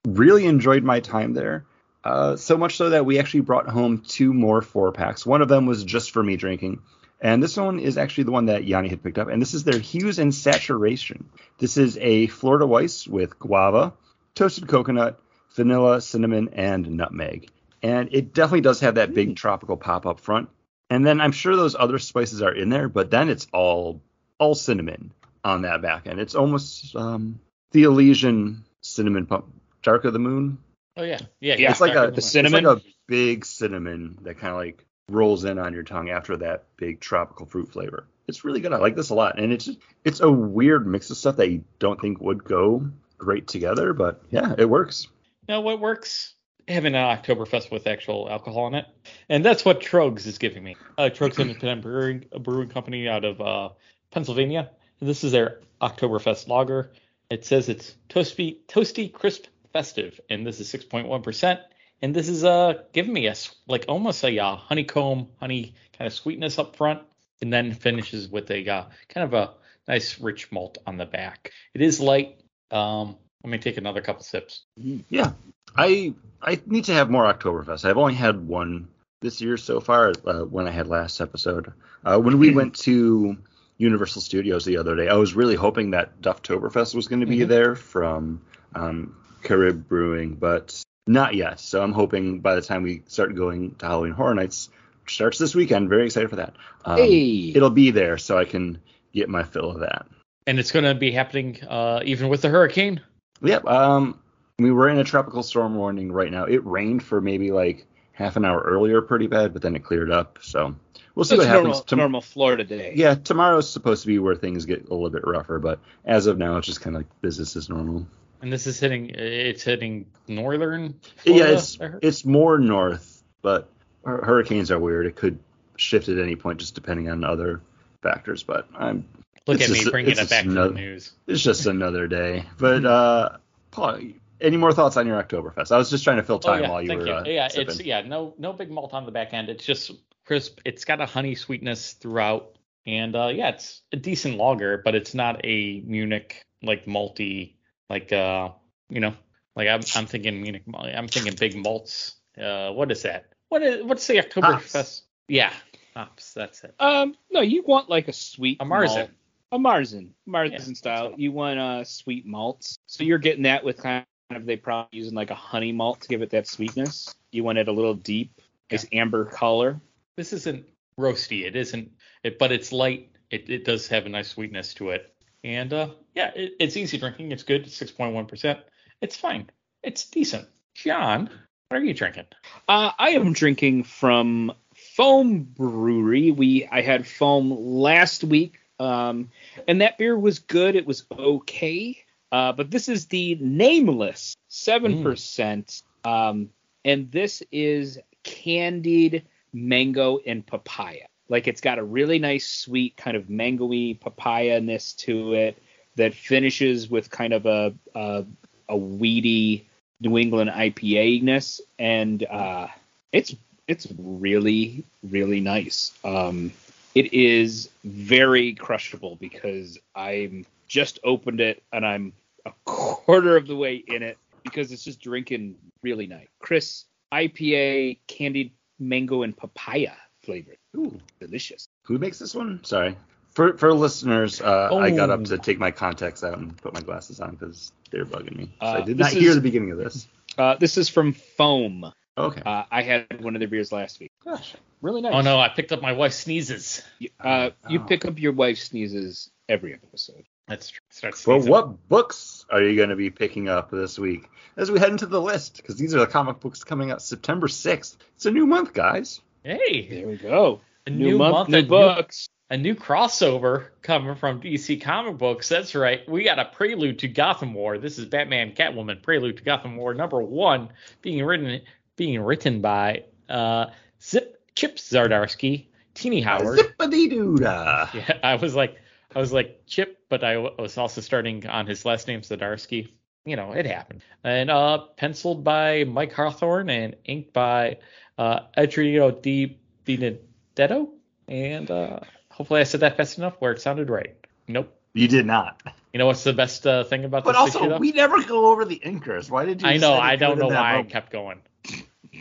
really 0.09 0.47
enjoyed 0.47 0.83
my 0.83 1.01
time 1.01 1.35
there. 1.35 1.67
Uh, 2.03 2.35
so 2.35 2.57
much 2.57 2.77
so 2.77 2.91
that 2.91 3.07
we 3.07 3.21
actually 3.21 3.43
brought 3.43 3.69
home 3.69 3.99
two 3.99 4.33
more 4.33 4.61
four 4.61 4.91
packs. 4.91 5.25
One 5.25 5.43
of 5.43 5.49
them 5.49 5.67
was 5.67 5.85
just 5.85 6.11
for 6.11 6.23
me 6.23 6.37
drinking. 6.37 6.83
And 7.23 7.41
this 7.41 7.57
one 7.57 7.79
is 7.79 7.97
actually 7.97 8.25
the 8.25 8.33
one 8.33 8.47
that 8.47 8.65
Yanni 8.65 8.89
had 8.89 9.03
picked 9.03 9.17
up. 9.17 9.29
And 9.29 9.41
this 9.41 9.55
is 9.55 9.63
their 9.63 9.79
Hues 9.79 10.19
and 10.19 10.35
Saturation. 10.35 11.31
This 11.59 11.77
is 11.77 11.97
a 11.99 12.27
Florida 12.27 12.67
Weiss 12.67 13.07
with 13.07 13.39
guava, 13.39 13.95
toasted 14.35 14.67
coconut, 14.67 15.21
vanilla, 15.55 16.01
cinnamon, 16.01 16.51
and 16.55 16.97
nutmeg. 16.97 17.49
And 17.81 18.09
it 18.11 18.35
definitely 18.35 18.63
does 18.63 18.81
have 18.81 18.97
that 18.97 19.15
big 19.15 19.37
tropical 19.37 19.77
pop 19.77 20.05
up 20.05 20.19
front. 20.19 20.49
And 20.91 21.07
then 21.07 21.21
I'm 21.21 21.33
sure 21.33 21.55
those 21.55 21.77
other 21.77 22.01
spices 22.01 22.43
are 22.43 22.53
in 22.53 22.69
there, 22.71 22.89
but 22.89 23.11
then 23.11 23.29
it's 23.29 23.47
all 23.53 24.03
all 24.39 24.55
cinnamon 24.57 25.13
on 25.45 25.63
that 25.63 25.81
back 25.81 26.09
end. 26.09 26.21
It's 26.21 26.35
almost 26.35 26.95
um, 26.97 27.41
the 27.71 27.85
Elysian 27.85 28.65
cinnamon 28.81 29.27
pump, 29.27 29.47
Dark 29.83 30.05
of 30.05 30.13
the 30.13 30.19
Moon. 30.19 30.59
Oh 30.97 31.05
yeah, 31.05 31.21
yeah. 31.41 31.55
Yeah, 31.57 31.71
it's 31.71 31.81
like 31.81 31.95
Dark 31.95 32.13
a 32.13 32.15
the 32.17 32.21
cinnamon. 32.21 32.59
It's 32.59 32.67
like 32.67 32.79
a 32.79 32.87
big 33.07 33.47
cinnamon 33.47 34.19
that 34.23 34.39
kind 34.39 34.53
of 34.53 34.59
like 34.59 34.85
rolls 35.09 35.45
in 35.45 35.59
on 35.59 35.73
your 35.73 35.83
tongue 35.83 36.11
after 36.11 36.37
that 36.39 36.65
big 36.77 37.01
tropical 37.01 37.47
fruit 37.47 37.73
flavor. 37.73 38.07
It's 38.29 38.45
really 38.45 38.61
good. 38.61 38.73
I 38.73 38.79
like 38.79 38.97
this 38.97 39.11
a 39.11 39.15
lot, 39.15 39.39
and 39.39 39.53
it's 39.53 39.69
it's 40.05 40.21
a 40.21 40.31
weird 40.31 40.87
mix 40.87 41.11
of 41.11 41.17
stuff 41.17 41.37
that 41.37 41.51
you 41.51 41.65
don't 41.79 42.01
think 42.01 42.21
would 42.21 42.45
go 42.45 42.89
great 43.19 43.49
together, 43.49 43.93
but 43.93 44.23
yeah, 44.31 44.55
it 44.59 44.69
works. 44.69 45.09
Know 45.49 45.61
what 45.61 45.81
works? 45.81 46.35
Having 46.69 46.95
an 46.95 47.17
Oktoberfest 47.17 47.73
with 47.73 47.89
actual 47.89 48.29
alcohol 48.31 48.69
in 48.69 48.75
it, 48.75 48.87
and 49.29 49.45
that's 49.45 49.65
what 49.65 49.81
Tröegs 49.81 50.27
is 50.27 50.39
giving 50.39 50.63
me. 50.63 50.77
Uh, 50.97 51.11
Tröegs 51.13 51.39
Independent 51.39 51.83
Brewing, 51.83 52.25
a 52.31 52.39
brewing 52.39 52.69
company 52.69 53.09
out 53.09 53.25
of 53.25 53.41
uh, 53.41 53.71
Pennsylvania. 54.13 54.71
And 55.01 55.09
this 55.09 55.25
is 55.25 55.33
their 55.33 55.61
Oktoberfest 55.81 56.47
lager. 56.47 56.93
It 57.29 57.45
says 57.45 57.69
it's 57.69 57.97
toasty, 58.09 58.59
toasty, 58.69 59.13
crisp, 59.13 59.47
festive, 59.73 60.21
and 60.31 60.47
this 60.47 60.61
is 60.61 60.73
6.1 60.73 61.23
percent. 61.23 61.61
And 62.03 62.15
this 62.15 62.29
is 62.29 62.45
uh 62.45 62.83
giving 62.93 63.13
me 63.13 63.27
a 63.27 63.31
s- 63.31 63.55
like 63.69 63.85
almost 63.89 64.25
a 64.25 64.39
uh, 64.39 64.57
honeycomb, 64.57 65.29
honey 65.41 65.75
kind 65.97 66.07
of 66.07 66.13
sweetness 66.13 66.59
up 66.59 66.75
front, 66.77 67.01
and 67.41 67.53
then 67.53 67.73
finishes 67.73 68.29
with 68.29 68.51
a 68.51 68.69
uh, 68.69 68.85
kind 69.09 69.25
of 69.25 69.35
a 69.35 69.55
nice 69.89 70.21
rich 70.21 70.51
malt 70.53 70.79
on 70.87 70.97
the 70.97 71.07
back. 71.07 71.53
It 71.75 71.81
is 71.81 72.01
light. 72.01 72.41
Um, 72.71 73.17
let 73.45 73.51
me 73.51 73.59
take 73.59 73.77
another 73.77 74.01
couple 74.01 74.23
sips. 74.23 74.65
Yeah, 74.77 75.33
I 75.77 76.15
I 76.43 76.61
need 76.67 76.85
to 76.87 76.93
have 76.93 77.09
more 77.11 77.33
Oktoberfest. 77.33 77.85
I've 77.85 77.99
only 77.99 78.15
had 78.15 78.47
one 78.49 78.89
this 79.21 79.41
year 79.41 79.57
so 79.57 79.79
far. 79.81 80.13
Uh, 80.25 80.41
when 80.41 80.67
I 80.67 80.71
had 80.73 80.89
last 80.89 81.21
episode, 81.21 81.73
uh, 82.05 82.19
when 82.19 82.39
we 82.39 82.51
went 82.53 82.75
to 82.81 83.37
Universal 83.79 84.23
Studios 84.23 84.65
the 84.65 84.77
other 84.77 84.97
day, 84.97 85.09
I 85.09 85.15
was 85.15 85.35
really 85.35 85.55
hoping 85.55 85.91
that 85.93 86.21
Dufftoberfest 86.21 86.95
was 86.95 87.07
going 87.07 87.21
to 87.21 87.27
be 87.27 87.39
Mhm. 87.39 87.49
there 87.49 87.75
from 87.77 88.41
um, 88.75 89.15
Carib 89.43 89.87
Brewing, 89.89 90.35
but 90.35 90.83
not 91.07 91.35
yet. 91.35 91.61
So 91.61 91.83
I'm 91.83 91.93
hoping 91.93 92.41
by 92.41 92.55
the 92.55 92.63
time 92.63 92.83
we 92.83 93.03
start 93.07 93.35
going 93.35 93.75
to 93.77 93.87
Halloween 93.87 94.13
Horror 94.13 94.35
Nights, 94.35 94.69
which 95.05 95.15
starts 95.15 95.39
this 95.39 95.55
weekend, 95.55 95.89
very 95.89 96.07
excited 96.07 96.31
for 96.31 96.37
that. 96.37 96.55
Um, 96.85 96.97
Hey. 96.99 97.53
it'll 97.55 97.71
be 97.71 97.91
there, 97.91 98.19
so 98.19 98.39
I 98.39 98.45
can 98.45 98.79
get 99.13 99.29
my 99.29 99.43
fill 99.43 99.71
of 99.71 99.81
that. 99.81 100.07
And 100.47 100.59
it's 100.59 100.73
going 100.73 100.85
to 100.85 100.95
be 100.95 101.13
happening 101.13 101.63
uh, 101.69 102.01
even 102.05 102.29
with 102.29 102.43
the 102.43 102.49
hurricane. 102.49 103.01
Yep. 103.43 103.65
Um, 103.67 104.19
we 104.59 104.71
were 104.71 104.89
in 104.89 104.99
a 104.99 105.05
tropical 105.05 105.43
storm 105.43 105.75
warning 105.77 106.13
right 106.13 106.31
now. 106.31 106.45
It 106.45 106.65
rained 106.65 107.03
for 107.03 107.21
maybe 107.21 107.51
like 107.51 107.87
half 108.13 108.37
an 108.37 108.45
hour 108.45 108.61
earlier, 108.61 109.01
pretty 109.03 109.27
bad, 109.27 109.53
but 109.53 109.63
then 109.63 109.75
it 109.75 109.85
cleared 109.85 110.11
up. 110.11 110.39
So 110.43 110.75
we'll 111.15 111.25
see 111.25 111.37
That's 111.37 111.47
what 111.47 111.49
happens. 111.49 111.65
normal, 111.67 111.81
Tom- 111.83 111.99
normal 111.99 112.21
Florida 112.21 112.65
day. 112.65 112.93
yeah, 112.95 113.15
tomorrow's 113.15 113.69
supposed 113.71 114.03
to 114.03 114.07
be 114.09 114.19
where 114.19 114.35
things 114.37 114.65
get 114.67 114.89
a 114.89 114.95
little 114.95 115.11
bit 115.11 115.27
rougher, 115.27 115.59
but 115.59 115.81
as 116.05 116.27
of 116.27 116.39
now, 116.39 116.57
it's 116.59 116.67
just 116.67 116.81
kind 116.81 116.95
of 116.95 117.01
like 117.01 117.21
business 117.21 117.57
as 117.57 117.69
normal. 117.69 118.07
And 118.43 118.53
this 118.53 118.67
is 118.67 118.79
hitting. 118.81 119.11
It's 119.15 119.63
hitting 119.63 120.07
northern. 120.27 121.01
yeah, 121.25 121.45
it's 121.47 121.79
it's 121.81 122.25
more 122.25 122.59
north, 122.59 123.23
but 123.41 123.71
hurricanes 124.05 124.71
are 124.71 124.79
weird. 124.81 125.07
It 125.07 125.15
could 125.17 125.39
shift 125.77 126.09
at 126.09 126.19
any 126.19 126.37
point, 126.37 126.59
just 126.59 126.75
depending 126.75 127.09
on 127.09 127.23
other 127.25 127.63
factors. 128.03 128.43
But 128.43 128.69
I'm 128.77 129.07
Look 129.47 129.61
at 129.61 129.71
me 129.71 129.85
bringing 129.89 130.13
it 130.13 130.17
back 130.29 130.45
just 130.45 130.45
to 130.45 130.51
the 130.51 130.71
news. 130.71 131.13
it's 131.27 131.41
just 131.43 131.67
another 131.67 132.07
day. 132.07 132.45
But 132.59 132.85
uh, 132.85 133.39
Paul, 133.71 133.99
any 134.41 134.57
more 134.57 134.73
thoughts 134.73 134.97
on 134.97 135.07
your 135.07 135.23
Oktoberfest? 135.23 135.73
I 135.73 135.79
was 135.79 135.91
just 135.91 136.05
trying 136.05 136.17
to 136.19 136.23
fill 136.23 136.37
Oh 136.37 136.39
time 136.39 136.63
yeah, 136.63 136.71
while 136.71 136.83
you 136.83 136.97
were 136.97 137.07
you. 137.07 137.13
uh, 137.13 137.25
yeah, 137.27 137.49
sipping. 137.49 137.69
it's 137.69 137.81
yeah, 137.81 138.03
no 138.03 138.35
no 138.39 138.53
big 138.53 138.71
malt 138.71 138.93
on 138.93 139.07
the 139.07 139.13
back 139.13 139.33
end. 139.35 139.49
It's 139.51 139.65
just 139.65 139.93
crisp. 140.27 140.59
It's 140.65 140.85
got 140.85 141.01
a 141.01 141.07
honey 141.07 141.35
sweetness 141.37 141.93
throughout, 141.95 142.57
and 142.87 143.15
uh, 143.15 143.31
yeah, 143.33 143.51
it's 143.51 143.83
a 143.93 143.97
decent 143.97 144.37
lager, 144.37 144.79
but 144.85 144.95
it's 144.97 145.15
not 145.15 145.45
a 145.45 145.81
Munich 145.87 146.45
like 146.63 146.87
malty 146.87 147.55
like 147.89 148.13
uh 148.13 148.51
you 148.89 149.01
know 149.01 149.15
like 149.57 149.69
I'm 149.69 149.83
I'm 149.95 150.07
thinking 150.07 150.41
Munich 150.41 150.67
malt. 150.67 150.87
I'm 150.87 151.09
thinking 151.09 151.35
big 151.35 151.57
malts. 151.57 152.17
Uh, 152.41 152.71
what 152.73 152.91
is 152.91 153.03
that? 153.03 153.27
What 153.49 153.63
is 153.63 153.85
what's 153.85 154.07
the 154.07 154.17
Oktoberfest? 154.17 155.03
Yeah, 155.29 155.53
hops. 155.95 156.33
That's 156.33 156.65
it. 156.65 156.75
Um, 156.81 157.15
no, 157.31 157.41
you 157.41 157.63
want 157.63 157.91
like 157.91 158.09
a 158.09 158.13
sweet 158.13 158.59
A 158.61 158.65
Marzen. 158.65 158.87
malt. 158.97 159.11
A 159.53 159.59
Marzen, 159.59 160.09
Marzen 160.27 160.69
Yeah, 160.69 160.75
style. 160.75 161.13
You 161.17 161.33
want 161.33 161.59
uh 161.59 161.85
sweet 161.85 162.25
malts. 162.27 162.79
So 162.87 163.05
you're 163.05 163.19
getting 163.19 163.43
that 163.43 163.63
with 163.63 163.77
kind 163.83 164.05
of 164.31 164.47
they 164.47 164.57
probably 164.57 164.99
using 164.99 165.15
like 165.15 165.31
a 165.31 165.35
honey 165.35 165.73
malt 165.73 166.01
to 166.03 166.09
give 166.09 166.23
it 166.23 166.31
that 166.31 166.47
sweetness. 166.47 167.15
You 167.33 167.45
want 167.45 167.59
it 167.59 167.69
a 167.69 167.73
little 167.73 167.95
deep, 167.95 168.41
nice 168.71 168.87
amber 168.93 169.27
color. 169.27 169.79
This 170.17 170.33
isn't 170.33 170.65
roasty. 170.99 171.45
It 171.45 171.57
isn't. 171.57 171.91
It, 172.25 172.39
but 172.39 172.53
it's 172.53 172.73
light. 172.73 173.11
It, 173.31 173.51
it 173.51 173.65
does 173.65 173.89
have 173.89 174.07
a 174.07 174.09
nice 174.09 174.29
sweetness 174.29 174.75
to 174.75 174.91
it. 174.91 175.12
And 175.45 175.73
uh, 175.73 175.89
yeah, 176.15 176.31
it, 176.35 176.55
it's 176.61 176.77
easy 176.77 176.99
drinking. 176.99 177.33
It's 177.33 177.43
good. 177.43 177.71
Six 177.71 177.91
point 177.91 178.15
one 178.15 178.27
percent. 178.27 178.61
It's 179.01 179.17
fine. 179.17 179.51
It's 179.83 180.09
decent. 180.09 180.49
John, 180.75 181.29
what 181.69 181.81
are 181.81 181.85
you 181.85 181.95
drinking? 181.95 182.27
Uh, 182.69 182.93
I 182.99 183.11
am 183.11 183.33
drinking 183.33 183.85
from 183.85 184.53
Foam 184.75 185.43
Brewery. 185.43 186.31
We 186.31 186.69
I 186.71 186.83
had 186.83 187.07
foam 187.07 187.51
last 187.51 188.25
week, 188.25 188.59
um, 188.79 189.31
and 189.67 189.81
that 189.81 189.99
beer 189.99 190.19
was 190.19 190.39
good. 190.39 190.77
It 190.77 190.87
was 190.87 191.05
okay, 191.11 191.99
uh, 192.31 192.53
but 192.53 192.71
this 192.71 192.89
is 192.89 193.07
the 193.07 193.37
Nameless, 193.41 194.37
seven 194.49 195.03
percent, 195.03 195.83
um, 196.05 196.51
and 196.85 197.11
this 197.11 197.43
is 197.51 197.99
candied 198.23 199.25
mango 199.53 200.21
and 200.25 200.47
papaya. 200.47 201.07
Like 201.33 201.49
it's 201.49 201.63
got 201.63 201.79
a 201.79 201.83
really 201.83 202.19
nice 202.19 202.47
sweet 202.47 202.95
kind 202.99 203.17
of 203.17 203.31
mangoey 203.31 203.99
papaya-ness 203.99 204.93
to 204.93 205.33
it 205.33 205.57
that 205.97 206.13
finishes 206.13 206.91
with 206.91 207.09
kind 207.09 207.33
of 207.33 207.47
a 207.47 207.73
a, 207.95 208.27
a 208.69 208.77
weedy 208.77 209.67
New 210.03 210.19
England 210.19 210.51
IPA-ness, 210.51 211.63
and 211.79 212.23
uh, 212.25 212.67
it's 213.13 213.35
it's 213.67 213.87
really 213.99 214.85
really 215.03 215.41
nice. 215.41 215.93
Um, 216.05 216.53
it 216.95 217.15
is 217.15 217.71
very 217.83 218.53
crushable 218.53 219.17
because 219.17 219.79
I'm 219.95 220.45
just 220.69 220.99
opened 221.03 221.41
it 221.41 221.63
and 221.73 221.87
I'm 221.87 222.13
a 222.45 222.53
quarter 222.67 223.39
of 223.39 223.47
the 223.47 223.57
way 223.57 223.77
in 223.77 224.03
it 224.03 224.19
because 224.43 224.71
it's 224.71 224.85
just 224.85 225.01
drinking 225.01 225.57
really 225.83 226.07
nice. 226.07 226.29
Chris 226.41 226.85
IPA 227.11 228.01
candied 228.07 228.53
mango 228.79 229.23
and 229.23 229.35
papaya 229.35 229.93
flavored. 230.23 230.57
Ooh, 230.77 230.99
delicious. 231.21 231.67
Who 231.85 231.99
makes 231.99 232.19
this 232.19 232.35
one? 232.35 232.61
Sorry. 232.65 232.97
For 233.31 233.57
for 233.57 233.73
listeners, 233.73 234.41
uh, 234.41 234.69
I 234.75 234.91
got 234.91 235.11
up 235.11 235.21
Oh. 235.21 235.25
to 235.25 235.39
take 235.39 235.59
my 235.59 235.71
contacts 235.71 236.23
out 236.23 236.39
and 236.39 236.57
put 236.57 236.75
my 236.75 236.81
glasses 236.81 237.21
on 237.21 237.33
because 237.33 237.73
they're 237.91 238.05
bugging 238.05 238.37
me. 238.37 238.55
So 238.61 238.67
I 238.67 238.79
Uh, 238.79 238.85
did 238.85 238.99
this 238.99 239.13
not 239.15 239.21
hear 239.21 239.31
is- 239.31 239.37
the 239.37 239.41
beginning 239.41 239.71
of 239.73 239.79
this. 239.79 240.07
Uh, 240.37 240.57
this 240.57 240.77
is 240.79 240.89
from 240.89 241.13
Foam. 241.13 241.93
Okay. 242.19 242.43
Uh, 242.45 242.65
I 242.71 242.83
had 242.83 243.23
one 243.23 243.35
of 243.35 243.39
their 243.41 243.49
beers 243.49 243.73
last 243.73 243.99
week. 244.01 244.11
Gosh. 244.25 244.55
Really 244.83 245.01
nice. 245.01 245.13
Oh 245.15 245.23
no, 245.23 245.39
I 245.41 245.49
picked 245.49 245.73
up 245.73 245.81
my 245.81 245.93
wife's 245.93 246.17
sneezes. 246.17 246.83
You- 246.99 247.09
Uh, 247.21 247.51
you 247.71 247.81
Oh. 247.81 247.85
pick 247.87 248.05
up 248.05 248.19
your 248.19 248.33
wife 248.33 248.59
sneezes 248.59 249.31
every 249.49 249.73
episode. 249.73 250.25
That's 250.49 250.69
true. 250.69 250.81
Start 250.91 251.27
Well, 251.27 251.41
what 251.41 251.89
books 251.89 252.45
are 252.51 252.61
you 252.63 252.77
going 252.77 252.89
to 252.91 252.97
be 252.97 253.09
picking 253.09 253.49
up 253.49 253.71
this 253.71 253.99
week 253.99 254.29
as 254.59 254.71
we 254.71 254.79
head 254.79 254.91
into 254.91 255.07
the 255.07 255.21
list? 255.21 255.57
Because 255.57 255.77
these 255.77 255.95
are 255.95 256.01
the 256.01 256.07
comic 256.07 256.41
books 256.41 256.65
coming 256.65 256.91
out 256.91 257.01
September 257.01 257.49
6th. 257.49 257.97
It's 258.17 258.27
a 258.27 258.31
new 258.31 258.45
month, 258.47 258.75
guys. 258.75 259.21
Hey, 259.45 259.89
There 259.91 260.07
we 260.09 260.17
go. 260.17 260.61
a 260.87 260.91
New, 260.91 261.19
month, 261.19 261.49
new 261.49 261.59
and 261.59 261.69
books. 261.69 262.29
a 262.51 262.57
new 262.57 262.75
crossover 262.75 263.69
coming 263.83 264.15
from 264.15 264.41
DC 264.41 264.81
Comic 264.81 265.19
Books. 265.19 265.49
That's 265.49 265.75
right. 265.75 266.09
We 266.09 266.23
got 266.25 266.39
a 266.39 266.45
prelude 266.47 266.99
to 267.01 267.09
Gotham 267.09 267.55
War. 267.55 267.79
This 267.79 267.99
is 267.99 268.07
Batman 268.07 268.53
Catwoman 268.53 269.03
Prelude 269.03 269.37
to 269.39 269.43
Gotham 269.43 269.77
War 269.77 269.95
number 269.95 270.23
one, 270.23 270.69
being 271.01 271.25
written 271.25 271.61
being 271.97 272.21
written 272.21 272.61
by 272.61 273.05
uh, 273.29 273.67
Zip 274.03 274.41
Chip 274.55 274.77
Zardarsky, 274.77 275.67
Tini 275.95 276.21
Howard. 276.21 276.59
Zippity-doo-dah. 276.59 277.89
Yeah, 277.95 278.19
I 278.23 278.37
was 278.37 278.55
like, 278.55 278.77
I 279.15 279.19
was 279.19 279.33
like 279.33 279.63
Chip, 279.67 279.99
but 280.09 280.23
I 280.25 280.37
was 280.39 280.79
also 280.79 281.01
starting 281.01 281.47
on 281.47 281.67
his 281.67 281.85
last 281.85 282.07
name 282.09 282.21
Zadarsky. 282.23 282.89
You 283.25 283.37
know, 283.37 283.53
it 283.53 283.67
happened. 283.67 284.03
And 284.25 284.51
uh, 284.51 284.79
penciled 284.97 285.45
by 285.45 285.85
Mike 285.85 286.13
Hawthorne 286.13 286.69
and 286.71 286.97
inked 287.05 287.33
by 287.33 287.79
uh, 288.19 288.41
Adrio 288.57 289.11
Di 289.21 289.59
Benedetto. 289.85 290.91
And 291.29 291.71
uh, 291.71 292.01
hopefully 292.31 292.61
I 292.61 292.65
said 292.65 292.81
that 292.81 292.97
fast 292.97 293.19
enough 293.19 293.37
where 293.39 293.53
it 293.53 293.61
sounded 293.61 293.91
right. 293.91 294.15
Nope. 294.49 294.77
You 294.95 295.09
did 295.09 295.27
not. 295.27 295.61
You 295.93 295.99
know 295.99 296.07
what's 296.07 296.25
the 296.25 296.33
best 296.33 296.67
uh, 296.67 296.85
thing 296.85 297.05
about 297.05 297.25
But 297.25 297.33
this 297.33 297.55
issue, 297.55 297.65
also, 297.65 297.79
we 297.79 297.93
never 297.93 298.23
go 298.23 298.51
over 298.51 298.65
the 298.65 298.81
inkers. 298.85 299.31
Why 299.31 299.45
did 299.45 299.63
you? 299.63 299.69
I 299.69 299.77
know. 299.79 299.95
I 299.95 300.17
do 300.17 300.27
don't 300.27 300.39
know 300.39 300.49
why 300.49 300.79
I 300.79 300.83
kept 300.83 301.11
going. 301.11 301.41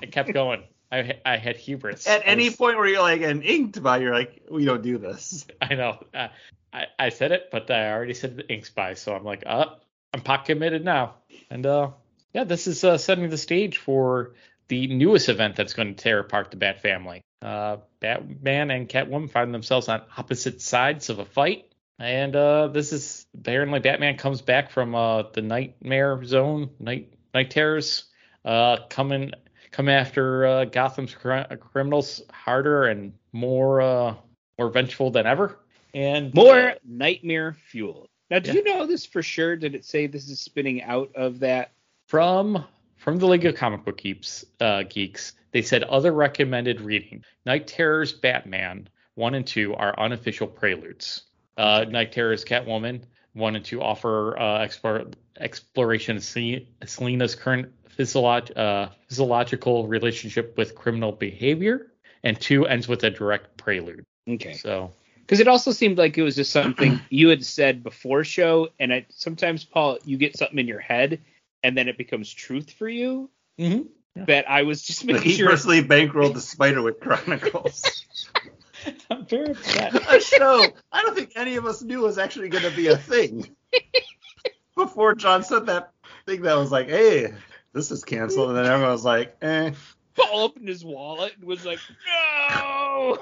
I 0.01 0.05
kept 0.05 0.31
going. 0.33 0.63
I 0.91 1.19
I 1.25 1.37
had 1.37 1.57
hubris. 1.57 2.07
At 2.07 2.21
any 2.25 2.49
point 2.49 2.77
where 2.77 2.87
you're 2.87 3.01
like 3.01 3.21
an 3.21 3.41
inked 3.41 3.81
by, 3.81 3.97
you're 3.97 4.13
like, 4.13 4.43
we 4.49 4.65
don't 4.65 4.81
do 4.81 4.97
this. 4.97 5.45
I 5.61 5.75
know. 5.75 6.03
Uh, 6.13 6.29
I, 6.73 6.85
I 6.97 7.09
said 7.09 7.31
it, 7.31 7.49
but 7.51 7.69
I 7.69 7.91
already 7.91 8.13
said 8.13 8.37
the 8.37 8.47
ink 8.47 8.65
spy, 8.65 8.93
so 8.93 9.13
I'm 9.13 9.25
like, 9.25 9.43
uh, 9.45 9.65
I'm 10.13 10.21
pot 10.21 10.45
committed 10.45 10.85
now. 10.85 11.15
And 11.49 11.65
uh, 11.65 11.89
yeah, 12.33 12.45
this 12.45 12.67
is 12.67 12.83
uh, 12.83 12.97
setting 12.97 13.29
the 13.29 13.37
stage 13.37 13.77
for 13.77 14.33
the 14.71 14.87
newest 14.87 15.27
event 15.27 15.57
that's 15.57 15.73
going 15.73 15.93
to 15.93 16.01
tear 16.01 16.19
apart 16.19 16.49
the 16.49 16.55
Bat 16.55 16.81
family. 16.81 17.21
Uh, 17.41 17.75
Batman 17.99 18.71
and 18.71 18.87
Catwoman 18.87 19.29
find 19.29 19.53
themselves 19.53 19.89
on 19.89 20.01
opposite 20.17 20.61
sides 20.61 21.09
of 21.09 21.19
a 21.19 21.25
fight. 21.25 21.65
And 21.99 22.33
uh, 22.37 22.69
this 22.69 22.93
is 22.93 23.25
apparently 23.37 23.81
Batman 23.81 24.15
comes 24.15 24.41
back 24.41 24.71
from 24.71 24.95
uh, 24.95 25.23
the 25.33 25.41
nightmare 25.41 26.23
zone, 26.23 26.69
night 26.79 27.13
night 27.33 27.51
terrors, 27.51 28.05
uh, 28.45 28.77
coming 28.89 29.33
come 29.71 29.89
after 29.89 30.45
uh, 30.45 30.65
Gotham's 30.65 31.13
cr- 31.13 31.53
criminals 31.59 32.21
harder 32.31 32.85
and 32.85 33.11
more 33.33 33.81
uh, 33.81 34.15
more 34.57 34.69
vengeful 34.69 35.11
than 35.11 35.27
ever. 35.27 35.59
And 35.93 36.33
More 36.33 36.69
uh, 36.69 36.73
nightmare 36.87 37.57
fuel. 37.67 38.07
Now, 38.29 38.39
do 38.39 38.51
Yeah. 38.51 38.55
you 38.55 38.63
know 38.63 38.85
this 38.85 39.05
for 39.05 39.21
sure? 39.21 39.57
Did 39.57 39.75
it 39.75 39.83
say 39.83 40.07
this 40.07 40.29
is 40.29 40.39
spinning 40.39 40.81
out 40.81 41.11
of 41.15 41.39
that? 41.39 41.71
from 42.07 42.63
from 43.01 43.17
the 43.17 43.25
League 43.25 43.45
of 43.45 43.55
Comic 43.55 43.83
Book 43.83 43.97
Geeks, 43.97 44.45
uh, 44.59 44.83
geeks, 44.83 45.33
they 45.53 45.63
said 45.63 45.81
other 45.83 46.11
recommended 46.11 46.79
reading: 46.81 47.23
Night 47.47 47.65
Terrors, 47.65 48.13
Batman 48.13 48.87
one 49.15 49.33
and 49.33 49.45
two 49.45 49.73
are 49.73 49.99
unofficial 49.99 50.47
preludes. 50.47 51.23
Uh, 51.57 51.83
Night 51.89 52.11
Terrors, 52.11 52.45
Catwoman 52.45 53.01
one 53.33 53.55
and 53.55 53.65
two 53.65 53.81
offer 53.81 54.37
uh, 54.37 54.63
explore, 54.63 55.05
exploration 55.39 56.17
of 56.17 56.23
Selina's 56.23 57.33
current 57.33 57.71
physiolog- 57.97 58.55
uh, 58.55 58.89
physiological 59.07 59.87
relationship 59.87 60.55
with 60.55 60.75
criminal 60.75 61.11
behavior, 61.11 61.91
and 62.23 62.39
two 62.39 62.67
ends 62.67 62.87
with 62.87 63.03
a 63.03 63.09
direct 63.09 63.57
prelude. 63.57 64.05
Okay. 64.29 64.53
So 64.53 64.93
Because 65.21 65.39
it 65.39 65.47
also 65.47 65.71
seemed 65.71 65.97
like 65.97 66.17
it 66.17 66.23
was 66.23 66.35
just 66.35 66.51
something 66.51 66.99
you 67.09 67.29
had 67.29 67.43
said 67.43 67.83
before 67.83 68.23
show, 68.23 68.69
and 68.79 68.93
I, 68.93 69.05
sometimes 69.09 69.63
Paul, 69.63 69.97
you 70.05 70.17
get 70.17 70.37
something 70.37 70.59
in 70.59 70.67
your 70.67 70.79
head, 70.79 71.19
and 71.63 71.77
then 71.77 71.87
it 71.87 71.97
becomes 71.97 72.31
truth 72.33 72.71
for 72.71 72.87
you. 72.89 73.29
mhm. 73.59 73.87
That 74.15 74.49
I 74.49 74.63
was 74.63 74.81
just 74.81 75.05
But 75.05 75.13
making 75.15 75.31
he 75.31 75.37
sure. 75.37 75.49
personally 75.49 75.81
bankrolled 75.87 76.33
the 76.33 76.41
Spiderwick 76.41 76.99
Chronicles. 76.99 78.05
I'm 79.09 79.25
very 79.25 79.51
upset. 79.51 79.95
a 80.13 80.19
show 80.19 80.65
I 80.91 81.01
don't 81.03 81.15
think 81.15 81.31
any 81.35 81.55
of 81.55 81.65
us 81.65 81.81
knew 81.81 82.01
was 82.01 82.17
actually 82.17 82.49
going 82.49 82.63
to 82.69 82.75
be 82.75 82.87
a 82.87 82.97
thing. 82.97 83.55
Before 84.75 85.13
John 85.15 85.43
said 85.43 85.67
that 85.67 85.91
thing 86.25 86.41
that 86.41 86.55
was 86.57 86.71
like, 86.71 86.89
hey, 86.89 87.33
this 87.73 87.91
is 87.91 88.03
canceled, 88.03 88.49
and 88.49 88.57
then 88.57 88.65
everyone 88.65 88.91
was 88.91 89.05
like, 89.05 89.35
eh. 89.41 89.71
Paul 90.15 90.41
opened 90.43 90.67
his 90.67 90.83
wallet 90.83 91.33
and 91.37 91.45
was 91.45 91.65
like, 91.65 91.79
no. 92.49 93.17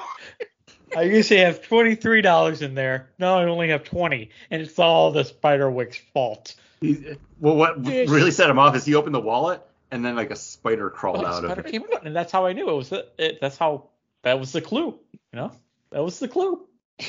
I 0.96 1.04
usually 1.04 1.42
have 1.42 1.62
twenty 1.62 1.94
three 1.96 2.22
dollars 2.22 2.62
in 2.64 2.74
there. 2.74 3.10
No, 3.20 3.38
I 3.38 3.44
only 3.46 3.70
have 3.70 3.84
twenty, 3.84 4.32
and 4.50 4.62
it's 4.62 4.80
all 4.80 5.12
the 5.12 5.24
Spiderwick's 5.24 6.00
fault. 6.14 6.56
He, 6.82 7.16
well, 7.40 7.56
what 7.56 7.86
really 7.86 8.32
set 8.32 8.50
him 8.50 8.58
off 8.60 8.76
is 8.76 8.86
he 8.86 8.96
opened 8.96 9.14
the 9.16 9.20
wallet, 9.20 9.62
and 9.92 10.04
then 10.06 10.16
like 10.16 10.32
a 10.32 10.36
spider 10.36 10.90
crawled 10.90 11.18
Well, 11.24 11.28
out 11.28 11.42
the 11.42 11.48
of 11.48 11.52
spider 11.54 11.68
it. 11.68 11.72
came 11.72 11.84
out, 11.94 12.06
and 12.06 12.16
that's 12.16 12.32
how 12.32 12.46
I 12.46 12.54
knew 12.54 12.70
it 12.70 12.74
was. 12.76 12.90
The, 12.90 13.08
it, 13.18 13.40
that's 13.42 13.58
how 13.58 13.90
that 14.24 14.40
was 14.40 14.52
the 14.52 14.62
clue. 14.62 14.98
You 15.34 15.40
know, 15.40 15.52
that 15.92 16.04
was 16.04 16.20
the 16.20 16.28
clue. 16.28 16.66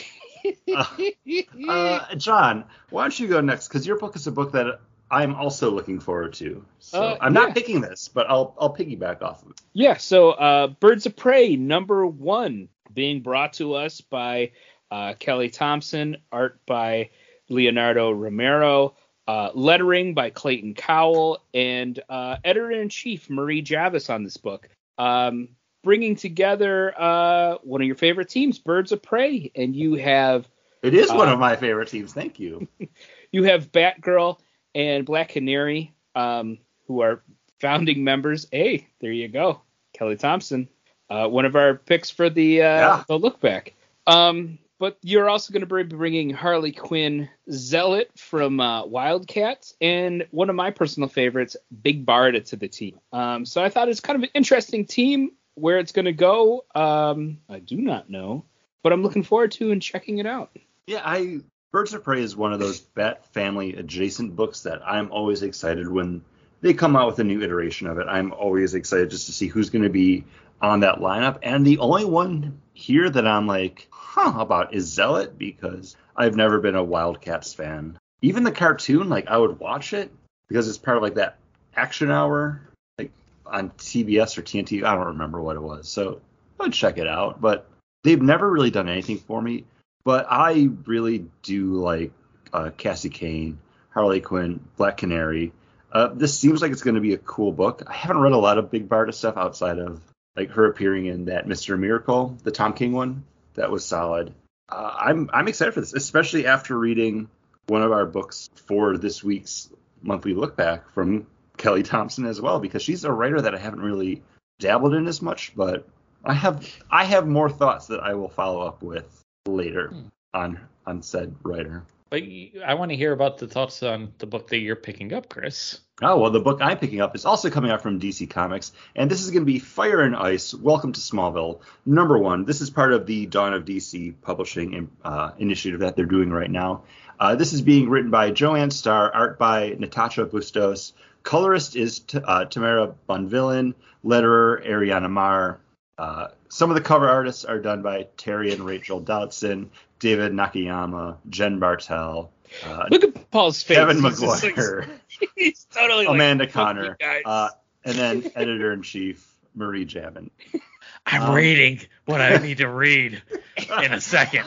Uh, 1.68 2.14
John, 2.16 2.64
why 2.90 3.02
don't 3.02 3.18
you 3.18 3.28
go 3.28 3.40
next? 3.40 3.68
Because 3.68 3.86
your 3.86 3.98
book 3.98 4.16
is 4.16 4.26
a 4.26 4.32
book 4.32 4.52
that 4.52 4.80
I'm 5.10 5.34
also 5.34 5.70
looking 5.70 6.00
forward 6.00 6.32
to. 6.34 6.64
So 6.78 7.02
Uh, 7.02 7.18
I'm 7.20 7.32
not 7.32 7.48
yeah. 7.48 7.54
picking 7.54 7.80
this, 7.80 8.08
but 8.08 8.28
I'll 8.30 8.54
I'll 8.58 8.74
piggyback 8.74 9.22
off 9.22 9.42
of 9.42 9.50
it. 9.50 9.60
Yeah, 9.74 9.96
so 9.96 10.30
uh, 10.30 10.68
Birds 10.68 11.06
of 11.06 11.16
Prey 11.16 11.56
number 11.56 12.06
one 12.06 12.68
being 12.94 13.20
brought 13.20 13.52
to 13.54 13.74
us 13.74 14.00
by 14.00 14.52
uh, 14.90 15.14
Kelly 15.18 15.50
Thompson, 15.50 16.16
art 16.32 16.58
by 16.66 17.10
Leonardo 17.48 18.10
Romero, 18.10 18.94
uh, 19.30 19.50
lettering 19.54 20.12
by 20.14 20.30
Clayton 20.30 20.74
Cowles, 20.74 21.38
and 21.54 22.00
uh, 22.08 22.36
editor 22.42 22.72
in 22.72 22.88
chief 22.88 23.30
Marie 23.30 23.62
Javins 23.62 24.10
on 24.10 24.24
this 24.24 24.36
book. 24.36 24.68
Um, 24.98 25.50
bringing 25.84 26.16
together 26.16 26.92
uh, 27.00 27.58
one 27.62 27.80
of 27.80 27.86
your 27.86 27.94
favorite 27.96 28.28
teams, 28.28 28.58
Birds 28.58 28.90
of 28.92 29.02
Prey, 29.02 29.52
and 29.54 29.74
you 29.76 29.94
have 29.94 30.48
It 30.82 30.94
is 30.94 31.10
one 31.12 31.28
Uh, 31.28 31.34
of 31.34 31.38
my 31.38 31.54
favorite 31.56 31.88
teams. 31.88 32.12
Thank 32.12 32.40
you. 32.40 32.66
you 33.32 33.44
have 33.44 33.70
Batgirl 33.70 34.38
and 34.74 35.06
Black 35.06 35.28
Canary, 35.30 35.94
um, 36.16 36.58
who 36.88 37.00
are 37.02 37.22
founding 37.60 38.02
members. 38.02 38.46
Hey, 38.50 38.88
there 39.00 39.12
you 39.12 39.28
go, 39.28 39.60
Kelly 39.94 40.16
Thompson, 40.16 40.68
uh, 41.08 41.28
one 41.28 41.44
of 41.44 41.54
our 41.54 41.74
picks 41.76 42.10
for 42.10 42.28
the 42.30 42.62
uh, 42.62 42.64
Yeah. 42.78 43.04
the 43.06 43.18
look 43.18 43.40
back. 43.40 43.74
Um, 44.08 44.58
but 44.80 44.96
you're 45.02 45.28
also 45.28 45.52
going 45.52 45.64
to 45.64 45.66
be 45.66 45.82
bringing 45.82 46.30
Harley 46.30 46.72
Quinn 46.72 47.28
Zealot 47.52 48.10
from 48.16 48.58
uh, 48.58 48.86
Wildcats 48.86 49.74
and 49.78 50.26
one 50.30 50.48
of 50.48 50.56
my 50.56 50.70
personal 50.70 51.08
favorites, 51.08 51.54
Big 51.82 52.06
Barda, 52.06 52.42
to 52.46 52.56
the 52.56 52.66
team. 52.66 52.98
Um, 53.12 53.44
so 53.44 53.62
I 53.62 53.68
thought 53.68 53.90
it's 53.90 54.00
kind 54.00 54.16
of 54.16 54.22
an 54.22 54.30
interesting 54.34 54.86
team. 54.86 55.32
Where 55.56 55.78
it's 55.78 55.92
going 55.92 56.06
to 56.06 56.12
go, 56.12 56.64
um, 56.74 57.38
I 57.46 57.58
do 57.58 57.76
not 57.76 58.08
know, 58.08 58.46
but 58.82 58.94
I'm 58.94 59.02
looking 59.02 59.24
forward 59.24 59.52
to 59.52 59.72
and 59.72 59.82
checking 59.82 60.16
it 60.16 60.24
out. 60.24 60.56
Yeah, 60.86 61.02
I 61.04 61.40
Birds 61.70 61.92
of 61.92 62.02
Prey 62.02 62.22
is 62.22 62.34
one 62.34 62.54
of 62.54 62.60
those 62.60 62.80
Bat 62.80 63.26
family 63.34 63.74
adjacent 63.74 64.34
books 64.36 64.62
that 64.62 64.80
I'm 64.86 65.12
always 65.12 65.42
excited 65.42 65.86
when 65.86 66.24
they 66.62 66.72
come 66.72 66.96
out 66.96 67.08
with 67.08 67.18
a 67.18 67.24
new 67.24 67.42
iteration 67.42 67.88
of 67.88 67.98
it. 67.98 68.06
I'm 68.08 68.32
always 68.32 68.72
excited 68.74 69.10
just 69.10 69.26
to 69.26 69.32
see 69.32 69.48
who's 69.48 69.68
going 69.68 69.82
to 69.82 69.90
be 69.90 70.24
on 70.62 70.80
that 70.80 71.00
lineup. 71.00 71.40
And 71.42 71.66
the 71.66 71.78
only 71.78 72.06
one 72.06 72.60
here 72.80 73.08
that 73.08 73.26
I'm 73.26 73.46
like, 73.46 73.86
huh, 73.90 74.40
about 74.40 74.74
is 74.74 74.86
Zealot 74.86 75.38
because 75.38 75.96
I've 76.16 76.34
never 76.34 76.58
been 76.58 76.74
a 76.74 76.82
Wildcats 76.82 77.52
fan. 77.52 77.98
Even 78.22 78.42
the 78.42 78.52
cartoon, 78.52 79.08
like 79.08 79.28
I 79.28 79.36
would 79.36 79.58
watch 79.58 79.92
it 79.92 80.10
because 80.48 80.66
it's 80.66 80.78
part 80.78 80.96
of 80.96 81.02
like 81.02 81.14
that 81.14 81.38
action 81.76 82.10
hour, 82.10 82.60
like 82.98 83.12
on 83.46 83.70
TBS 83.70 84.38
or 84.38 84.42
TNT. 84.42 84.82
I 84.82 84.94
don't 84.94 85.08
remember 85.08 85.40
what 85.40 85.56
it 85.56 85.62
was, 85.62 85.88
so 85.88 86.20
I'd 86.58 86.72
check 86.72 86.98
it 86.98 87.06
out. 87.06 87.40
But 87.40 87.68
they've 88.02 88.20
never 88.20 88.50
really 88.50 88.70
done 88.70 88.88
anything 88.88 89.18
for 89.18 89.40
me. 89.40 89.64
But 90.04 90.26
I 90.30 90.70
really 90.86 91.26
do 91.42 91.74
like 91.74 92.12
uh, 92.52 92.70
Cassie 92.76 93.10
Cain, 93.10 93.58
Harley 93.90 94.20
Quinn, 94.20 94.60
Black 94.76 94.96
Canary. 94.96 95.52
Uh, 95.92 96.08
this 96.08 96.38
seems 96.38 96.62
like 96.62 96.72
it's 96.72 96.82
going 96.82 96.94
to 96.94 97.00
be 97.00 97.14
a 97.14 97.18
cool 97.18 97.52
book. 97.52 97.82
I 97.86 97.92
haven't 97.92 98.22
read 98.22 98.32
a 98.32 98.38
lot 98.38 98.58
of 98.58 98.70
Big 98.70 98.88
Barda 98.88 99.12
stuff 99.12 99.36
outside 99.36 99.78
of 99.78 100.00
like 100.36 100.50
her 100.50 100.66
appearing 100.66 101.06
in 101.06 101.26
that 101.26 101.46
Mr. 101.46 101.78
Miracle, 101.78 102.36
the 102.42 102.50
Tom 102.50 102.72
King 102.72 102.92
one. 102.92 103.24
That 103.54 103.70
was 103.70 103.84
solid. 103.84 104.32
Uh, 104.68 104.94
I'm 104.98 105.28
I'm 105.32 105.48
excited 105.48 105.74
for 105.74 105.80
this, 105.80 105.92
especially 105.94 106.46
after 106.46 106.78
reading 106.78 107.28
one 107.66 107.82
of 107.82 107.92
our 107.92 108.06
books 108.06 108.48
for 108.54 108.96
this 108.96 109.22
week's 109.24 109.70
monthly 110.02 110.34
look 110.34 110.56
back 110.56 110.88
from 110.92 111.26
Kelly 111.56 111.82
Thompson 111.82 112.26
as 112.26 112.40
well, 112.40 112.60
because 112.60 112.82
she's 112.82 113.04
a 113.04 113.12
writer 113.12 113.40
that 113.40 113.54
I 113.54 113.58
haven't 113.58 113.82
really 113.82 114.22
dabbled 114.60 114.94
in 114.94 115.06
as 115.08 115.20
much, 115.20 115.52
but 115.56 115.86
I 116.24 116.32
have 116.34 116.66
I 116.90 117.04
have 117.04 117.26
more 117.26 117.50
thoughts 117.50 117.88
that 117.88 118.00
I 118.00 118.14
will 118.14 118.28
follow 118.28 118.60
up 118.60 118.82
with 118.82 119.22
later 119.46 119.88
Hmm. 119.88 120.06
on 120.32 120.60
on 120.86 121.02
said 121.02 121.34
writer. 121.42 121.82
But 122.10 122.24
I 122.66 122.74
want 122.74 122.90
to 122.90 122.96
hear 122.96 123.12
about 123.12 123.38
the 123.38 123.46
thoughts 123.46 123.84
on 123.84 124.12
the 124.18 124.26
book 124.26 124.48
that 124.48 124.58
you're 124.58 124.74
picking 124.74 125.12
up, 125.12 125.28
Chris. 125.28 125.78
Oh 126.02 126.18
well, 126.18 126.32
the 126.32 126.40
book 126.40 126.58
I'm 126.60 126.76
picking 126.76 127.00
up 127.00 127.14
is 127.14 127.24
also 127.24 127.50
coming 127.50 127.70
out 127.70 127.82
from 127.82 128.00
DC 128.00 128.28
Comics, 128.28 128.72
and 128.96 129.08
this 129.08 129.22
is 129.22 129.30
going 129.30 129.42
to 129.42 129.52
be 129.52 129.60
Fire 129.60 130.00
and 130.00 130.16
Ice: 130.16 130.52
Welcome 130.52 130.92
to 130.92 131.00
Smallville, 131.00 131.60
number 131.86 132.18
one. 132.18 132.44
This 132.44 132.60
is 132.60 132.68
part 132.68 132.92
of 132.92 133.06
the 133.06 133.26
Dawn 133.26 133.54
of 133.54 133.64
DC 133.64 134.14
publishing 134.22 134.90
uh, 135.04 135.30
initiative 135.38 135.80
that 135.80 135.94
they're 135.94 136.04
doing 136.04 136.30
right 136.30 136.50
now. 136.50 136.82
Uh, 137.20 137.36
this 137.36 137.52
is 137.52 137.62
being 137.62 137.88
written 137.88 138.10
by 138.10 138.32
Joanne 138.32 138.72
Starer, 138.72 139.14
art 139.14 139.38
by 139.38 139.76
Natasha 139.78 140.24
Bustos, 140.24 140.94
colorist 141.22 141.76
is 141.76 142.00
T- 142.00 142.18
uh, 142.18 142.46
Tamara 142.46 142.94
Bonvillain, 143.08 143.74
letterer 144.04 144.66
Ariana 144.66 145.08
Maher. 145.08 145.60
Uh, 146.00 146.28
some 146.48 146.70
of 146.70 146.74
the 146.76 146.80
cover 146.80 147.06
artists 147.08 147.44
are 147.44 147.58
done 147.58 147.82
by 147.82 148.06
Terry 148.16 148.52
and 148.52 148.64
Rachel 148.64 149.00
Dodson, 149.00 149.70
David 149.98 150.32
Nakayama, 150.32 151.18
Jen 151.28 151.58
Bartel, 151.58 152.30
uh, 152.64 152.84
Look 152.90 153.04
at 153.04 153.30
Paul's 153.30 153.62
face. 153.62 153.76
Kevin 153.76 154.02
He's 154.02 154.22
like- 154.22 154.42
Maguire. 154.56 154.86
he's 155.36 155.66
totally 155.70 156.06
Amanda 156.06 156.46
"Fuck 156.46 156.54
Conner, 156.54 156.96
uh, 157.26 157.50
and 157.84 157.94
then 157.96 158.32
editor 158.34 158.72
in 158.72 158.80
chief 158.82 159.30
Marie 159.54 159.84
Javins. 159.84 160.30
I'm 161.06 161.22
Um, 161.22 161.34
reading 161.34 161.80
what 162.06 162.20
I 162.22 162.36
need 162.38 162.58
to 162.58 162.68
read 162.68 163.22
in 163.82 163.92
a 163.92 164.00
second. 164.00 164.46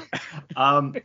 Um, 0.55 0.95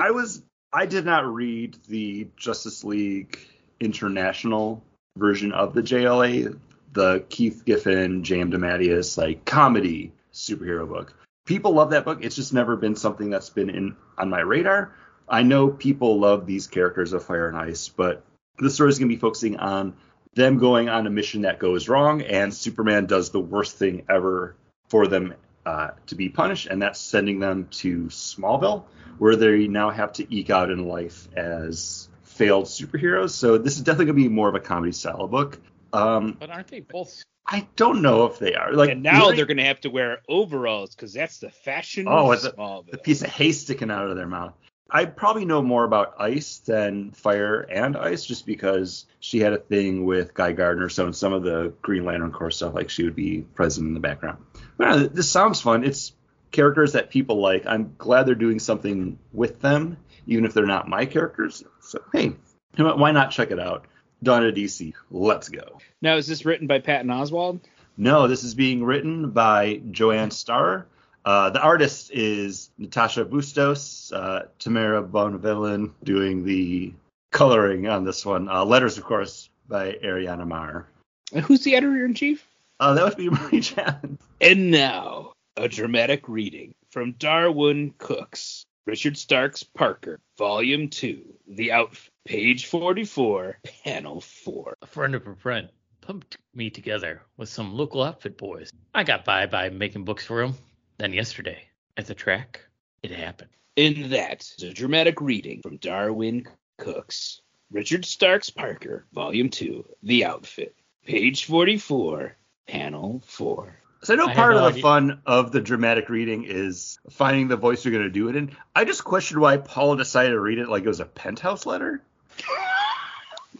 I 0.00 0.12
was 0.12 0.42
I 0.72 0.86
did 0.86 1.04
not 1.04 1.26
read 1.26 1.76
the 1.88 2.28
Justice 2.36 2.84
League 2.84 3.38
International 3.80 4.82
version 5.16 5.52
of 5.52 5.74
the 5.74 5.82
JLA, 5.82 6.56
the 6.92 7.24
Keith 7.28 7.64
Giffen, 7.64 8.22
J.M. 8.22 8.50
DeMatteis 8.50 9.16
like 9.16 9.44
comedy 9.44 10.12
superhero 10.32 10.88
book. 10.88 11.14
People 11.44 11.72
love 11.72 11.90
that 11.90 12.04
book. 12.04 12.18
It's 12.22 12.36
just 12.36 12.52
never 12.52 12.76
been 12.76 12.96
something 12.96 13.30
that's 13.30 13.50
been 13.50 13.70
in 13.70 13.96
on 14.16 14.30
my 14.30 14.40
radar. 14.40 14.94
I 15.28 15.42
know 15.42 15.68
people 15.68 16.20
love 16.20 16.46
these 16.46 16.66
characters 16.66 17.12
of 17.12 17.24
Fire 17.24 17.48
and 17.48 17.56
Ice, 17.56 17.88
but 17.88 18.24
the 18.58 18.70
story 18.70 18.90
is 18.90 18.98
going 18.98 19.08
to 19.08 19.14
be 19.14 19.20
focusing 19.20 19.56
on 19.56 19.94
them 20.34 20.58
going 20.58 20.88
on 20.88 21.06
a 21.06 21.10
mission 21.10 21.42
that 21.42 21.58
goes 21.58 21.88
wrong, 21.88 22.22
and 22.22 22.54
Superman 22.54 23.06
does 23.06 23.30
the 23.30 23.40
worst 23.40 23.76
thing 23.76 24.04
ever 24.08 24.56
for 24.88 25.06
them 25.06 25.34
uh, 25.66 25.90
to 26.06 26.14
be 26.14 26.28
punished, 26.28 26.66
and 26.66 26.82
that's 26.82 27.00
sending 27.00 27.38
them 27.38 27.68
to 27.70 28.04
Smallville, 28.04 28.84
where 29.18 29.36
they 29.36 29.68
now 29.68 29.90
have 29.90 30.12
to 30.14 30.34
eke 30.34 30.50
out 30.50 30.70
in 30.70 30.86
life 30.86 31.28
as 31.36 32.08
failed 32.22 32.66
superheroes. 32.66 33.30
So 33.30 33.58
this 33.58 33.76
is 33.76 33.82
definitely 33.82 34.06
going 34.06 34.18
to 34.18 34.28
be 34.28 34.34
more 34.34 34.48
of 34.48 34.54
a 34.54 34.60
comedy 34.60 34.92
style 34.92 35.28
book. 35.28 35.58
Um, 35.92 36.36
But 36.38 36.50
aren't 36.50 36.68
they 36.68 36.80
both 36.80 37.22
I 37.46 37.66
don't 37.76 38.02
know 38.02 38.24
if 38.26 38.38
they 38.38 38.54
are. 38.54 38.72
Like 38.72 38.90
and 38.90 39.02
now 39.02 39.20
really- 39.22 39.36
they're 39.36 39.46
going 39.46 39.56
to 39.56 39.64
have 39.64 39.80
to 39.80 39.90
wear 39.90 40.20
overalls 40.28 40.94
because 40.94 41.12
that's 41.12 41.38
the 41.38 41.50
fashion 41.50 42.06
Oh, 42.08 42.30
of 42.32 42.86
with 42.86 42.90
the- 42.90 42.98
piece 42.98 43.22
of 43.22 43.28
hay 43.30 43.52
sticking 43.52 43.90
out 43.90 44.08
of 44.08 44.16
their 44.16 44.28
mouth. 44.28 44.54
I 44.94 45.06
probably 45.06 45.44
know 45.46 45.62
more 45.62 45.84
about 45.84 46.14
ice 46.20 46.58
than 46.58 47.12
fire 47.12 47.60
and 47.62 47.96
ice, 47.96 48.26
just 48.26 48.44
because 48.46 49.06
she 49.20 49.40
had 49.40 49.54
a 49.54 49.58
thing 49.58 50.04
with 50.04 50.34
Guy 50.34 50.52
Gardner. 50.52 50.90
So 50.90 51.06
in 51.06 51.14
some 51.14 51.32
of 51.32 51.42
the 51.42 51.72
Green 51.80 52.04
Lantern 52.04 52.30
Corps 52.30 52.50
stuff, 52.50 52.74
like 52.74 52.90
she 52.90 53.02
would 53.04 53.16
be 53.16 53.40
present 53.40 53.86
in 53.88 53.94
the 53.94 54.00
background. 54.00 54.38
But 54.76 55.14
this 55.14 55.30
sounds 55.30 55.60
fun. 55.62 55.82
It's 55.82 56.12
characters 56.50 56.92
that 56.92 57.08
people 57.10 57.36
like. 57.40 57.64
I'm 57.66 57.94
glad 57.96 58.24
they're 58.26 58.34
doing 58.34 58.58
something 58.58 59.18
with 59.32 59.60
them, 59.60 59.96
even 60.26 60.44
if 60.44 60.52
they're 60.52 60.66
not 60.66 60.88
my 60.88 61.06
characters. 61.06 61.64
So 61.80 61.98
hey, 62.12 62.24
you 62.24 62.36
know 62.76 62.84
what? 62.84 62.98
why 62.98 63.12
not 63.12 63.30
check 63.30 63.50
it 63.50 63.58
out? 63.58 63.86
Of 64.22 64.54
DC. 64.54 64.94
Let's 65.10 65.48
go. 65.48 65.78
Now, 66.00 66.16
is 66.16 66.26
this 66.26 66.44
written 66.44 66.66
by 66.66 66.78
Patton 66.78 67.08
Oswalt? 67.08 67.60
No, 67.96 68.28
this 68.28 68.44
is 68.44 68.54
being 68.54 68.84
written 68.84 69.30
by 69.30 69.80
Joanne 69.90 70.30
Starer. 70.30 70.86
Uh, 71.24 71.50
the 71.50 71.60
artist 71.60 72.10
is 72.12 72.70
Natasha 72.78 73.24
Bustos, 73.24 74.12
uh, 74.12 74.46
Tamara 74.58 75.02
Bonvillain 75.02 75.92
doing 76.02 76.44
the 76.44 76.92
coloring 77.30 77.88
on 77.88 78.04
this 78.04 78.24
one. 78.24 78.48
Uh, 78.48 78.64
letters, 78.64 78.98
of 78.98 79.04
course, 79.04 79.50
by 79.68 79.92
Ariana 80.04 80.46
Maher. 80.46 80.86
And 81.32 81.44
who's 81.44 81.64
the 81.64 81.76
editor 81.76 82.04
in 82.04 82.14
chief? 82.14 82.46
Uh, 82.80 82.94
that 82.94 83.04
would 83.04 83.16
be 83.16 83.30
Marie 83.30 83.60
Chapman. 83.60 84.18
And 84.40 84.70
now, 84.70 85.32
a 85.56 85.68
dramatic 85.68 86.28
reading 86.28 86.74
from 86.90 87.12
Darwyn 87.12 87.94
Cooke's, 87.98 88.64
Richard 88.86 89.16
Stark's 89.16 89.62
Parker, 89.62 90.18
Volume 90.38 90.88
2, 90.88 91.22
The 91.48 91.72
Outfit, 91.72 92.11
page 92.24 92.66
44, 92.66 93.58
panel 93.84 94.20
4. 94.20 94.76
A 94.82 94.86
friend 94.86 95.14
of 95.14 95.26
a 95.26 95.34
friend 95.34 95.68
pumped 96.00 96.36
me 96.54 96.70
together 96.70 97.22
with 97.36 97.48
some 97.48 97.74
local 97.74 98.02
outfit 98.02 98.38
boys. 98.38 98.70
I 98.94 99.04
got 99.04 99.24
by 99.24 99.46
by 99.46 99.70
making 99.70 100.04
books 100.04 100.24
for 100.24 100.40
them. 100.40 100.54
Then 100.98 101.12
yesterday, 101.12 101.68
at 101.96 102.06
the 102.06 102.14
track, 102.14 102.60
it 103.02 103.10
happened. 103.10 103.50
In 103.76 104.10
that 104.10 104.42
is 104.56 104.62
a 104.62 104.72
dramatic 104.72 105.20
reading 105.20 105.62
from 105.62 105.78
Darwyn 105.78 106.46
Cooke's, 106.78 107.40
Richard 107.70 108.04
Stark's 108.04 108.50
Parker, 108.50 109.06
Volume 109.12 109.48
2, 109.48 109.84
The 110.02 110.24
Outfit, 110.26 110.76
page 111.04 111.46
44, 111.46 112.36
panel 112.68 113.22
4. 113.26 113.78
So 114.04 114.12
I 114.12 114.16
know 114.16 114.26
I 114.26 114.34
part 114.34 114.54
no 114.54 114.58
of 114.58 114.62
the 114.64 114.68
idea. 114.70 114.82
fun 114.82 115.22
of 115.26 115.52
the 115.52 115.60
dramatic 115.60 116.08
reading 116.08 116.44
is 116.44 116.98
finding 117.10 117.48
the 117.48 117.56
voice 117.56 117.84
you're 117.84 117.92
going 117.92 118.04
to 118.04 118.10
do 118.10 118.28
it 118.28 118.36
in. 118.36 118.56
I 118.74 118.84
just 118.84 119.04
questioned 119.04 119.40
why 119.40 119.56
Paula 119.56 119.96
decided 119.96 120.30
to 120.30 120.40
read 120.40 120.58
it 120.58 120.68
like 120.68 120.82
it 120.82 120.88
was 120.88 121.00
a 121.00 121.04
penthouse 121.04 121.66
letter. 121.66 122.02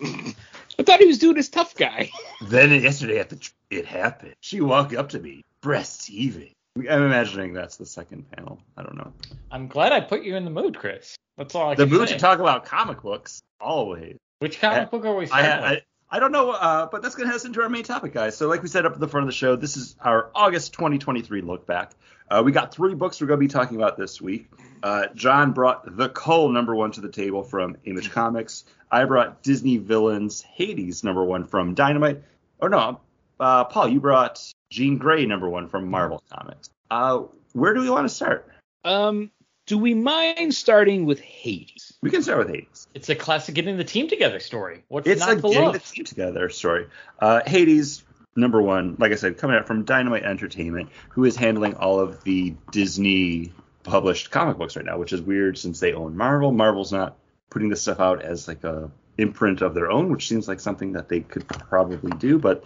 I 0.03 0.83
thought 0.85 1.01
he 1.01 1.07
was 1.07 1.19
doing 1.19 1.37
his 1.37 1.49
tough 1.49 1.75
guy. 1.75 2.11
Then 2.49 2.71
yesterday 2.83 3.19
at 3.21 3.29
the 3.29 3.37
tr- 3.37 3.53
it 3.71 3.87
happened. 3.87 4.35
She 4.41 4.61
walked 4.61 4.93
up 4.95 5.11
to 5.11 5.21
me, 5.21 5.43
breasts 5.61 6.07
heaving. 6.07 6.53
I'm 6.77 7.03
imagining 7.05 7.53
that's 7.53 7.77
the 7.77 7.87
second 7.87 8.29
panel. 8.33 8.59
I 8.77 8.83
don't 8.83 8.97
know. 8.97 9.13
I'm 9.53 9.69
glad 9.69 9.93
I 9.93 10.01
put 10.01 10.23
you 10.25 10.35
in 10.37 10.45
the 10.45 10.51
mood, 10.51 10.77
Chris. 10.77 11.15
That's 11.39 11.55
all 11.55 11.71
I 11.71 11.75
the 11.77 11.87
can 11.87 11.95
mood 11.97 12.09
say. 12.09 12.15
to 12.15 12.21
talk 12.21 12.41
about 12.41 12.65
comic 12.65 13.03
books 13.03 13.41
always. 13.61 14.17
Which 14.41 14.59
comic 14.61 14.83
I- 14.83 14.85
book 14.87 15.05
are 15.05 15.15
we 15.15 15.25
I, 15.25 15.27
starting 15.27 15.51
with? 15.71 15.79
I 15.79 15.83
I 16.13 16.21
don't 16.21 16.31
know, 16.31 16.51
uh, 16.51 16.87
but 16.93 17.01
that's 17.01 17.15
gonna 17.15 17.29
head 17.29 17.37
us 17.37 17.47
into 17.47 17.63
our 17.63 17.71
main 17.71 17.85
topic, 17.85 18.13
guys. 18.13 18.37
So 18.37 18.47
like 18.47 18.63
we 18.63 18.69
said 18.69 18.85
up 18.85 18.93
at 18.93 19.01
the 19.01 19.09
front 19.09 19.25
of 19.25 19.29
the 19.29 19.37
show, 19.37 19.57
this 19.57 19.79
is 19.79 19.97
our 19.99 20.31
August 20.35 20.75
2023 20.75 21.41
look 21.41 21.67
back. 21.67 21.93
Uh, 22.31 22.43
we 22.45 22.53
got 22.53 22.75
three 22.75 22.95
books 22.95 23.19
we're 23.19 23.27
gonna 23.29 23.39
be 23.39 23.49
talking 23.49 23.79
about 23.79 23.97
this 23.97 24.21
week. 24.21 24.51
Uh, 24.83 25.07
John 25.15 25.53
brought 25.53 25.97
The 25.97 26.11
Cull 26.11 26.51
number 26.51 26.75
one 26.75 26.93
to 26.93 27.01
the 27.01 27.09
table 27.09 27.43
from 27.43 27.79
Image 27.87 28.11
Comics. 28.11 28.65
I 28.91 29.07
brought 29.07 29.43
Disney 29.43 29.79
Villains 29.79 30.43
Hades 30.43 31.03
number 31.03 31.25
one 31.25 31.47
from 31.47 31.73
Dynamite. 31.73 32.23
Or 32.59 32.69
no, 32.69 33.01
uh, 33.41 33.65
Paul, 33.65 33.89
you 33.89 33.99
brought 33.99 34.39
Jean 34.71 34.99
Grey 34.99 35.25
number 35.25 35.49
one 35.49 35.69
from 35.69 35.89
Marvel 35.89 36.23
Comics. 36.31 36.69
Uh, 36.91 37.23
where 37.55 37.73
do 37.73 37.81
we 37.81 37.89
want 37.89 38.07
to 38.07 38.15
start? 38.15 38.51
Um, 38.85 39.31
do 39.67 39.79
we 39.79 39.95
mind 39.95 40.55
starting 40.55 41.07
with 41.07 41.21
Hades? 41.21 41.92
We 42.03 42.11
can 42.11 42.23
start 42.23 42.39
with 42.39 42.49
Hades. 42.49 42.89
It's 42.95 43.09
a 43.09 43.15
classic 43.15 43.55
getting 43.55 43.77
the 43.77 43.85
team 43.85 44.09
together 44.09 44.41
story. 44.41 44.83
What's 44.89 45.07
It's 45.07 45.21
not 45.21 45.39
a 45.39 45.41
getting 45.41 45.73
the 45.73 45.79
team 45.79 46.05
together 46.05 46.49
story. 46.49 46.89
Uh, 47.21 47.43
Hades, 47.47 48.03
number 48.35 48.61
one, 48.61 48.97
like 48.99 49.13
I 49.13 49.15
said, 49.15 49.39
coming 49.39 49.57
out 49.57 49.69
from 49.69 49.85
Dynamite 49.85 50.25
Entertainment, 50.25 50.91
who 51.11 51.25
is 51.25 51.37
handling 51.37 51.75
all 51.75 52.01
of 52.01 52.25
the 52.25 52.55
Disney 52.73 53.53
published 53.85 54.33
comic 54.33 54.59
books 54.59 54.75
right 54.75 54.85
now, 54.85 54.99
which 54.99 55.13
is 55.13 55.23
weird 55.23 55.57
since 55.57 55.79
they 55.79 55.93
own 55.93 56.17
Marvel. 56.17 56.51
Marvel's 56.51 56.93
not 56.93 57.17
putting 57.51 57.69
this 57.69 57.83
stuff 57.83 58.01
out 58.01 58.21
as 58.21 58.49
like 58.49 58.65
a 58.65 58.91
imprint 59.17 59.61
of 59.63 59.75
their 59.75 59.91
own, 59.91 60.11
which 60.11 60.27
seems 60.27 60.49
like 60.49 60.59
something 60.59 60.95
that 60.95 61.09
they 61.09 61.21
could 61.21 61.47
probably 61.47 62.11
do, 62.19 62.39
but 62.39 62.65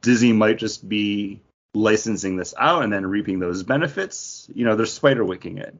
Disney 0.00 0.32
might 0.32 0.56
just 0.58 0.88
be 0.88 1.42
licensing 1.74 2.36
this 2.36 2.54
out 2.58 2.84
and 2.84 2.92
then 2.92 3.04
reaping 3.04 3.38
those 3.38 3.64
benefits. 3.64 4.48
You 4.54 4.64
know, 4.64 4.76
they're 4.76 4.86
spider 4.86 5.24
wicking 5.24 5.58
it. 5.58 5.76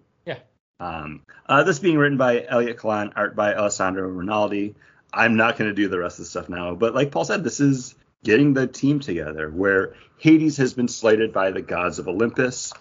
Yeah. 0.81 0.87
Um, 0.87 1.23
uh, 1.47 1.63
this 1.65 1.79
being 1.79 1.99
written 1.99 2.19
by 2.19 2.45
Elliott 2.49 2.79
Kalan, 2.79 3.13
art 3.17 3.37
by 3.37 3.55
Alessandro 3.55 4.09
Rinaldi. 4.09 4.75
I'm 5.13 5.37
not 5.37 5.57
going 5.57 5.71
to 5.71 5.75
do 5.75 5.89
the 5.89 5.99
rest 5.99 6.19
of 6.19 6.25
the 6.25 6.31
stuff 6.31 6.49
now, 6.49 6.75
but 6.75 6.95
like 6.95 7.13
Paul 7.13 7.25
said, 7.25 7.45
this 7.45 7.61
is 7.61 7.95
getting 8.25 8.55
the 8.55 8.67
team 8.67 9.01
together 9.01 9.49
where 9.51 9.95
Hades 10.19 10.57
has 10.57 10.75
been 10.75 10.89
slighted 10.89 11.33
by 11.33 11.51
the 11.53 11.63
gods 11.63 11.99
of 11.99 12.09
Olympus, 12.09 12.73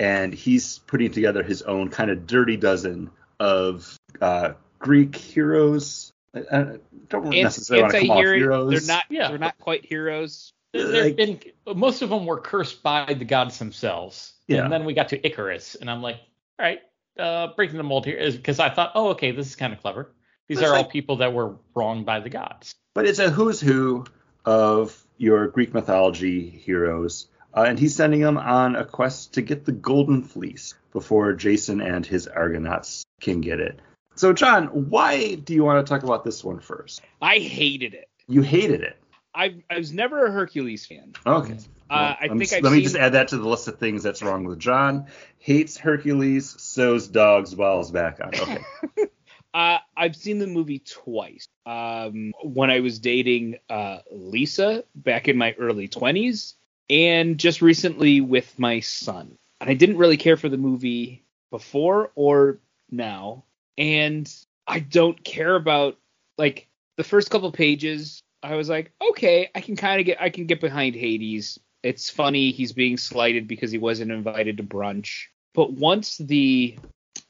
and 0.00 0.32
he's 0.32 0.78
putting 0.78 1.12
together 1.12 1.42
his 1.42 1.62
own 1.62 1.90
kind 1.90 2.10
of 2.10 2.26
dirty 2.26 2.56
dozen 2.56 3.10
of 3.38 3.96
uh, 4.20 4.52
Greek 4.78 5.14
heroes. 5.16 6.10
I, 6.34 6.40
I 6.50 6.64
don't 7.08 7.28
necessarily 7.28 7.82
want 7.82 7.94
to 7.94 8.06
call 8.06 8.16
them 8.16 8.18
Anti-hero, 8.26 8.38
heroes. 8.68 8.86
they're 8.86 8.96
not. 8.96 9.04
Yeah. 9.10 9.28
They're 9.28 9.38
not 9.38 9.58
quite 9.58 9.84
heroes. 9.84 10.52
They've 10.72 11.04
like- 11.04 11.16
been 11.16 11.40
most 11.76 12.00
of 12.00 12.08
them 12.08 12.24
were 12.24 12.40
cursed 12.40 12.82
by 12.82 13.12
the 13.12 13.26
gods 13.26 13.58
themselves. 13.58 14.32
Yeah. 14.46 14.64
And 14.64 14.72
then 14.72 14.84
we 14.86 14.94
got 14.94 15.10
to 15.10 15.26
Icarus, 15.26 15.74
and 15.74 15.90
I'm 15.90 16.00
like, 16.00 16.16
all 16.58 16.64
right, 16.66 16.80
uh, 17.18 17.48
breaking 17.56 17.76
the 17.76 17.82
mold 17.82 18.04
here 18.06 18.16
is 18.16 18.36
because 18.36 18.58
I 18.60 18.70
thought, 18.70 18.92
oh, 18.94 19.10
okay, 19.10 19.30
this 19.32 19.46
is 19.48 19.56
kind 19.56 19.72
of 19.72 19.80
clever. 19.80 20.10
These 20.48 20.58
It's 20.58 20.68
are 20.68 20.74
all 20.76 20.84
people 20.84 21.16
that 21.16 21.32
were 21.32 21.56
wronged 21.74 22.04
by 22.06 22.20
the 22.20 22.28
gods. 22.30 22.74
but 22.94 23.06
it's 23.06 23.18
a 23.18 23.30
who's 23.30 23.60
who 23.60 24.04
of 24.44 25.02
your 25.18 25.48
Greek 25.48 25.72
mythology 25.72 26.48
heroes. 26.50 27.28
Uh, 27.54 27.64
and 27.68 27.78
he's 27.78 27.94
sending 27.94 28.20
them 28.20 28.38
on 28.38 28.76
a 28.76 28.84
quest 28.84 29.34
to 29.34 29.42
get 29.42 29.64
the 29.64 29.72
Golden 29.72 30.22
Fleece 30.22 30.74
before 30.92 31.34
Jason 31.34 31.80
and 31.82 32.04
his 32.04 32.26
Argonauts 32.26 33.04
can 33.20 33.40
get 33.42 33.60
it. 33.60 33.78
So, 34.14 34.32
John, 34.32 34.66
why 34.90 35.34
do 35.34 35.54
you 35.54 35.62
want 35.64 35.86
to 35.86 35.90
talk 35.90 36.02
about 36.02 36.24
this 36.24 36.42
one 36.42 36.60
first? 36.60 37.02
I 37.20 37.38
hated 37.38 37.94
it. 37.94 38.08
You 38.26 38.42
hated 38.42 38.82
it. 38.82 38.96
I 39.34 39.62
I 39.70 39.78
was 39.78 39.92
never 39.92 40.26
a 40.26 40.30
Hercules 40.30 40.86
fan. 40.86 41.12
Okay. 41.26 41.56
Uh, 41.90 42.14
I 42.20 42.26
let 42.28 42.36
me, 42.36 42.46
think 42.46 42.58
I've 42.58 42.64
let 42.64 42.70
me 42.70 42.78
seen- 42.78 42.84
just 42.84 42.96
add 42.96 43.12
that 43.12 43.28
to 43.28 43.38
the 43.38 43.48
list 43.48 43.68
of 43.68 43.78
things 43.78 44.02
that's 44.02 44.22
wrong 44.22 44.44
with 44.44 44.58
John. 44.58 45.06
Hates 45.38 45.76
Hercules, 45.76 46.50
sews 46.60 47.08
dogs 47.08 47.54
while 47.54 47.78
his 47.78 47.90
back 47.90 48.20
on. 48.20 48.34
Okay. 48.34 48.64
Uh, 49.54 49.78
I've 49.94 50.16
seen 50.16 50.38
the 50.38 50.46
movie 50.46 50.78
twice. 50.78 51.46
Um, 51.66 52.32
when 52.42 52.70
I 52.70 52.80
was 52.80 52.98
dating 52.98 53.58
uh, 53.68 53.98
Lisa 54.10 54.84
back 54.94 55.28
in 55.28 55.36
my 55.36 55.54
early 55.58 55.88
20s, 55.88 56.54
and 56.88 57.38
just 57.38 57.60
recently 57.62 58.20
with 58.20 58.58
my 58.58 58.80
son. 58.80 59.36
And 59.60 59.70
I 59.70 59.74
didn't 59.74 59.98
really 59.98 60.16
care 60.16 60.36
for 60.36 60.48
the 60.48 60.56
movie 60.56 61.22
before 61.50 62.12
or 62.14 62.60
now. 62.90 63.44
And 63.78 64.32
I 64.66 64.80
don't 64.80 65.22
care 65.22 65.54
about 65.54 65.98
like 66.38 66.68
the 66.96 67.04
first 67.04 67.30
couple 67.30 67.52
pages. 67.52 68.22
I 68.42 68.56
was 68.56 68.68
like, 68.68 68.92
okay, 69.10 69.50
I 69.54 69.60
can 69.60 69.76
kind 69.76 70.00
of 70.00 70.06
get 70.06 70.20
I 70.20 70.30
can 70.30 70.46
get 70.46 70.60
behind 70.60 70.94
Hades. 70.94 71.58
It's 71.82 72.10
funny 72.10 72.50
he's 72.52 72.72
being 72.72 72.96
slighted 72.96 73.48
because 73.48 73.70
he 73.70 73.78
wasn't 73.78 74.12
invited 74.12 74.56
to 74.58 74.62
brunch. 74.62 75.26
But 75.54 75.72
once 75.72 76.16
the 76.18 76.78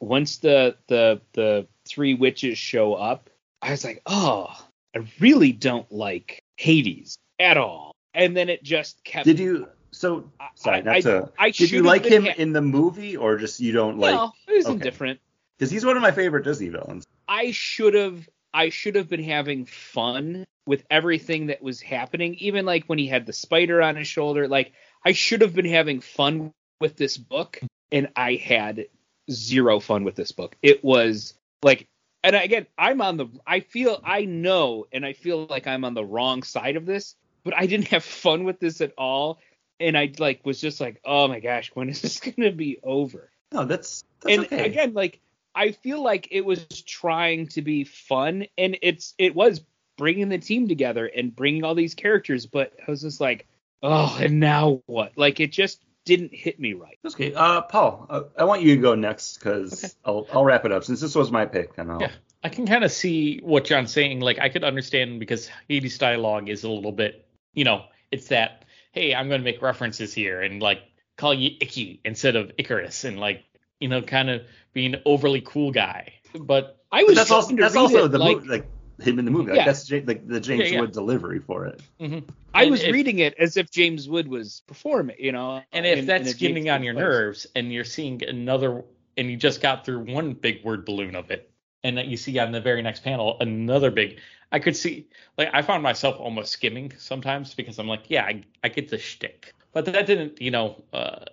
once 0.01 0.39
the 0.39 0.77
the 0.89 1.21
the 1.33 1.67
three 1.87 2.15
witches 2.15 2.59
show 2.59 2.95
up, 2.95 3.31
I 3.61 3.71
was 3.71 3.85
like, 3.85 4.03
oh, 4.07 4.49
I 4.95 5.07
really 5.21 5.53
don't 5.53 5.91
like 5.91 6.43
Hades 6.57 7.17
at 7.39 7.57
all. 7.57 7.93
And 8.15 8.37
then 8.37 8.49
it 8.49 8.63
just 8.63 9.03
kept. 9.05 9.25
Did 9.25 9.39
you? 9.39 9.69
So 9.91 10.31
sorry, 10.55 10.79
I- 10.79 10.81
not 10.83 10.95
I- 10.97 11.01
to. 11.03 11.33
I 11.39 11.51
did 11.51 11.71
you 11.71 11.83
like 11.83 12.05
him 12.05 12.25
ha- 12.25 12.35
in 12.37 12.53
the 12.53 12.63
movie, 12.63 13.17
or 13.17 13.37
just 13.37 13.61
you 13.61 13.73
don't 13.73 13.99
like? 13.99 14.15
no, 14.15 14.33
it 14.49 14.57
was 14.57 14.67
okay. 14.67 14.75
indifferent. 14.75 15.21
Because 15.59 15.71
he's 15.71 15.85
one 15.85 15.97
of 15.97 16.03
my 16.03 16.11
favorite 16.11 16.45
Disney 16.45 16.69
villains. 16.69 17.05
I 17.29 17.53
should 17.53 17.95
have 17.95 18.29
I 18.55 18.69
should 18.69 18.97
have 18.97 19.09
been 19.09 19.23
having 19.23 19.67
fun 19.67 20.45
with 20.67 20.85
everything 20.91 21.47
that 21.47 21.63
was 21.63 21.81
happening, 21.81 22.35
even 22.37 22.65
like 22.65 22.85
when 22.87 22.99
he 22.99 23.07
had 23.07 23.27
the 23.27 23.33
spider 23.33 23.83
on 23.83 23.97
his 23.97 24.09
shoulder. 24.09 24.49
Like 24.49 24.73
I 25.05 25.13
should 25.13 25.41
have 25.41 25.55
been 25.55 25.67
having 25.67 26.01
fun 26.01 26.53
with 26.81 26.97
this 26.97 27.17
book, 27.17 27.61
and 27.91 28.09
I 28.17 28.35
had 28.35 28.87
zero 29.31 29.81
fun 29.81 30.05
with 30.05 30.15
this 30.15 30.33
book. 30.33 30.57
It 30.63 30.85
was 30.85 31.35
like 31.63 31.89
and 32.25 32.37
again, 32.37 32.67
I'm 32.79 33.01
on 33.01 33.17
the 33.17 33.27
I 33.47 33.61
feel 33.61 34.01
I 34.05 34.25
know 34.25 34.87
and 34.93 35.05
I 35.05 35.13
feel 35.13 35.47
like 35.47 35.67
I'm 35.67 35.85
on 35.85 35.95
the 35.95 36.05
wrong 36.05 36.43
side 36.43 36.77
of 36.77 36.87
this, 36.87 37.17
but 37.45 37.55
I 37.57 37.67
didn't 37.67 37.89
have 37.89 38.05
fun 38.05 38.45
with 38.45 38.61
this 38.61 38.81
at 38.81 38.93
all. 38.97 39.39
And 39.81 39.99
I 39.99 40.13
like 40.19 40.47
was 40.47 40.61
just 40.61 40.81
like, 40.81 41.01
oh 41.05 41.27
my 41.27 41.41
gosh, 41.41 41.71
when 41.75 41.89
is 41.89 42.01
this 42.01 42.21
gonna 42.37 42.53
be 42.53 42.79
over? 42.83 43.31
No, 43.53 43.65
that's 43.65 44.05
that's 44.21 44.37
and 44.37 44.45
okay. 44.47 44.67
again 44.67 44.95
like 44.95 45.21
i 45.55 45.73
feel 45.73 46.03
like 46.03 46.29
it 46.31 46.45
was 46.45 46.67
trying 46.83 47.47
to 47.47 47.63
be 47.63 47.85
fun 47.85 48.47
and 48.57 48.79
it's 48.83 49.15
it 49.19 49.35
was 49.35 49.61
bringing 49.99 50.29
the 50.29 50.39
team 50.39 50.69
together 50.69 51.07
and 51.07 51.37
bringing 51.37 51.65
all 51.65 51.75
these 51.75 51.95
characters 51.95 52.47
but 52.47 52.73
i 52.87 52.91
was 52.91 53.03
just 53.03 53.21
like 53.21 53.47
oh, 53.83 54.19
and 54.21 54.41
now 54.41 54.83
what? 54.87 55.13
Like 55.17 55.41
it 55.41 55.53
just 55.53 55.83
didn't 56.05 56.35
hit 56.35 56.59
me 56.59 56.73
right. 56.73 56.99
That's 57.03 57.15
okay. 57.15 57.35
Uh, 57.35 57.63
Paul, 57.63 58.07
uh, 58.09 58.23
I 58.39 58.45
want 58.45 58.63
you 58.63 58.75
to 58.77 58.83
go 58.83 58.95
next 58.95 59.39
because 59.39 59.85
Okay. 59.85 59.93
I'll 60.05 60.27
I'll 60.33 60.45
wrap 60.45 60.65
it 60.65 60.73
up 60.73 60.85
since 60.85 61.01
this 61.01 61.15
was 61.15 61.31
my 61.31 61.47
pick 61.47 61.73
and 61.79 61.91
I'll. 61.91 62.01
Yeah. 62.01 62.13
I 62.45 62.49
can 62.49 62.67
kind 62.67 62.83
of 62.83 62.91
see 62.91 63.39
what 63.39 63.65
John's 63.65 63.93
saying. 63.93 64.21
Like 64.21 64.39
I 64.39 64.49
could 64.49 64.65
understand 64.65 65.21
because 65.21 65.49
Hades 65.69 65.99
dialogue 65.99 66.49
is 66.49 66.65
a 66.65 66.69
little 66.69 66.93
bit, 66.93 67.27
you 67.55 67.65
know, 67.65 67.85
it's 68.11 68.29
that 68.29 68.65
hey, 68.93 69.15
I'm 69.15 69.29
going 69.29 69.41
to 69.41 69.45
make 69.45 69.63
references 69.63 70.13
here 70.13 70.43
and 70.43 70.61
like 70.61 70.81
call 71.17 71.33
you 71.33 71.57
Icky 71.61 72.01
instead 72.05 72.37
of 72.37 72.53
Icarus 72.59 73.05
and 73.05 73.19
like 73.19 73.45
you 73.83 73.89
know 73.89 74.01
kind 74.03 74.31
of 74.31 74.43
being 74.73 74.95
overly 75.05 75.41
cool 75.43 75.71
guy. 75.73 76.13
But 76.39 76.79
I 76.91 77.03
But 77.03 77.09
was 77.09 77.17
that's 77.17 77.31
also 77.31 77.55
to 77.57 77.63
that's 77.63 77.77
also 77.77 78.05
it 78.07 78.09
the 78.09 78.19
like 78.19 78.37
movie, 78.39 78.49
like 78.49 78.67
him 79.01 79.19
in 79.19 79.25
the 79.25 79.31
movie. 79.31 79.51
Like 79.51 79.59
Yeah. 79.61 79.65
that's 79.67 79.91
Ja- 79.91 80.01
like 80.07 80.27
the 80.27 80.41
James 80.41 80.69
Yeah, 80.69 80.75
yeah. 80.77 80.81
Wood 80.81 80.93
delivery 80.93 81.41
for 81.41 81.67
it. 81.67 81.83
mhm. 82.01 82.23
I 82.55 82.63
and 82.63 82.71
was 82.71 82.83
if- 82.85 82.93
reading 82.93 83.19
it 83.19 83.35
as 83.39 83.57
if 83.57 83.71
James 83.71 84.09
Wood 84.09 84.29
was 84.29 84.63
performing, 84.67 85.17
you 85.19 85.33
know. 85.33 85.63
and 85.73 85.85
if 85.87 85.99
in- 86.01 86.07
that's 86.07 86.33
in 86.33 86.39
getting 86.39 86.65
James 86.65 86.75
on 86.77 86.83
your 86.85 86.95
voice. 86.95 87.01
nerves 87.03 87.47
and 87.57 87.73
you're 87.73 87.85
seeing 87.85 88.23
another 88.25 88.85
and 89.17 89.31
you 89.31 89.37
just 89.37 89.61
got 89.61 89.85
through 89.85 90.01
one 90.13 90.33
big 90.35 90.65
word 90.65 90.85
balloon 90.85 91.15
of 91.17 91.31
it 91.31 91.51
and 91.85 91.99
that 91.99 92.07
you 92.07 92.17
see 92.17 92.39
on 92.39 92.53
the 92.53 92.61
very 92.61 92.81
next 92.83 93.03
panel 93.05 93.37
another 93.41 93.91
big 93.91 94.19
I 94.53 94.59
could 94.59 94.77
see 94.77 95.07
like 95.39 95.51
I 95.53 95.63
found 95.63 95.83
myself 95.83 96.17
almost 96.21 96.53
skimming 96.53 96.93
sometimes 96.99 97.55
because 97.55 97.79
I'm 97.79 97.89
like, 97.89 98.05
yeah, 98.09 98.25
I, 98.25 98.43
I 98.65 98.69
get 98.69 98.89
the 98.89 98.99
shtick. 98.99 99.53
But 99.73 99.87
that 99.87 100.07
didn't, 100.07 100.41
you 100.41 100.51
know, 100.51 100.83
uh 100.93 101.25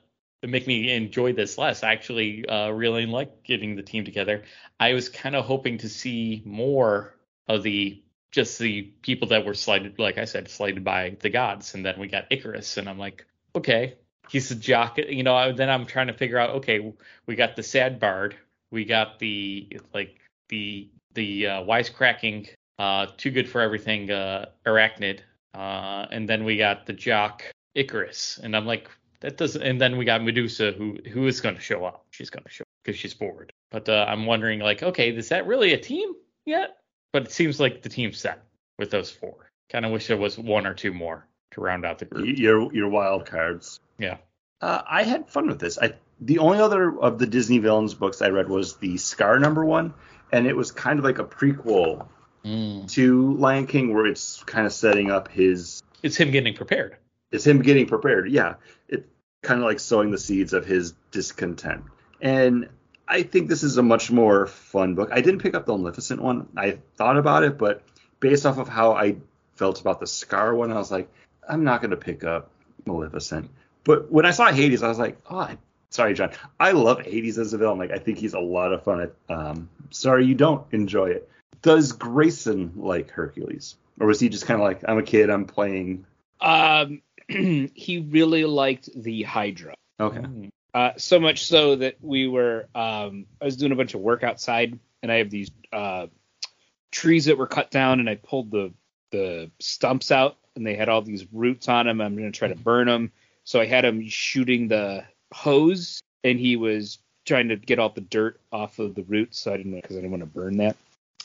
make 0.43 0.67
me 0.67 0.91
enjoy 0.91 1.33
this 1.33 1.57
less. 1.57 1.83
I 1.83 1.91
actually 1.91 2.47
uh 2.47 2.69
really 2.69 3.05
like 3.05 3.43
getting 3.43 3.75
the 3.75 3.83
team 3.83 4.05
together. 4.05 4.43
I 4.79 4.93
was 4.93 5.09
kind 5.09 5.35
of 5.35 5.45
hoping 5.45 5.77
to 5.79 5.89
see 5.89 6.41
more 6.45 7.15
of 7.47 7.63
the 7.63 8.01
just 8.31 8.59
the 8.59 8.83
people 9.01 9.27
that 9.29 9.45
were 9.45 9.55
slighted, 9.55 9.97
like 9.97 10.17
I 10.17 10.25
said, 10.25 10.49
slighted 10.49 10.83
by 10.83 11.17
the 11.19 11.29
gods, 11.29 11.73
and 11.73 11.83
then 11.85 11.99
we 11.99 12.07
got 12.07 12.27
Icarus, 12.29 12.77
and 12.77 12.87
I'm 12.87 12.99
like, 12.99 13.25
okay, 13.55 13.95
he's 14.29 14.51
a 14.51 14.55
jock. 14.55 14.97
You 14.97 15.23
know, 15.23 15.35
I- 15.35 15.51
then 15.51 15.69
I'm 15.69 15.85
trying 15.85 16.07
to 16.07 16.13
figure 16.13 16.37
out, 16.37 16.51
okay, 16.57 16.93
we 17.25 17.35
got 17.35 17.55
the 17.55 17.63
sad 17.63 17.99
bard, 17.99 18.35
we 18.71 18.85
got 18.85 19.19
the 19.19 19.79
like 19.93 20.19
the 20.49 20.89
the 21.15 21.47
uh, 21.47 21.61
wisecracking, 21.63 22.49
uh, 22.77 23.07
too 23.17 23.31
good 23.31 23.49
for 23.49 23.61
everything, 23.61 24.11
uh, 24.11 24.45
arachnid, 24.65 25.21
uh, 25.55 26.05
and 26.11 26.29
then 26.29 26.43
we 26.43 26.57
got 26.57 26.85
the 26.85 26.93
jock 26.93 27.43
Icarus, 27.73 28.39
and 28.43 28.55
I'm 28.55 28.65
like, 28.67 28.89
that 29.21 29.37
doesn't. 29.37 29.61
And 29.61 29.79
then 29.79 29.97
we 29.97 30.05
got 30.05 30.23
Medusa, 30.23 30.71
who 30.71 30.97
who 31.11 31.27
is 31.27 31.41
going 31.41 31.55
to 31.55 31.61
show 31.61 31.85
up? 31.85 32.05
She's 32.11 32.29
going 32.29 32.43
to 32.43 32.49
show 32.49 32.63
because 32.83 32.99
she's 32.99 33.13
bored. 33.13 33.51
But 33.71 33.89
uh, 33.89 34.05
I'm 34.07 34.25
wondering, 34.25 34.59
like, 34.59 34.81
okay, 34.83 35.15
is 35.15 35.29
that 35.29 35.47
really 35.47 35.73
a 35.73 35.77
team 35.77 36.13
yet? 36.45 36.77
But 37.11 37.23
it 37.23 37.31
seems 37.31 37.59
like 37.59 37.81
the 37.81 37.89
team's 37.89 38.19
set 38.19 38.43
with 38.77 38.91
those 38.91 39.09
four. 39.09 39.51
Kind 39.71 39.85
of 39.85 39.91
wish 39.91 40.07
there 40.07 40.17
was 40.17 40.37
one 40.37 40.65
or 40.65 40.73
two 40.73 40.93
more 40.93 41.27
to 41.51 41.61
round 41.61 41.85
out 41.85 41.99
the 41.99 42.05
group. 42.05 42.37
Your 42.37 42.73
your 42.73 42.89
wild 42.89 43.25
cards. 43.25 43.79
Yeah. 43.97 44.17
Uh, 44.61 44.81
I 44.87 45.03
had 45.03 45.29
fun 45.29 45.47
with 45.47 45.59
this. 45.59 45.77
I 45.77 45.93
the 46.21 46.39
only 46.39 46.59
other 46.59 46.99
of 46.99 47.17
the 47.19 47.27
Disney 47.27 47.59
villains 47.59 47.93
books 47.93 48.21
I 48.21 48.29
read 48.29 48.49
was 48.49 48.75
the 48.77 48.97
Scar 48.97 49.39
number 49.39 49.63
one, 49.63 49.93
and 50.31 50.47
it 50.47 50.55
was 50.55 50.71
kind 50.71 50.99
of 50.99 51.05
like 51.05 51.19
a 51.19 51.23
prequel 51.25 52.07
Mm. 52.45 52.89
to 52.91 53.33
Lion 53.33 53.67
King, 53.67 53.93
where 53.93 54.05
it's 54.05 54.41
kind 54.43 54.65
of 54.65 54.71
setting 54.71 55.11
up 55.11 55.27
his 55.27 55.83
It's 56.03 56.15
him 56.15 56.31
getting 56.31 56.53
prepared. 56.53 56.95
It's 57.31 57.45
him 57.45 57.61
getting 57.61 57.85
prepared. 57.87 58.31
Yeah, 58.31 58.55
it's 58.87 59.07
kind 59.41 59.59
of 59.59 59.65
like 59.65 59.79
sowing 59.79 60.11
the 60.11 60.17
seeds 60.17 60.53
of 60.53 60.65
his 60.65 60.93
discontent. 61.11 61.83
And 62.21 62.69
I 63.07 63.23
think 63.23 63.49
this 63.49 63.63
is 63.63 63.77
a 63.77 63.83
much 63.83 64.11
more 64.11 64.47
fun 64.47 64.95
book. 64.95 65.09
I 65.11 65.21
didn't 65.21 65.41
pick 65.41 65.55
up 65.55 65.65
the 65.65 65.75
Maleficent 65.77 66.21
one. 66.21 66.47
I 66.55 66.79
thought 66.95 67.17
about 67.17 67.43
it, 67.43 67.57
but 67.57 67.83
based 68.19 68.45
off 68.45 68.57
of 68.57 68.67
how 68.67 68.93
I 68.93 69.17
felt 69.55 69.81
about 69.81 69.99
the 69.99 70.07
Scar 70.07 70.53
one, 70.53 70.71
I 70.71 70.75
was 70.75 70.91
like, 70.91 71.09
I'm 71.47 71.63
not 71.63 71.81
going 71.81 71.91
to 71.91 71.97
pick 71.97 72.23
up 72.23 72.51
Maleficent. 72.85 73.49
But 73.83 74.11
when 74.11 74.25
I 74.25 74.31
saw 74.31 74.51
Hades, 74.51 74.83
I 74.83 74.87
was 74.87 74.99
like, 74.99 75.17
oh, 75.29 75.49
sorry, 75.89 76.13
John. 76.13 76.31
I 76.59 76.71
love 76.71 77.01
Hades 77.01 77.39
as 77.39 77.53
a 77.53 77.57
villain. 77.57 77.79
Like, 77.79 77.91
I 77.91 77.97
think 77.97 78.19
he's 78.19 78.33
a 78.33 78.39
lot 78.39 78.73
of 78.73 78.83
fun. 78.83 79.09
Um, 79.29 79.69
sorry 79.89 80.25
you 80.25 80.35
don't 80.35 80.65
enjoy 80.71 81.07
it. 81.07 81.29
Does 81.61 81.93
Grayson 81.93 82.73
like 82.75 83.09
Hercules? 83.09 83.75
Or 83.99 84.07
was 84.07 84.19
he 84.19 84.29
just 84.29 84.45
kind 84.45 84.61
of 84.61 84.65
like, 84.65 84.81
I'm 84.87 84.97
a 84.97 85.03
kid, 85.03 85.29
I'm 85.29 85.45
playing? 85.45 86.05
Um, 86.39 87.01
he 87.73 88.07
really 88.09 88.45
liked 88.45 88.89
the 88.95 89.23
Hydra. 89.23 89.75
Okay. 89.99 90.19
Mm. 90.19 90.49
Uh, 90.73 90.91
so 90.97 91.19
much 91.19 91.45
so 91.45 91.75
that 91.75 91.95
we 92.01 92.27
were, 92.27 92.67
um, 92.75 93.25
I 93.41 93.45
was 93.45 93.57
doing 93.57 93.71
a 93.71 93.75
bunch 93.75 93.93
of 93.93 94.01
work 94.01 94.23
outside, 94.23 94.77
and 95.01 95.11
I 95.11 95.15
have 95.15 95.29
these 95.29 95.51
uh, 95.71 96.07
trees 96.91 97.25
that 97.25 97.37
were 97.37 97.47
cut 97.47 97.71
down, 97.71 97.99
and 97.99 98.09
I 98.09 98.15
pulled 98.15 98.51
the 98.51 98.73
the 99.11 99.49
stumps 99.59 100.11
out, 100.11 100.37
and 100.55 100.65
they 100.65 100.75
had 100.75 100.87
all 100.87 101.01
these 101.01 101.25
roots 101.31 101.67
on 101.67 101.87
them. 101.87 102.01
I'm 102.01 102.15
gonna 102.15 102.31
try 102.31 102.47
to 102.47 102.55
burn 102.55 102.87
them, 102.87 103.11
so 103.43 103.59
I 103.59 103.65
had 103.65 103.85
him 103.85 104.07
shooting 104.07 104.67
the 104.67 105.03
hose, 105.33 106.01
and 106.23 106.39
he 106.39 106.55
was 106.55 106.99
trying 107.25 107.49
to 107.49 107.55
get 107.55 107.79
all 107.79 107.89
the 107.89 108.01
dirt 108.01 108.39
off 108.51 108.79
of 108.79 108.95
the 108.95 109.03
roots, 109.03 109.39
so 109.39 109.53
I 109.53 109.57
didn't 109.57 109.73
because 109.73 109.95
I 109.95 110.01
didn't 110.01 110.11
want 110.11 110.23
to 110.23 110.27
burn 110.27 110.57
that. 110.57 110.77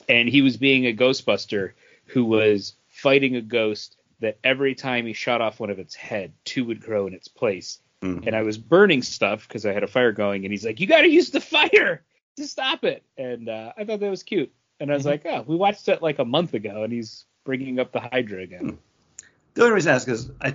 And 0.08 0.28
he 0.28 0.42
was 0.42 0.56
being 0.56 0.86
a 0.86 0.96
Ghostbuster 0.96 1.72
who 2.06 2.24
was 2.24 2.74
fighting 2.88 3.36
a 3.36 3.40
ghost 3.42 3.96
that 4.20 4.38
every 4.44 4.74
time 4.74 5.06
he 5.06 5.12
shot 5.12 5.40
off 5.40 5.60
one 5.60 5.70
of 5.70 5.78
its 5.78 5.94
head, 5.94 6.32
two 6.44 6.64
would 6.64 6.80
grow 6.80 7.06
in 7.06 7.14
its 7.14 7.28
place 7.28 7.80
Mhm. 8.02 8.26
and 8.26 8.36
I 8.36 8.42
was 8.42 8.58
burning 8.58 9.02
stuff 9.02 9.48
because 9.48 9.64
I 9.64 9.72
had 9.72 9.82
a 9.82 9.86
fire 9.86 10.12
going, 10.12 10.44
and 10.44 10.52
he's 10.52 10.64
like, 10.64 10.78
"You 10.78 10.86
got 10.86 11.02
to 11.02 11.08
use 11.08 11.30
the 11.30 11.40
fire 11.40 12.02
to 12.36 12.46
stop 12.46 12.84
it," 12.84 13.02
and 13.16 13.48
uh, 13.48 13.72
I 13.76 13.84
thought 13.84 14.00
that 14.00 14.10
was 14.10 14.22
cute, 14.22 14.52
and 14.78 14.90
I 14.90 14.94
was 14.94 15.04
Mhm. 15.04 15.06
like, 15.06 15.26
"Oh, 15.26 15.42
we 15.46 15.56
watched 15.56 15.88
it 15.88 16.02
like 16.02 16.18
a 16.18 16.24
month 16.24 16.52
ago, 16.54 16.82
and 16.82 16.92
he's 16.92 17.24
bringing 17.44 17.78
up 17.78 17.92
the 17.92 18.00
Hydra 18.00 18.42
again." 18.42 18.78
The 19.54 19.62
only 19.62 19.74
reason 19.74 19.92
I 19.92 19.94
ask 19.94 20.08
is, 20.08 20.30
I, 20.40 20.54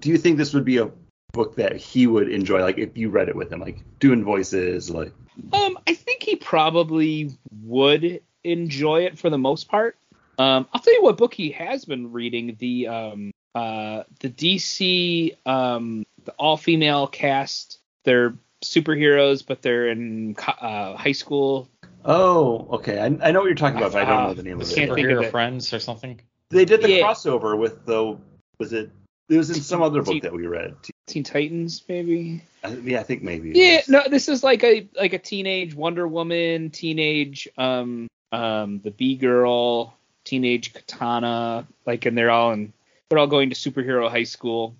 do 0.00 0.08
you 0.08 0.16
think 0.18 0.38
this 0.38 0.54
would 0.54 0.64
be 0.64 0.78
a 0.78 0.90
book 1.32 1.54
that 1.56 1.76
he 1.76 2.06
would 2.06 2.30
enjoy? 2.30 2.62
Like, 2.62 2.78
if 2.78 2.96
you 2.96 3.10
read 3.10 3.28
it 3.28 3.36
with 3.36 3.52
him, 3.52 3.60
like 3.60 3.78
doing 4.00 4.24
voices, 4.24 4.90
like, 4.90 5.12
Um, 5.52 5.78
I 5.86 5.94
think 5.94 6.22
he 6.24 6.34
probably 6.34 7.30
would 7.62 8.22
enjoy 8.42 9.02
it 9.04 9.18
for 9.18 9.30
the 9.30 9.38
most 9.38 9.68
part. 9.68 9.96
Um, 10.38 10.68
I'll 10.72 10.80
tell 10.80 10.94
you 10.94 11.02
what 11.02 11.16
book 11.16 11.34
he 11.34 11.50
has 11.52 11.84
been 11.84 12.12
reading 12.12 12.56
the 12.58 12.88
um 12.88 13.30
uh 13.54 14.04
the 14.20 14.28
DC 14.28 15.36
um 15.46 16.04
the 16.24 16.32
all 16.32 16.56
female 16.56 17.06
cast. 17.06 17.78
They're 18.04 18.34
superheroes, 18.64 19.44
but 19.46 19.62
they're 19.62 19.88
in 19.88 20.36
uh, 20.38 20.96
high 20.96 21.12
school. 21.12 21.68
oh, 22.04 22.66
okay, 22.72 22.98
I, 23.00 23.04
I 23.06 23.30
know 23.32 23.40
what 23.40 23.46
you're 23.46 23.54
talking 23.54 23.76
about, 23.78 23.92
but 23.92 24.02
I 24.02 24.04
don't 24.04 24.24
know 24.24 24.34
the 24.34 24.42
name 24.42 24.60
of 24.60 24.68
can't 24.68 24.90
it. 24.90 24.94
think 24.94 25.08
of 25.08 25.18
Superhero 25.18 25.24
it. 25.24 25.30
friends 25.30 25.72
or 25.72 25.78
something. 25.80 26.20
They 26.50 26.64
did 26.64 26.82
the 26.82 26.90
Yeah. 26.90 27.06
crossover 27.06 27.58
with 27.58 27.84
the, 27.84 28.16
was 28.58 28.72
it? 28.72 28.90
It 29.28 29.36
was 29.36 29.50
in 29.50 29.56
some 29.60 29.82
other 29.82 30.00
book 30.02 30.14
Teen- 30.14 30.22
that 30.22 30.32
we 30.32 30.46
read. 30.46 30.74
Teen 31.06 31.22
Titans, 31.22 31.82
maybe. 31.88 32.42
I, 32.64 32.70
yeah, 32.76 33.00
I 33.00 33.02
think 33.02 33.22
maybe. 33.22 33.52
Yeah, 33.54 33.82
no, 33.88 34.04
this 34.08 34.28
is 34.28 34.42
like 34.42 34.64
a 34.64 34.88
like 34.96 35.12
a 35.12 35.18
teenage 35.18 35.74
Wonder 35.74 36.08
Woman, 36.08 36.70
teenage 36.70 37.46
um 37.58 38.08
um 38.32 38.80
the 38.80 38.90
B 38.90 39.16
girl, 39.16 39.94
teenage 40.28 40.74
Katana, 40.74 41.66
like 41.86 42.06
and 42.06 42.16
they're 42.16 42.30
all 42.30 42.52
in 42.52 42.72
they're 43.08 43.18
all 43.18 43.26
going 43.26 43.50
to 43.50 43.56
superhero 43.56 44.10
high 44.10 44.24
school. 44.24 44.76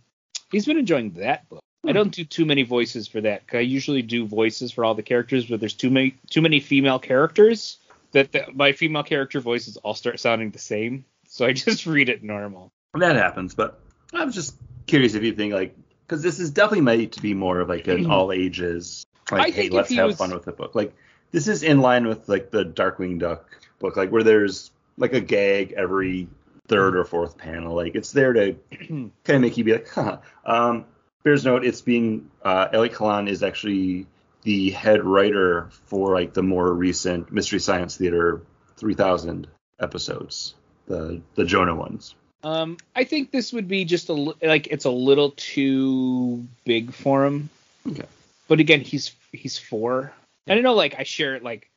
He's 0.52 0.66
been 0.66 0.78
enjoying 0.78 1.12
that 1.12 1.48
book. 1.48 1.62
I 1.84 1.88
hmm. 1.88 1.94
don't 1.94 2.14
do 2.14 2.24
too 2.24 2.44
many 2.44 2.62
voices 2.62 3.08
for 3.08 3.20
that. 3.22 3.46
'cause 3.46 3.58
I 3.58 3.60
usually 3.60 4.02
do 4.02 4.26
voices 4.26 4.72
for 4.72 4.84
all 4.84 4.94
the 4.94 5.02
characters, 5.02 5.46
but 5.46 5.60
there's 5.60 5.74
too 5.74 5.90
many 5.90 6.14
too 6.30 6.42
many 6.42 6.60
female 6.60 6.98
characters 6.98 7.78
that 8.12 8.32
the, 8.32 8.44
my 8.54 8.72
female 8.72 9.02
character 9.02 9.40
voices 9.40 9.76
all 9.78 9.94
start 9.94 10.20
sounding 10.20 10.50
the 10.50 10.58
same. 10.58 11.04
So 11.26 11.46
I 11.46 11.52
just 11.66 11.86
read 11.86 12.08
it 12.08 12.22
normal. 12.22 12.70
that 12.94 13.16
happens. 13.16 13.54
But 13.54 13.80
I 14.12 14.24
was 14.24 14.34
just 14.34 14.56
curious 14.86 15.14
if 15.14 15.22
you 15.22 15.32
think 15.32 15.54
like, 15.54 15.74
because 16.06 16.22
this 16.22 16.38
is 16.38 16.50
definitely 16.50 16.82
made 16.82 17.12
to 17.12 17.22
be 17.22 17.34
more 17.34 17.60
of 17.60 17.68
like 17.68 17.88
an 17.88 18.02
mm-hmm. 18.02 18.10
all 18.10 18.32
ages, 18.32 19.06
like, 19.30 19.48
I 19.48 19.50
hey, 19.50 19.68
let's 19.70 19.88
he 19.88 19.96
have 19.96 20.08
was- 20.08 20.16
fun 20.16 20.30
with 20.30 20.44
the 20.44 20.52
book. 20.52 20.74
Like, 20.74 20.94
this 21.30 21.48
is 21.48 21.62
in 21.62 21.80
line 21.80 22.06
with 22.06 22.28
like 22.28 22.50
the 22.50 22.64
Darkwing 22.64 23.18
Duck 23.18 23.48
book, 23.78 23.96
like 23.96 24.10
where 24.10 24.22
there's 24.22 24.70
like 24.98 25.14
a 25.14 25.20
gag 25.20 25.72
every 25.72 26.28
third 26.68 26.96
or 26.96 27.04
fourth 27.04 27.38
panel. 27.38 27.74
Like, 27.74 27.94
it's 27.94 28.12
there 28.12 28.32
to 28.32 28.52
kind 28.80 29.12
of 29.28 29.40
make 29.40 29.56
you 29.56 29.64
be 29.64 29.72
like, 29.72 29.88
huh. 29.88 30.18
Um, 30.44 30.84
Bears 31.24 31.44
note, 31.44 31.64
it's 31.64 31.80
being 31.80 32.30
uh, 32.44 32.68
Elliott 32.72 32.94
Kalan 32.94 33.28
is 33.28 33.42
actually 33.42 34.06
the 34.42 34.70
head 34.70 35.04
writer 35.04 35.68
for 35.70 36.14
like 36.14 36.32
the 36.32 36.42
more 36.42 36.72
recent 36.72 37.32
Mystery 37.32 37.58
Science 37.58 37.96
Theater 37.96 38.42
3000 38.76 39.46
episodes, 39.80 40.54
the 40.86 41.20
the 41.34 41.44
Jonah 41.44 41.74
ones. 41.74 42.14
Um, 42.42 42.76
I 42.94 43.04
think 43.04 43.30
this 43.32 43.52
would 43.52 43.66
be 43.66 43.84
just 43.84 44.08
a 44.08 44.12
like 44.12 44.68
it's 44.68 44.84
a 44.84 44.90
little 44.90 45.32
too 45.32 46.46
big 46.64 46.92
for 46.92 47.24
him. 47.24 47.50
Okay. 47.86 48.06
But 48.46 48.60
again, 48.60 48.80
he's 48.80 49.14
he's 49.32 49.58
four. 49.58 50.12
And 50.46 50.58
I 50.58 50.62
know 50.62 50.74
like 50.74 50.94
I 50.98 51.02
share 51.02 51.34
it 51.34 51.42
like 51.42 51.68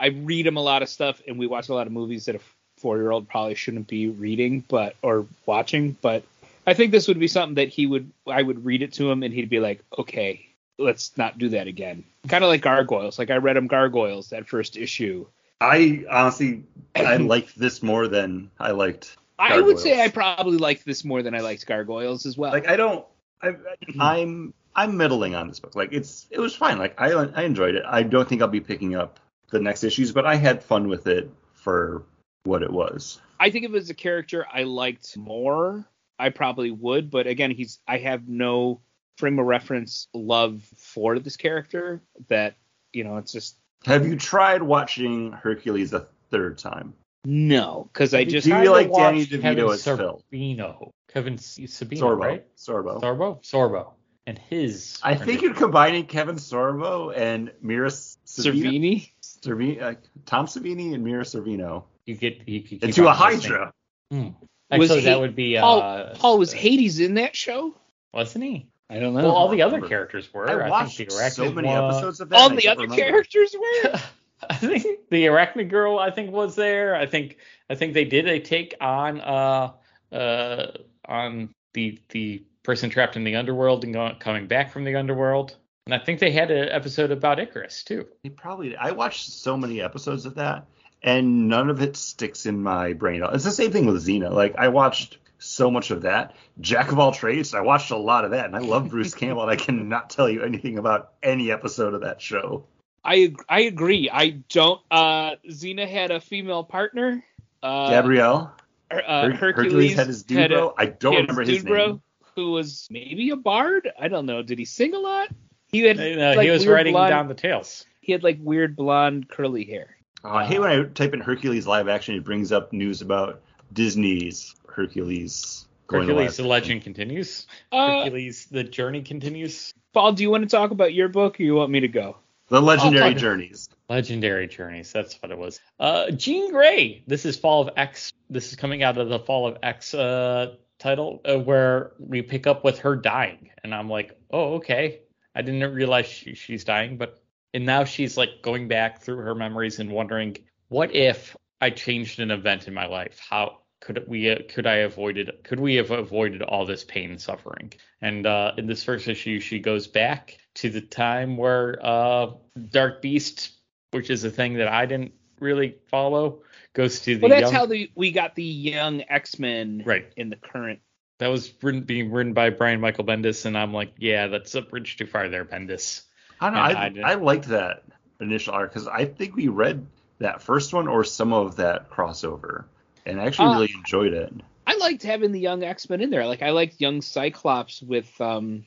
I 0.00 0.08
read 0.08 0.46
him 0.46 0.56
a 0.56 0.62
lot 0.62 0.82
of 0.82 0.88
stuff 0.88 1.20
and 1.28 1.38
we 1.38 1.46
watch 1.46 1.68
a 1.68 1.74
lot 1.74 1.86
of 1.86 1.92
movies 1.92 2.24
that 2.24 2.34
a 2.34 2.40
four 2.78 2.96
year 2.96 3.10
old 3.10 3.28
probably 3.28 3.54
shouldn't 3.54 3.86
be 3.86 4.08
reading 4.08 4.64
but 4.66 4.96
or 5.02 5.26
watching. 5.46 5.96
But 6.00 6.24
I 6.66 6.74
think 6.74 6.90
this 6.90 7.06
would 7.08 7.18
be 7.18 7.28
something 7.28 7.56
that 7.56 7.68
he 7.68 7.86
would 7.86 8.10
I 8.26 8.42
would 8.42 8.64
read 8.64 8.82
it 8.82 8.94
to 8.94 9.10
him 9.10 9.22
and 9.22 9.32
he'd 9.32 9.50
be 9.50 9.60
like, 9.60 9.84
okay, 9.98 10.46
let's 10.78 11.16
not 11.16 11.38
do 11.38 11.50
that 11.50 11.66
again. 11.66 12.04
Kind 12.28 12.42
of 12.42 12.48
like 12.48 12.62
Gargoyles. 12.62 13.18
Like 13.18 13.30
I 13.30 13.36
read 13.36 13.56
him 13.56 13.66
Gargoyles 13.66 14.30
that 14.30 14.48
first 14.48 14.76
issue. 14.76 15.26
I 15.60 16.04
honestly 16.10 16.64
I 16.96 17.18
liked 17.18 17.58
this 17.58 17.82
more 17.82 18.08
than 18.08 18.50
I 18.58 18.70
liked 18.70 19.16
I 19.38 19.60
would 19.60 19.78
say 19.78 20.02
I 20.02 20.08
probably 20.08 20.58
liked 20.58 20.84
this 20.84 21.04
more 21.04 21.22
than 21.22 21.34
I 21.34 21.40
liked 21.40 21.66
Gargoyles 21.66 22.26
as 22.26 22.36
well. 22.36 22.52
like 22.52 22.68
I 22.68 22.76
don't. 22.76 23.04
I, 23.42 23.54
I'm 23.98 24.52
I'm 24.76 24.96
middling 24.98 25.34
on 25.34 25.48
this 25.48 25.60
book. 25.60 25.74
Like 25.74 25.92
it's 25.92 26.26
it 26.30 26.40
was 26.40 26.54
fine. 26.54 26.78
Like 26.78 27.00
I 27.00 27.12
I 27.12 27.42
enjoyed 27.42 27.74
it. 27.74 27.84
I 27.86 28.02
don't 28.02 28.28
think 28.28 28.42
I'll 28.42 28.48
be 28.48 28.60
picking 28.60 28.94
up 28.94 29.18
the 29.50 29.60
next 29.60 29.84
issues, 29.84 30.12
but 30.12 30.26
I 30.26 30.36
had 30.36 30.62
fun 30.62 30.88
with 30.88 31.06
it 31.06 31.30
for 31.54 32.04
what 32.44 32.62
it 32.62 32.72
was. 32.72 33.20
I 33.38 33.50
think 33.50 33.64
if 33.64 33.70
it 33.70 33.74
was 33.74 33.90
a 33.90 33.94
character 33.94 34.46
I 34.52 34.64
liked 34.64 35.16
more, 35.16 35.84
I 36.18 36.30
probably 36.30 36.70
would. 36.70 37.10
But 37.10 37.26
again, 37.26 37.50
he's 37.50 37.78
I 37.86 37.98
have 37.98 38.28
no 38.28 38.80
frame 39.18 39.38
of 39.38 39.46
reference 39.46 40.08
love 40.14 40.62
for 40.76 41.18
this 41.18 41.36
character 41.36 42.02
that 42.28 42.56
you 42.92 43.04
know 43.04 43.18
it's 43.18 43.32
just 43.32 43.56
Have 43.84 44.06
you 44.06 44.16
tried 44.16 44.62
watching 44.62 45.32
Hercules 45.32 45.92
a 45.92 46.06
third 46.30 46.58
time? 46.58 46.94
no 47.24 47.86
because 47.92 48.14
I 48.14 48.24
just 48.24 48.46
Do 48.46 48.56
you 48.56 48.70
like 48.70 48.90
Danny 48.92 49.26
DeVito 49.26 49.42
Kevin 49.42 49.70
as 49.70 49.84
Phil? 49.84 50.22
Sabino. 50.32 50.90
Kevin 51.12 51.36
Sabino, 51.36 51.98
Sorbo. 52.00 52.18
right? 52.18 52.56
Sorbo. 52.56 53.00
Sorbo? 53.02 53.42
Sorbo. 53.42 53.92
And 54.26 54.38
his. 54.38 54.98
I 55.02 55.16
think 55.16 55.42
you're 55.42 55.54
combining 55.54 56.06
Kevin 56.06 56.36
Sorbo 56.36 57.14
and 57.14 57.52
Mira 57.60 57.88
Sorvino. 57.88 59.10
Servini. 59.42 59.80
Uh, 59.80 59.94
Tom 60.26 60.46
Savini 60.46 60.94
and 60.94 61.02
Mira 61.04 61.24
Sorvino 61.24 61.84
You 62.06 62.14
get 62.16 62.38
you, 62.46 62.54
you 62.56 62.60
keep 62.62 62.84
into 62.84 63.06
a. 63.08 63.12
Hydra. 63.12 63.72
Hmm. 64.10 64.28
Was 64.70 64.82
Actually, 64.90 65.00
he- 65.00 65.06
that 65.06 65.20
would 65.20 65.34
be. 65.36 65.56
Uh, 65.56 65.60
Paul, 65.62 66.10
Paul 66.14 66.38
was 66.38 66.52
Hades 66.52 67.00
in 67.00 67.14
that 67.14 67.34
show? 67.34 67.74
Wasn't 68.12 68.44
he? 68.44 68.66
I 68.88 68.98
don't 68.98 69.14
know. 69.14 69.22
Well, 69.22 69.32
all 69.32 69.48
the 69.48 69.62
other 69.62 69.80
characters 69.80 70.32
were. 70.34 70.48
I 70.48 70.66
I, 70.66 70.68
watched 70.68 70.96
think 70.96 71.10
the 71.10 71.28
so 71.30 71.52
many 71.52 71.68
one- 71.68 71.84
episodes 71.92 72.20
of 72.20 72.28
that. 72.30 72.36
all 72.40 72.52
I 72.52 72.56
the 72.56 72.68
other 72.68 72.82
remember. 72.82 73.02
characters 73.02 73.54
were. 73.58 74.00
I 74.50 74.54
think 74.56 74.84
the 75.10 75.26
Arachnid 75.26 75.68
Girl, 75.68 75.98
I 75.98 76.10
think, 76.10 76.32
was 76.32 76.56
there. 76.56 76.96
I 76.96 77.06
think 77.06 77.36
I 77.68 77.74
think 77.74 77.92
they 77.94 78.04
did 78.04 78.26
a 78.26 78.40
take 78.40 78.74
on 78.80 79.20
uh 79.20 79.72
uh 80.12 80.66
on 81.04 81.50
the 81.74 81.98
the 82.08 82.42
person 82.62 82.90
trapped 82.90 83.16
in 83.16 83.24
the 83.24 83.36
underworld 83.36 83.84
and 83.84 83.92
going, 83.92 84.16
coming 84.16 84.46
back 84.46 84.70
from 84.72 84.84
the 84.84 84.96
underworld. 84.96 85.56
And 85.86 85.94
I 85.94 85.98
think 85.98 86.20
they 86.20 86.30
had 86.30 86.50
an 86.50 86.68
episode 86.68 87.10
about 87.10 87.38
Icarus 87.40 87.82
too. 87.82 88.06
They 88.22 88.30
probably. 88.30 88.76
I 88.76 88.92
watched 88.92 89.30
so 89.30 89.56
many 89.56 89.80
episodes 89.80 90.26
of 90.26 90.36
that, 90.36 90.66
and 91.02 91.48
none 91.48 91.70
of 91.70 91.80
it 91.82 91.96
sticks 91.96 92.46
in 92.46 92.62
my 92.62 92.92
brain. 92.92 93.22
It's 93.32 93.44
the 93.44 93.50
same 93.50 93.72
thing 93.72 93.86
with 93.86 94.04
Xena. 94.06 94.30
Like 94.30 94.56
I 94.56 94.68
watched 94.68 95.18
so 95.38 95.70
much 95.70 95.90
of 95.90 96.02
that. 96.02 96.36
Jack 96.60 96.92
of 96.92 96.98
all 96.98 97.12
trades. 97.12 97.54
I 97.54 97.62
watched 97.62 97.90
a 97.90 97.96
lot 97.96 98.24
of 98.24 98.32
that, 98.32 98.44
and 98.46 98.54
I 98.54 98.60
love 98.60 98.90
Bruce 98.90 99.14
Campbell. 99.14 99.42
And 99.42 99.50
I 99.50 99.56
cannot 99.56 100.10
tell 100.10 100.28
you 100.28 100.42
anything 100.42 100.78
about 100.78 101.12
any 101.22 101.50
episode 101.50 101.94
of 101.94 102.02
that 102.02 102.20
show. 102.20 102.64
I 103.02 103.34
I 103.48 103.62
agree. 103.62 104.10
I 104.12 104.42
don't. 104.50 104.80
Uh, 104.90 105.36
Xena 105.48 105.88
had 105.88 106.10
a 106.10 106.20
female 106.20 106.62
partner. 106.62 107.24
Uh, 107.62 107.88
Gabrielle. 107.90 108.52
Uh, 108.90 109.30
Her- 109.30 109.32
Hercules, 109.32 109.94
had 109.96 110.08
his 110.08 110.24
dude 110.24 110.38
had 110.38 110.52
a- 110.52 110.56
bro. 110.56 110.74
I 110.76 110.86
don't 110.86 111.14
remember 111.14 111.42
his 111.42 111.58
dude 111.58 111.66
bro, 111.66 111.86
name. 111.86 112.02
who 112.36 112.50
was 112.52 112.88
maybe 112.90 113.30
a 113.30 113.36
bard. 113.36 113.88
I 113.98 114.08
don't 114.08 114.26
know. 114.26 114.42
Did 114.42 114.58
he 114.58 114.64
sing 114.64 114.94
a 114.94 114.98
lot? 114.98 115.28
He 115.72 115.80
had 115.80 115.98
You 115.98 116.16
know, 116.16 116.32
like, 116.32 116.44
he 116.44 116.50
was 116.50 116.66
writing 116.66 116.92
blonde, 116.92 117.10
down 117.10 117.28
the 117.28 117.34
tales. 117.34 117.84
He 118.00 118.12
had 118.12 118.22
like 118.22 118.38
weird 118.40 118.76
blonde 118.76 119.28
curly 119.28 119.64
hair. 119.64 119.96
Oh, 120.24 120.30
I 120.30 120.44
hate 120.44 120.58
when 120.58 120.70
I 120.70 120.82
type 120.84 121.14
in 121.14 121.20
Hercules 121.20 121.66
live 121.66 121.88
action. 121.88 122.14
It 122.14 122.24
brings 122.24 122.52
up 122.52 122.72
news 122.72 123.02
about 123.02 123.40
Disney's 123.72 124.54
Hercules. 124.68 125.66
going 125.86 126.06
Hercules, 126.06 126.36
the 126.36 126.46
legend 126.46 126.82
continues. 126.82 127.46
Uh, 127.72 128.02
Hercules, 128.04 128.46
the 128.50 128.64
journey 128.64 129.02
continues. 129.02 129.72
Paul, 129.92 130.12
do 130.12 130.22
you 130.22 130.30
want 130.30 130.42
to 130.44 130.48
talk 130.48 130.70
about 130.70 130.94
your 130.94 131.08
book, 131.08 131.40
or 131.40 131.42
you 131.42 131.54
want 131.54 131.70
me 131.70 131.80
to 131.80 131.88
go? 131.88 132.16
The 132.48 132.60
Legendary 132.60 133.14
Journeys. 133.14 133.68
Legendary 133.88 134.48
Journeys, 134.48 134.92
that's 134.92 135.14
what 135.22 135.30
it 135.30 135.38
was. 135.38 135.60
Uh, 135.78 136.10
Jean 136.10 136.50
Grey. 136.50 137.02
This 137.06 137.24
is 137.24 137.36
Fall 137.36 137.62
of 137.62 137.70
X. 137.76 138.12
This 138.28 138.50
is 138.50 138.56
coming 138.56 138.82
out 138.82 138.98
of 138.98 139.08
the 139.08 139.20
Fall 139.20 139.46
of 139.46 139.58
X 139.62 139.94
uh, 139.94 140.54
title, 140.78 141.20
uh, 141.24 141.38
where 141.38 141.92
we 141.98 142.22
pick 142.22 142.48
up 142.48 142.64
with 142.64 142.80
her 142.80 142.96
dying, 142.96 143.50
and 143.62 143.72
I'm 143.74 143.88
like, 143.88 144.18
oh, 144.32 144.54
okay. 144.54 145.00
I 145.34 145.42
didn't 145.42 145.74
realize 145.74 146.06
she, 146.06 146.34
she's 146.34 146.64
dying, 146.64 146.96
but 146.96 147.22
and 147.52 147.66
now 147.66 147.84
she's 147.84 148.16
like 148.16 148.42
going 148.42 148.68
back 148.68 149.02
through 149.02 149.18
her 149.18 149.34
memories 149.34 149.80
and 149.80 149.90
wondering, 149.90 150.36
what 150.68 150.94
if 150.94 151.36
I 151.60 151.70
changed 151.70 152.20
an 152.20 152.30
event 152.30 152.68
in 152.68 152.74
my 152.74 152.86
life? 152.86 153.20
How 153.28 153.58
could 153.80 154.04
we 154.06 154.34
could 154.48 154.66
I 154.66 154.76
avoided 154.76 155.30
could 155.42 155.58
we 155.58 155.74
have 155.76 155.90
avoided 155.90 156.42
all 156.42 156.66
this 156.66 156.84
pain 156.84 157.10
and 157.10 157.20
suffering? 157.20 157.72
And 158.00 158.26
uh, 158.26 158.52
in 158.56 158.66
this 158.66 158.84
first 158.84 159.08
issue, 159.08 159.40
she 159.40 159.58
goes 159.58 159.86
back 159.86 160.38
to 160.56 160.70
the 160.70 160.80
time 160.80 161.36
where 161.36 161.78
uh, 161.82 162.32
Dark 162.70 163.02
Beast, 163.02 163.52
which 163.90 164.10
is 164.10 164.24
a 164.24 164.30
thing 164.30 164.54
that 164.54 164.68
I 164.68 164.86
didn't 164.86 165.12
really 165.40 165.76
follow, 165.88 166.42
goes 166.74 167.00
to 167.00 167.16
the 167.16 167.20
Well, 167.20 167.30
that's 167.30 167.50
young, 167.50 167.52
how 167.52 167.66
the 167.66 167.90
we 167.94 168.12
got 168.12 168.34
the 168.34 168.44
young 168.44 169.02
X 169.08 169.38
Men 169.38 169.82
right. 169.84 170.12
in 170.16 170.28
the 170.30 170.36
current. 170.36 170.80
That 171.20 171.28
was 171.28 171.52
written, 171.62 171.82
being 171.82 172.10
written 172.10 172.32
by 172.32 172.48
Brian 172.48 172.80
Michael 172.80 173.04
Bendis, 173.04 173.44
and 173.44 173.56
I'm 173.56 173.74
like, 173.74 173.92
yeah, 173.98 174.28
that's 174.28 174.54
a 174.54 174.62
bridge 174.62 174.96
too 174.96 175.06
far 175.06 175.28
there, 175.28 175.44
Bendis. 175.44 176.04
I 176.40 176.46
don't 176.46 176.54
know. 176.54 176.62
And 176.62 176.98
I, 176.98 177.10
I 177.10 177.12
I, 177.12 177.14
liked 177.16 177.48
that 177.48 177.84
initial 178.22 178.54
arc 178.54 178.72
because 178.72 178.88
I 178.88 179.04
think 179.04 179.36
we 179.36 179.48
read 179.48 179.86
that 180.18 180.40
first 180.40 180.72
one 180.72 180.88
or 180.88 181.04
some 181.04 181.34
of 181.34 181.56
that 181.56 181.90
crossover, 181.90 182.64
and 183.04 183.20
I 183.20 183.26
actually 183.26 183.48
Uh, 183.48 183.52
really 183.52 183.72
enjoyed 183.74 184.14
it. 184.14 184.32
I 184.66 184.76
liked 184.76 185.02
having 185.02 185.30
the 185.32 185.40
young 185.40 185.62
X 185.62 185.90
Men 185.90 186.00
in 186.00 186.08
there. 186.08 186.26
Like 186.26 186.40
I 186.40 186.52
liked 186.52 186.80
young 186.80 187.02
Cyclops 187.02 187.82
with 187.82 188.18
um, 188.18 188.64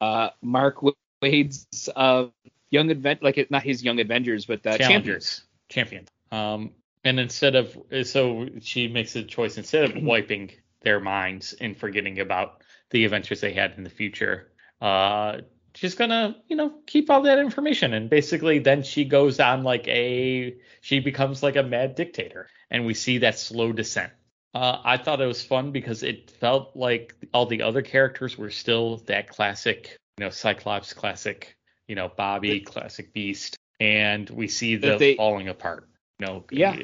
uh, 0.00 0.30
Mark 0.40 0.78
Waid's 1.20 1.90
uh, 1.94 2.28
young 2.70 2.90
advent, 2.90 3.22
like 3.22 3.36
it, 3.36 3.50
not 3.50 3.64
his 3.64 3.84
young 3.84 4.00
Avengers, 4.00 4.46
but 4.46 4.66
uh, 4.66 4.78
Champions. 4.78 4.88
Challengers, 4.88 5.42
champions. 5.68 6.08
Um, 6.30 6.70
and 7.04 7.20
instead 7.20 7.54
of 7.54 7.76
so 8.04 8.48
she 8.62 8.88
makes 8.88 9.14
a 9.14 9.22
choice 9.22 9.58
instead 9.58 9.84
of 9.84 10.02
wiping 10.02 10.52
their 10.82 11.00
minds 11.00 11.52
and 11.54 11.76
forgetting 11.76 12.20
about 12.20 12.62
the 12.90 13.04
adventures 13.04 13.40
they 13.40 13.52
had 13.52 13.74
in 13.76 13.84
the 13.84 13.90
future, 13.90 14.52
uh, 14.80 15.38
she's 15.74 15.94
gonna 15.94 16.36
you 16.48 16.56
know 16.56 16.72
keep 16.86 17.08
all 17.10 17.22
that 17.22 17.38
information 17.38 17.94
and 17.94 18.10
basically 18.10 18.58
then 18.58 18.82
she 18.82 19.04
goes 19.04 19.40
on 19.40 19.62
like 19.62 19.88
a 19.88 20.54
she 20.82 21.00
becomes 21.00 21.42
like 21.42 21.56
a 21.56 21.62
mad 21.62 21.94
dictator 21.94 22.46
and 22.70 22.84
we 22.84 22.94
see 22.94 23.18
that 23.18 23.38
slow 23.38 23.72
descent. 23.72 24.12
Uh, 24.54 24.78
I 24.84 24.98
thought 24.98 25.20
it 25.22 25.26
was 25.26 25.42
fun 25.42 25.72
because 25.72 26.02
it 26.02 26.30
felt 26.30 26.76
like 26.76 27.14
all 27.32 27.46
the 27.46 27.62
other 27.62 27.80
characters 27.80 28.36
were 28.36 28.50
still 28.50 28.98
that 29.06 29.28
classic, 29.28 29.96
you 30.18 30.24
know, 30.24 30.30
Cyclops 30.30 30.92
classic, 30.92 31.56
you 31.88 31.94
know, 31.94 32.10
Bobby 32.14 32.60
classic 32.60 33.14
Beast, 33.14 33.56
and 33.80 34.28
we 34.28 34.48
see 34.48 34.76
the 34.76 34.98
they- 34.98 35.16
falling 35.16 35.48
apart. 35.48 35.88
You 36.18 36.26
know, 36.26 36.44
Yeah. 36.50 36.76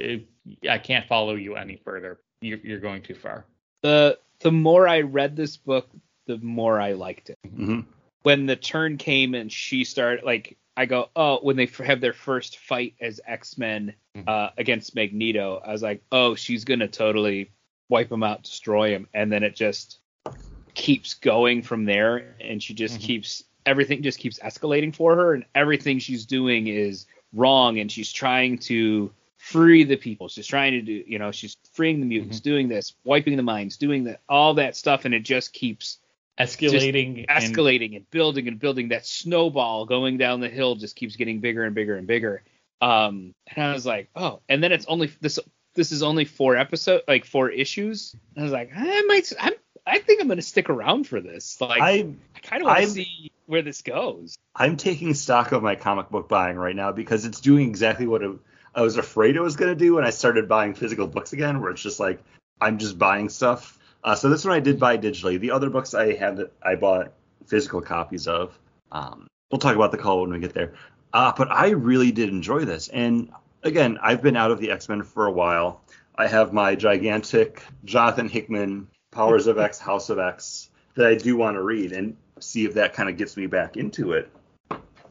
I 0.69 0.79
can't 0.79 1.07
follow 1.07 1.35
you 1.35 1.57
any 1.57 1.77
further. 1.85 2.21
You're, 2.41 2.59
you're 2.59 2.81
going 2.81 3.03
too 3.03 3.15
far. 3.15 3.45
The 3.83 4.19
the 4.41 4.53
more 4.53 4.87
I 4.87 5.01
read 5.01 5.37
this 5.37 5.57
book, 5.57 5.89
the 6.27 6.39
more 6.39 6.81
I 6.81 6.93
liked 6.93 7.31
it. 7.31 7.39
hmm 7.55 7.81
When 8.23 8.47
the 8.47 8.57
turn 8.57 8.97
came 8.99 9.35
and 9.35 9.51
she 9.53 9.85
started, 9.85 10.25
like 10.25 10.57
I 10.77 10.87
go, 10.87 11.11
oh, 11.17 11.41
when 11.43 11.57
they 11.57 11.65
f- 11.65 11.79
have 11.79 12.01
their 12.01 12.13
first 12.13 12.59
fight 12.59 12.95
as 13.01 13.21
X 13.27 13.59
Men 13.59 13.95
Mhm. 14.17 14.25
uh, 14.29 14.51
against 14.59 14.95
Magneto, 14.95 15.61
I 15.65 15.73
was 15.73 15.83
like, 15.83 16.03
oh, 16.13 16.35
she's 16.35 16.65
gonna 16.65 16.87
totally 16.89 17.51
wipe 17.89 18.13
him 18.13 18.23
out, 18.23 18.43
destroy 18.45 18.91
him, 18.91 19.09
and 19.15 19.33
then 19.33 19.43
it 19.43 19.57
just 19.57 19.99
keeps 20.75 21.15
going 21.15 21.63
from 21.63 21.85
there, 21.85 22.37
and 22.41 22.63
she 22.63 22.75
just 22.75 23.01
Mhm. 23.01 23.05
keeps 23.05 23.45
everything 23.67 24.03
just 24.03 24.19
keeps 24.19 24.39
escalating 24.39 24.95
for 24.95 25.15
her, 25.17 25.35
and 25.35 25.45
everything 25.55 25.99
she's 25.99 26.25
doing 26.25 26.69
is 26.69 27.07
wrong, 27.33 27.79
and 27.81 27.91
she's 27.91 28.13
trying 28.13 28.57
to 28.59 29.13
free 29.39 29.85
the 29.85 29.97
people. 29.97 30.29
She's 30.29 30.47
trying 30.47 30.73
to 30.73 30.83
do, 30.83 31.05
you 31.07 31.19
know, 31.19 31.33
she's 31.33 31.57
freeing 31.73 32.01
the 32.01 32.07
mutants, 32.07 32.41
doing 32.41 32.69
this, 32.69 32.95
wiping 33.05 33.37
the 33.37 33.43
minds, 33.43 33.79
doing 33.79 34.05
that, 34.05 34.21
all 34.29 34.55
that 34.55 34.77
stuff, 34.77 35.05
and 35.07 35.15
it 35.15 35.23
just 35.23 35.53
keeps 35.53 35.99
Escalating. 36.39 37.27
and- 37.27 37.29
escalating 37.29 37.97
and 37.97 38.09
building 38.11 38.47
and 38.47 38.59
building. 38.61 38.89
That 38.89 39.07
snowball 39.07 39.87
going 39.87 40.19
down 40.19 40.41
the 40.41 40.49
hill 40.49 40.77
just 40.77 40.95
keeps 40.95 41.17
getting 41.17 41.41
bigger 41.41 41.65
and 41.65 41.75
bigger 41.75 41.97
and 41.97 42.07
bigger. 42.07 42.43
Um, 42.81 43.35
and 43.47 43.65
I 43.65 43.73
was 43.73 43.87
like, 43.87 44.09
oh, 44.15 44.41
and 44.49 44.63
then 44.63 44.71
it's 44.73 44.87
only 44.87 45.11
this. 45.21 45.39
This 45.75 45.93
is 45.93 46.03
only 46.03 46.25
four 46.25 46.57
episode, 46.57 47.03
like 47.07 47.25
four 47.25 47.51
issues. 47.51 48.15
And 48.35 48.43
I 48.43 48.45
was 48.45 48.53
like, 48.53 48.71
I 48.75 49.03
might, 49.03 49.33
I'm, 49.39 49.53
I 49.87 49.99
think 49.99 50.21
I'm 50.21 50.29
gonna 50.29 50.43
stick 50.43 50.71
around 50.71 51.07
for 51.07 51.21
this. 51.21 51.61
Like, 51.61 51.81
I, 51.81 51.93
I 52.35 52.39
kind 52.43 52.63
of 52.63 52.67
want 52.67 52.81
to 52.81 52.87
see 52.89 53.33
where 53.47 53.63
this 53.63 53.83
goes. 53.83 54.37
I'm 54.55 54.77
taking 54.77 55.15
stock 55.15 55.53
of 55.53 55.63
my 55.63 55.77
comic 55.77 56.11
book 56.11 56.29
buying 56.29 56.57
right 56.57 56.75
now 56.75 56.93
because 56.93 57.25
it's 57.25 57.41
doing 57.41 57.69
exactly 57.69 58.07
what 58.07 58.23
it, 58.23 58.31
I 58.75 58.83
was 58.83 58.97
afraid 58.97 59.37
it 59.37 59.41
was 59.41 59.57
going 59.57 59.71
to 59.71 59.79
do 59.79 59.95
when 59.95 60.05
I 60.05 60.11
started 60.11 60.49
buying 60.49 60.75
physical 60.75 61.07
books 61.07 61.33
again, 61.33 61.61
where 61.61 61.71
it's 61.71 61.83
just 61.83 62.01
like 62.01 62.23
I'm 62.61 62.79
just 62.79 62.99
buying 62.99 63.29
stuff. 63.29 63.79
Uh, 64.05 64.15
so 64.15 64.29
this 64.29 64.45
one 64.45 64.55
I 64.55 64.61
did 64.61 64.79
buy 64.79 64.99
digitally. 64.99 65.41
The 65.41 65.51
other 65.51 65.71
books 65.71 65.95
I 65.95 66.15
had 66.15 66.37
that 66.37 66.53
I 66.63 66.77
bought 66.77 67.13
physical 67.47 67.81
copies 67.81 68.29
of. 68.29 68.59
Um, 68.93 69.27
we'll 69.51 69.59
talk 69.59 69.75
about 69.75 69.93
the 69.93 69.99
Cull 69.99 70.23
when 70.23 70.31
we 70.31 70.39
get 70.39 70.55
there. 70.55 70.75
Uh, 71.13 71.33
but 71.37 71.51
I 71.51 71.71
really 71.71 72.13
did 72.13 72.29
enjoy 72.29 72.65
this, 72.65 72.89
and 72.89 73.31
again, 73.63 73.99
I've 74.03 74.23
been 74.23 74.37
out 74.37 74.51
of 74.51 74.61
the 74.61 74.71
X 74.71 74.89
Men 74.89 75.03
for 75.03 75.27
a 75.27 75.33
while. 75.33 75.83
I 76.15 76.27
have 76.27 76.53
my 76.53 76.75
gigantic 76.75 77.63
Jonathan 77.85 78.29
Hickman 78.29 78.89
Powers 79.11 79.47
of 79.47 79.59
X, 79.59 79.79
House 79.79 80.11
of 80.11 80.19
X 80.19 80.69
that 80.95 81.07
I 81.07 81.15
do 81.15 81.37
want 81.37 81.57
to 81.57 81.63
read 81.63 81.93
and 81.93 82.17
see 82.41 82.65
if 82.65 82.75
that 82.75 82.93
kind 82.93 83.09
of 83.09 83.17
gets 83.17 83.37
me 83.37 83.47
back 83.47 83.77
into 83.77 84.13
it. 84.13 84.31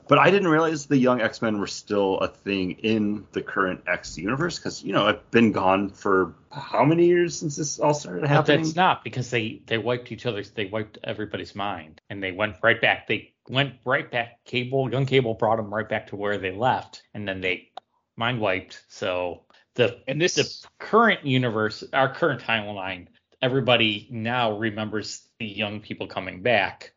But 0.08 0.20
I 0.20 0.32
didn't 0.32 0.48
realize 0.48 0.86
the 0.86 0.98
Young 0.98 1.22
X 1.22 1.42
Men 1.42 1.60
were 1.60 1.68
still 1.68 2.18
a 2.20 2.28
thing 2.28 2.72
in 2.72 3.26
the 3.34 3.42
current 3.42 3.82
X 3.88 4.18
universe 4.18 4.58
because 4.58 4.84
you 4.84 4.94
know 4.94 5.08
I've 5.08 5.32
been 5.32 5.52
gone 5.52 5.90
for 5.90 6.36
how 6.52 6.86
many 6.86 7.06
years 7.06 7.38
since 7.38 7.56
this 7.56 7.80
all 7.80 7.94
started 7.94 8.22
But 8.22 8.30
happening. 8.30 8.62
that's 8.64 8.76
not 8.76 9.04
because 9.04 9.30
they 9.30 9.62
they 9.68 9.78
wiped 9.78 10.12
each 10.12 10.26
other's 10.26 10.52
they 10.52 10.66
wiped 10.66 10.98
everybody's 11.04 11.56
mind 11.56 12.02
and 12.10 12.22
they 12.24 12.32
went 12.32 12.56
right 12.64 12.80
back. 12.82 13.08
They 13.08 13.34
went 13.50 13.76
right 13.86 14.10
back. 14.10 14.40
Cable 14.46 14.92
young 14.92 15.06
Cable 15.06 15.34
brought 15.36 15.58
them 15.58 15.74
right 15.74 15.88
back 15.88 16.08
to 16.08 16.16
where 16.16 16.38
they 16.38 16.52
left, 16.52 17.04
and 17.14 17.28
then 17.28 17.42
they 17.42 17.70
mind 18.18 18.40
wiped. 18.40 18.84
So 18.90 19.44
the 19.76 20.02
And 20.08 20.22
this 20.22 20.36
the 20.36 20.68
current 20.80 21.26
universe, 21.26 21.84
our 21.94 22.14
current 22.14 22.42
timeline, 22.42 23.08
everybody 23.42 24.08
now 24.12 24.58
remembers 24.58 25.28
the 25.40 25.46
young 25.46 25.80
people 25.80 26.08
coming 26.08 26.42
back, 26.42 26.94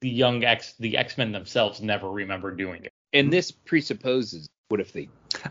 the 0.00 0.08
young 0.08 0.44
X 0.44 0.74
the 0.78 0.96
X 0.96 1.18
Men 1.18 1.32
themselves 1.32 1.80
never 1.80 2.10
remember 2.10 2.54
doing 2.54 2.84
it. 2.84 2.92
and 3.12 3.32
this 3.32 3.50
presupposes 3.50 4.48
what 4.68 4.80
if 4.80 4.92
they 4.92 5.08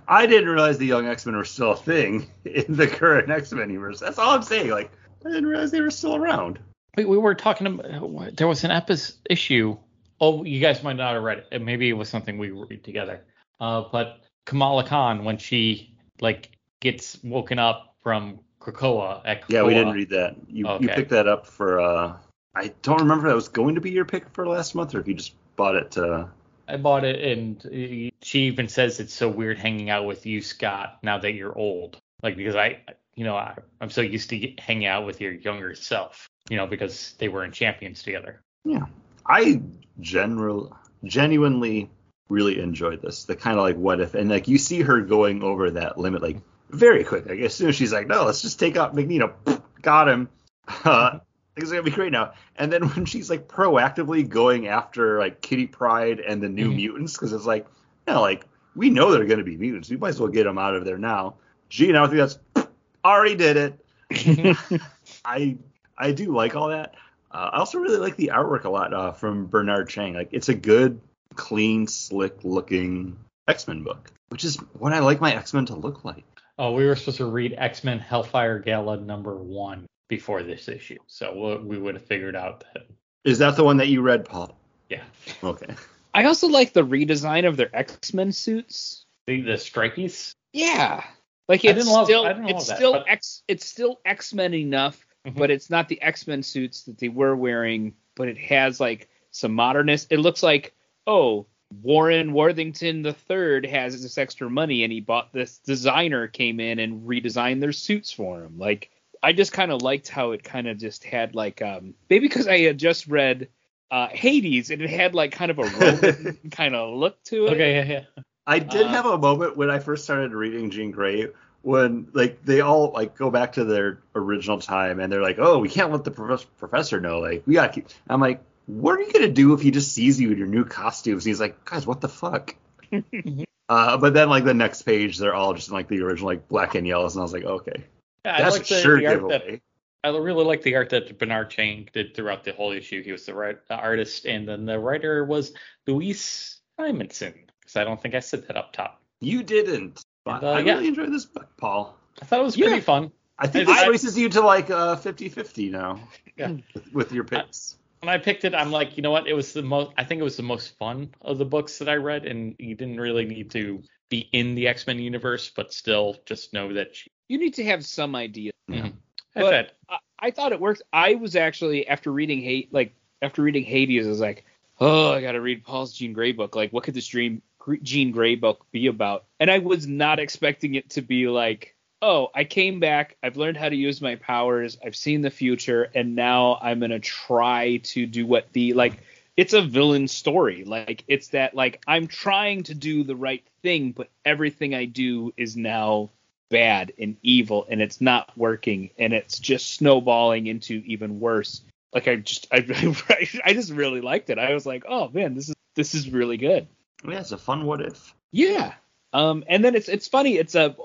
I 0.08 0.26
didn't 0.26 0.50
realize 0.50 0.78
the 0.78 0.86
Young 0.86 1.08
X 1.08 1.26
Men 1.26 1.36
were 1.36 1.46
still 1.46 1.72
a 1.72 1.76
thing 1.76 2.28
in 2.46 2.66
the 2.76 2.88
current 2.88 3.30
X 3.30 3.52
Men 3.52 3.70
universe. 3.70 4.00
That's 4.00 4.18
all 4.18 4.32
I'm 4.36 4.44
saying. 4.44 4.70
Like 4.70 4.92
I 5.26 5.30
didn't 5.30 5.48
realize 5.48 5.72
they 5.72 5.82
were 5.82 5.92
still 5.92 6.16
around. 6.16 6.60
We, 6.98 7.06
we 7.06 7.18
were 7.18 7.36
talking 7.36 7.68
about 7.68 8.36
there 8.36 8.48
was 8.48 8.64
an 8.64 8.72
episode 8.72 9.16
issue. 9.30 9.78
Oh, 10.22 10.44
you 10.44 10.60
guys 10.60 10.84
might 10.84 10.98
not 10.98 11.14
have 11.14 11.24
read 11.24 11.44
it. 11.52 11.62
Maybe 11.62 11.90
it 11.90 11.94
was 11.94 12.10
something 12.10 12.38
we 12.38 12.52
read 12.52 12.84
together. 12.84 13.22
Uh, 13.60 13.86
but 13.92 14.22
Kamala 14.46 14.86
Khan 14.86 15.24
when 15.24 15.38
she 15.38 15.96
like 16.22 16.52
gets 16.82 17.22
woken 17.24 17.60
up 17.60 17.96
from 18.04 18.40
Krakoa 18.60 19.22
at 19.26 19.44
Krakoa, 19.44 19.50
Yeah, 19.50 19.64
we 19.64 19.74
didn't 19.74 19.94
read 19.94 20.10
that. 20.10 20.36
You 20.48 20.68
you 20.80 20.90
picked 20.90 21.12
that 21.12 21.28
up 21.28 21.46
for 21.48 21.80
uh 21.80 22.18
I 22.56 22.74
don't 22.82 23.02
remember 23.02 23.28
if 23.28 23.32
that 23.32 23.36
was 23.36 23.50
going 23.50 23.76
to 23.76 23.82
be 23.82 23.92
your 23.92 24.06
pick 24.06 24.30
for 24.34 24.48
last 24.48 24.76
month 24.76 24.96
or 24.96 25.00
if 25.00 25.08
you 25.08 25.14
just 25.14 25.34
bought 25.56 25.76
it 25.76 25.92
to 25.92 26.30
I 26.70 26.78
bought 26.78 27.04
it, 27.04 27.38
and 27.38 28.12
she 28.22 28.42
even 28.42 28.68
says 28.68 29.00
it's 29.00 29.14
so 29.14 29.28
weird 29.28 29.58
hanging 29.58 29.90
out 29.90 30.06
with 30.06 30.26
you, 30.26 30.42
Scott, 30.42 31.00
now 31.02 31.18
that 31.18 31.34
you're 31.34 31.58
old. 31.58 31.98
Like 32.22 32.38
because 32.38 32.56
I, 32.56 32.82
you 33.16 33.26
know, 33.26 33.36
I, 33.36 33.56
I'm 33.82 33.90
so 33.90 34.02
used 34.02 34.30
to 34.30 34.54
hanging 34.60 34.86
out 34.86 35.06
with 35.06 35.20
your 35.20 35.32
younger 35.32 35.74
self. 35.74 36.30
You 36.50 36.58
know, 36.58 36.68
because 36.68 37.14
they 37.18 37.28
were 37.28 37.44
in 37.44 37.52
Champions 37.52 38.04
together. 38.04 38.42
Yeah. 38.64 38.86
I 39.26 39.62
general 40.00 40.76
genuinely 41.04 41.90
really 42.30 42.60
enjoyed 42.60 43.02
this. 43.02 43.26
The 43.26 43.36
kind 43.36 43.58
of 43.58 43.64
like 43.64 43.78
what 43.78 44.00
if 44.00 44.14
and 44.14 44.30
like 44.30 44.48
you 44.48 44.58
see 44.58 44.82
her 44.82 45.02
going 45.02 45.44
over 45.44 45.72
that 45.72 45.98
limit 45.98 46.22
like 46.22 46.38
very 46.70 47.04
quick. 47.04 47.26
Like 47.26 47.40
as 47.40 47.54
soon 47.54 47.70
as 47.70 47.76
she's 47.76 47.94
like, 47.94 48.08
no, 48.08 48.26
let's 48.26 48.42
just 48.42 48.60
take 48.60 48.78
out 48.78 48.96
Magneto. 48.96 49.34
Got 49.82 50.10
him. 50.10 50.30
Uh, 50.86 51.18
things 51.60 51.72
are 51.72 51.76
gonna 51.76 51.84
be 51.84 51.92
great 51.92 52.12
now. 52.12 52.34
And 52.56 52.72
then 52.72 52.88
when 52.90 53.06
she's 53.06 53.30
like 53.30 53.48
proactively 53.48 54.28
going 54.28 54.68
after 54.68 55.20
like 55.20 55.42
Kitty 55.42 55.68
Pryde 55.68 56.20
and 56.20 56.42
the 56.42 56.50
New 56.50 56.72
Mhm. 56.72 56.76
Mutants, 56.76 57.14
because 57.14 57.34
it's 57.34 57.46
like, 57.46 57.66
you 58.08 58.14
know, 58.14 58.22
like 58.22 58.46
we 58.76 58.90
know 58.90 59.12
they're 59.12 59.26
gonna 59.26 59.44
be 59.44 59.58
mutants. 59.58 59.90
We 59.90 59.98
might 59.98 60.10
as 60.10 60.20
well 60.20 60.30
get 60.30 60.46
them 60.46 60.58
out 60.58 60.76
of 60.76 60.86
there 60.86 60.98
now. 60.98 61.36
Gee, 61.70 61.92
now 61.92 62.06
I 62.06 62.08
think 62.08 62.18
that's 62.18 62.40
already 63.06 63.36
did 63.36 63.58
it. 63.58 63.80
I 65.26 65.58
I 65.98 66.12
do 66.12 66.34
like 66.34 66.56
all 66.56 66.70
that. 66.70 66.96
Uh, 67.32 67.50
I 67.54 67.60
also 67.60 67.78
really 67.78 67.98
like 67.98 68.16
the 68.16 68.32
artwork 68.34 68.64
a 68.64 68.70
lot 68.70 68.94
uh, 68.94 69.12
from 69.12 69.46
Bernard 69.48 69.90
Chang. 69.90 70.14
Like 70.16 70.30
it's 70.32 70.50
a 70.50 70.56
good, 70.56 71.00
clean, 71.36 71.86
slick 71.86 72.44
looking 72.44 73.18
X 73.48 73.68
Men 73.68 73.84
book, 73.84 74.12
which 74.30 74.44
is 74.44 74.56
what 74.80 74.94
I 74.94 75.00
like 75.00 75.22
my 75.22 75.36
X 75.36 75.54
Men 75.54 75.66
to 75.68 75.76
look 75.76 76.04
like. 76.04 76.24
Oh, 76.58 76.72
we 76.72 76.86
were 76.86 76.96
supposed 76.96 77.18
to 77.18 77.26
read 77.26 77.54
X 77.58 77.84
Men 77.84 78.00
Hellfire 78.00 78.60
Gala 78.60 78.98
number 78.98 79.36
one 79.36 79.86
before 80.10 80.44
this 80.44 80.68
issue, 80.68 80.98
so 81.08 81.34
we'll, 81.34 81.60
we 81.62 81.78
would 81.78 81.96
have 81.96 82.04
figured 82.06 82.36
out 82.36 82.66
that. 82.74 82.88
Is 83.24 83.38
that 83.40 83.56
the 83.56 83.64
one 83.64 83.78
that 83.78 83.88
you 83.88 84.02
read, 84.02 84.26
Paul? 84.26 84.60
Yeah, 84.90 85.04
Okay. 85.44 85.74
I 86.14 86.24
also 86.26 86.48
like 86.48 86.74
the 86.74 86.84
redesign 86.86 87.48
of 87.48 87.56
their 87.56 87.70
X-Men 87.74 88.32
suits. 88.32 89.06
the 89.28 89.42
the 89.42 89.54
stripies. 89.54 90.34
Yeah. 90.52 91.04
Like 91.48 91.64
I 91.64 91.70
it's 91.70 91.80
didn't 91.80 91.94
love- 91.94 92.06
still 92.08 92.26
I 92.26 92.30
didn't 92.34 92.46
love 92.48 92.56
it's 92.56 92.68
that, 92.68 92.78
still 92.78 92.94
but- 92.94 93.08
X 93.08 93.44
it's 93.48 93.66
still 93.66 94.00
X-Men 94.06 94.54
enough, 94.56 95.06
Mhm. 95.28 95.36
but 95.38 95.52
it's 95.52 95.70
not 95.70 95.88
the 95.88 96.02
X-Men 96.02 96.42
suits 96.44 96.84
that 96.84 96.98
they 96.98 97.10
were 97.10 97.36
wearing, 97.36 97.94
but 98.16 98.28
it 98.28 98.38
has 98.40 98.80
like 98.80 99.08
some 99.32 99.54
modernist. 99.54 100.12
It 100.12 100.18
looks 100.20 100.42
like, 100.42 100.74
oh, 101.06 101.46
Warren 101.84 102.34
Worthington 102.34 103.06
III 103.06 103.68
has 103.70 104.02
this 104.02 104.18
extra 104.18 104.50
money 104.50 104.84
and 104.84 104.92
he 104.92 105.02
bought 105.02 105.32
this 105.32 105.60
designer 105.60 106.28
came 106.28 106.60
in 106.60 106.80
and 106.80 107.08
redesigned 107.08 107.60
their 107.62 107.72
suits 107.74 108.12
for 108.12 108.42
him. 108.44 108.58
Like 108.58 108.90
I 109.22 109.34
just 109.34 109.52
kind 109.52 109.72
of 109.72 109.82
liked 109.82 110.08
how 110.08 110.32
it 110.32 110.44
kind 110.44 110.68
of 110.68 110.78
just 110.78 111.04
had 111.04 111.36
like 111.36 111.62
um 111.62 111.94
maybe 112.10 112.28
because 112.28 112.48
I 112.48 112.60
had 112.60 112.78
just 112.78 113.08
read 113.08 113.50
uh 113.92 114.08
Hades 114.08 114.70
and 114.72 114.82
it 114.82 114.90
had 114.90 115.16
like 115.16 115.32
kind 115.32 115.52
of 115.52 115.60
a 115.60 115.64
Roman 115.64 116.38
kind 116.52 116.76
of 116.76 116.96
look 116.98 117.22
to 117.26 117.48
it. 117.48 117.52
Okay, 117.54 117.76
yeah, 117.76 117.84
yeah. 118.16 118.24
I 118.48 118.60
did 118.60 118.88
Uh, 118.88 118.90
have 118.90 119.06
a 119.06 119.18
moment 119.18 119.58
when 119.58 119.70
I 119.70 119.80
first 119.80 120.04
started 120.04 120.34
reading 120.34 120.70
Jean 120.72 120.92
Grey 120.92 121.28
when 121.62 122.08
like 122.14 122.44
they 122.46 122.62
all 122.62 122.92
like 122.92 123.16
go 123.18 123.30
back 123.30 123.54
to 123.54 123.66
their 123.66 124.00
original 124.16 124.60
time 124.60 125.00
and 125.00 125.12
they're 125.12 125.22
like, 125.22 125.40
oh, 125.40 125.60
we 125.60 125.68
can't 125.70 125.92
let 125.92 126.04
the 126.06 126.12
prof- 126.12 126.48
professor 126.58 127.02
know. 127.02 127.20
Like 127.20 127.44
we 127.46 127.56
got. 127.56 127.74
to 127.74 127.82
keep 127.82 127.90
I'm 128.10 128.22
like, 128.22 128.42
what 128.68 128.98
are 128.98 129.02
you 129.02 129.12
gonna 129.12 129.28
do 129.28 129.54
if 129.54 129.62
he 129.62 129.72
just 129.72 129.92
sees 129.94 130.20
you 130.22 130.32
in 130.32 130.38
your 130.38 130.48
new 130.48 130.64
costumes? 130.64 131.26
And 131.26 131.32
he's 131.32 131.40
like, 131.42 131.66
guys, 131.66 131.86
what 131.86 132.00
the 132.02 132.08
fuck? 132.08 132.56
uh, 133.70 133.98
but 133.98 134.14
then 134.14 134.30
like 134.30 134.46
the 134.46 134.54
next 134.54 134.84
page, 134.84 135.18
they're 135.18 135.36
all 135.36 135.54
just 135.54 135.68
in 135.68 135.74
like 135.74 135.88
the 135.90 136.02
original 136.02 136.28
like 136.28 136.48
black 136.48 136.76
and 136.76 136.88
yellows, 136.88 137.16
and 137.16 137.22
I 137.22 137.24
was 137.24 137.34
like, 137.34 137.44
okay, 137.44 137.84
Yeah, 138.26 138.36
I 138.36 138.42
that's 138.44 138.58
like 138.58 138.66
a 138.72 138.74
the, 138.74 138.82
sure 138.82 139.00
the 139.00 139.08
art 139.08 139.28
that. 139.30 139.62
I 140.04 140.10
really 140.10 140.46
like 140.46 140.62
the 140.62 140.76
art 140.76 140.90
that 140.92 141.18
Bernard 141.20 141.50
Chang 141.50 141.90
did 141.92 142.16
throughout 142.16 142.46
the 142.46 142.54
whole 142.54 142.72
issue. 142.72 143.04
He 143.04 143.12
was 143.12 143.26
the, 143.26 143.34
right, 143.34 143.58
the 143.68 143.76
artist, 143.76 144.26
and 144.26 144.48
then 144.48 144.66
the 144.66 144.80
writer 144.80 145.26
was 145.26 145.52
Louise 145.88 146.62
Simonson. 146.78 147.34
Because 147.60 147.76
I 147.76 147.84
don't 147.84 148.02
think 148.02 148.16
I 148.16 148.20
said 148.22 148.48
that 148.48 148.56
up 148.56 148.72
top. 148.72 149.02
You 149.20 149.44
didn't. 149.44 150.02
But 150.24 150.36
And, 150.36 150.44
uh, 150.46 150.52
I 150.52 150.60
yeah. 150.62 150.74
really 150.76 150.88
enjoyed 150.88 151.12
this 151.12 151.26
book, 151.26 151.50
Paul. 151.58 151.98
I 152.22 152.26
thought 152.26 152.40
it 152.40 152.44
was 152.44 152.56
Yeah. 152.58 152.68
pretty 152.68 152.82
fun. 152.82 153.12
I 153.38 153.48
think 153.48 153.68
I- 153.68 153.74
this 153.74 153.84
I- 153.84 153.88
races 153.88 154.18
you 154.18 154.30
to 154.30 154.42
like 154.42 154.70
uh 154.70 154.96
50-50 154.96 155.70
now. 155.72 156.00
Yeah. 156.38 156.54
With, 156.74 156.94
with 156.94 157.12
your 157.12 157.26
picks. 157.26 157.76
When 158.02 158.08
I 158.10 158.18
picked 158.18 158.46
it, 158.46 158.56
I'm 158.56 158.72
like, 158.72 158.96
you 158.96 159.04
know 159.04 159.12
what? 159.12 159.28
It 159.28 159.34
was 159.34 159.52
the 159.52 159.62
most. 159.62 159.92
I 159.98 160.06
think 160.06 160.22
it 160.22 160.24
was 160.24 160.38
the 160.38 160.44
most 160.44 160.78
fun 160.78 161.10
of 161.22 161.38
the 161.38 161.46
books 161.46 161.78
that 161.80 161.90
I 161.90 161.96
read, 161.96 162.26
and 162.26 162.56
you 162.58 162.74
didn't 162.74 162.98
really 163.02 163.26
need 163.26 163.52
to 163.52 163.84
be 164.08 164.30
in 164.32 164.56
the 164.56 164.70
X 164.70 164.88
Men 164.88 165.00
universe, 165.00 165.52
but 165.54 165.74
still 165.74 166.16
just 166.26 166.54
know 166.54 166.72
that. 166.74 166.96
She, 166.96 167.12
You 167.30 167.38
need 167.38 167.54
to 167.54 167.64
have 167.64 167.86
some 167.86 168.16
idea. 168.16 168.52
Mhm. 168.70 168.94
But- 169.34 169.76
I 169.88 169.98
I, 170.22 170.32
thought 170.32 170.52
it 170.52 170.60
worked. 170.60 170.82
I 170.92 171.16
was 171.16 171.38
actually 171.38 171.88
after 171.88 172.12
reading 172.12 172.42
hate 172.42 172.74
like 172.74 172.94
after 173.22 173.42
reading 173.42 173.64
Hades, 173.64 174.06
I 174.06 174.10
was 174.10 174.20
like, 174.20 174.44
oh, 174.82 175.14
I 175.14 175.22
gotta 175.22 175.40
read 175.40 175.64
Paul's 175.64 175.94
Jean 175.94 176.12
Grey 176.12 176.34
book. 176.34 176.56
Like, 176.56 176.74
what 176.74 176.84
could 176.84 176.94
this 176.94 177.08
Dream 177.08 177.42
Jean 177.84 178.12
Grey 178.12 178.36
book 178.36 178.66
be 178.72 178.88
about? 178.88 179.26
And 179.40 179.50
I 179.50 179.60
was 179.60 179.88
not 179.88 180.20
expecting 180.20 180.76
it 180.76 180.90
to 180.92 181.02
be 181.02 181.28
like, 181.28 181.76
oh, 182.02 182.30
I 182.34 182.44
came 182.44 182.80
back, 182.80 183.18
I've 183.24 183.38
learned 183.38 183.58
how 183.58 183.70
to 183.70 183.76
use 183.76 184.02
my 184.02 184.16
powers, 184.16 184.78
I've 184.86 184.96
seen 184.96 185.22
the 185.22 185.30
future, 185.30 185.90
and 185.96 186.16
now 186.16 186.58
I'm 186.62 186.80
gonna 186.80 187.00
try 187.00 187.78
to 187.78 188.06
do 188.06 188.26
what 188.26 188.52
the 188.54 188.74
like. 188.74 189.00
It's 189.38 189.54
a 189.54 189.62
villain 189.62 190.10
story. 190.10 190.66
Like 190.66 191.06
it's 191.08 191.30
that 191.30 191.56
like 191.56 191.82
I'm 191.88 192.08
trying 192.08 192.64
to 192.64 192.76
do 192.76 193.04
the 193.06 193.16
right 193.16 193.44
thing, 193.62 193.94
but 193.94 194.10
everything 194.26 194.76
I 194.76 194.84
do 194.84 195.34
is 195.38 195.56
now 195.56 196.10
bad 196.50 196.94
and 197.00 197.16
evil 197.22 197.66
and 197.70 197.82
it's 197.82 198.02
not 198.02 198.32
working 198.38 198.90
and 198.98 199.14
it's 199.14 199.40
just 199.40 199.74
snowballing 199.76 200.48
into 200.48 200.82
even 200.86 201.20
worse. 201.20 201.62
Like 201.94 202.08
i 202.08 202.16
just 202.18 202.48
i, 202.52 202.58
I 203.46 203.54
just 203.54 203.72
really 203.72 204.02
liked 204.02 204.30
it. 204.30 204.40
I 204.40 204.54
was 204.54 204.66
like 204.66 204.84
oh 204.88 205.10
man 205.10 205.36
this 205.36 205.50
is 205.50 205.56
this 205.76 205.94
is 205.96 206.10
really 206.10 206.38
good. 206.38 206.68
Yeah, 207.08 207.20
it's 207.20 207.32
a 207.32 207.38
fun 207.38 207.66
what 207.66 207.82
if. 207.82 208.14
yeah. 208.32 208.74
Um 209.14 209.44
and 209.48 209.64
then 209.64 209.76
it's 209.76 209.90
it's 209.90 210.08
funny 210.08 210.38
it's 210.38 210.56
a 210.56 210.76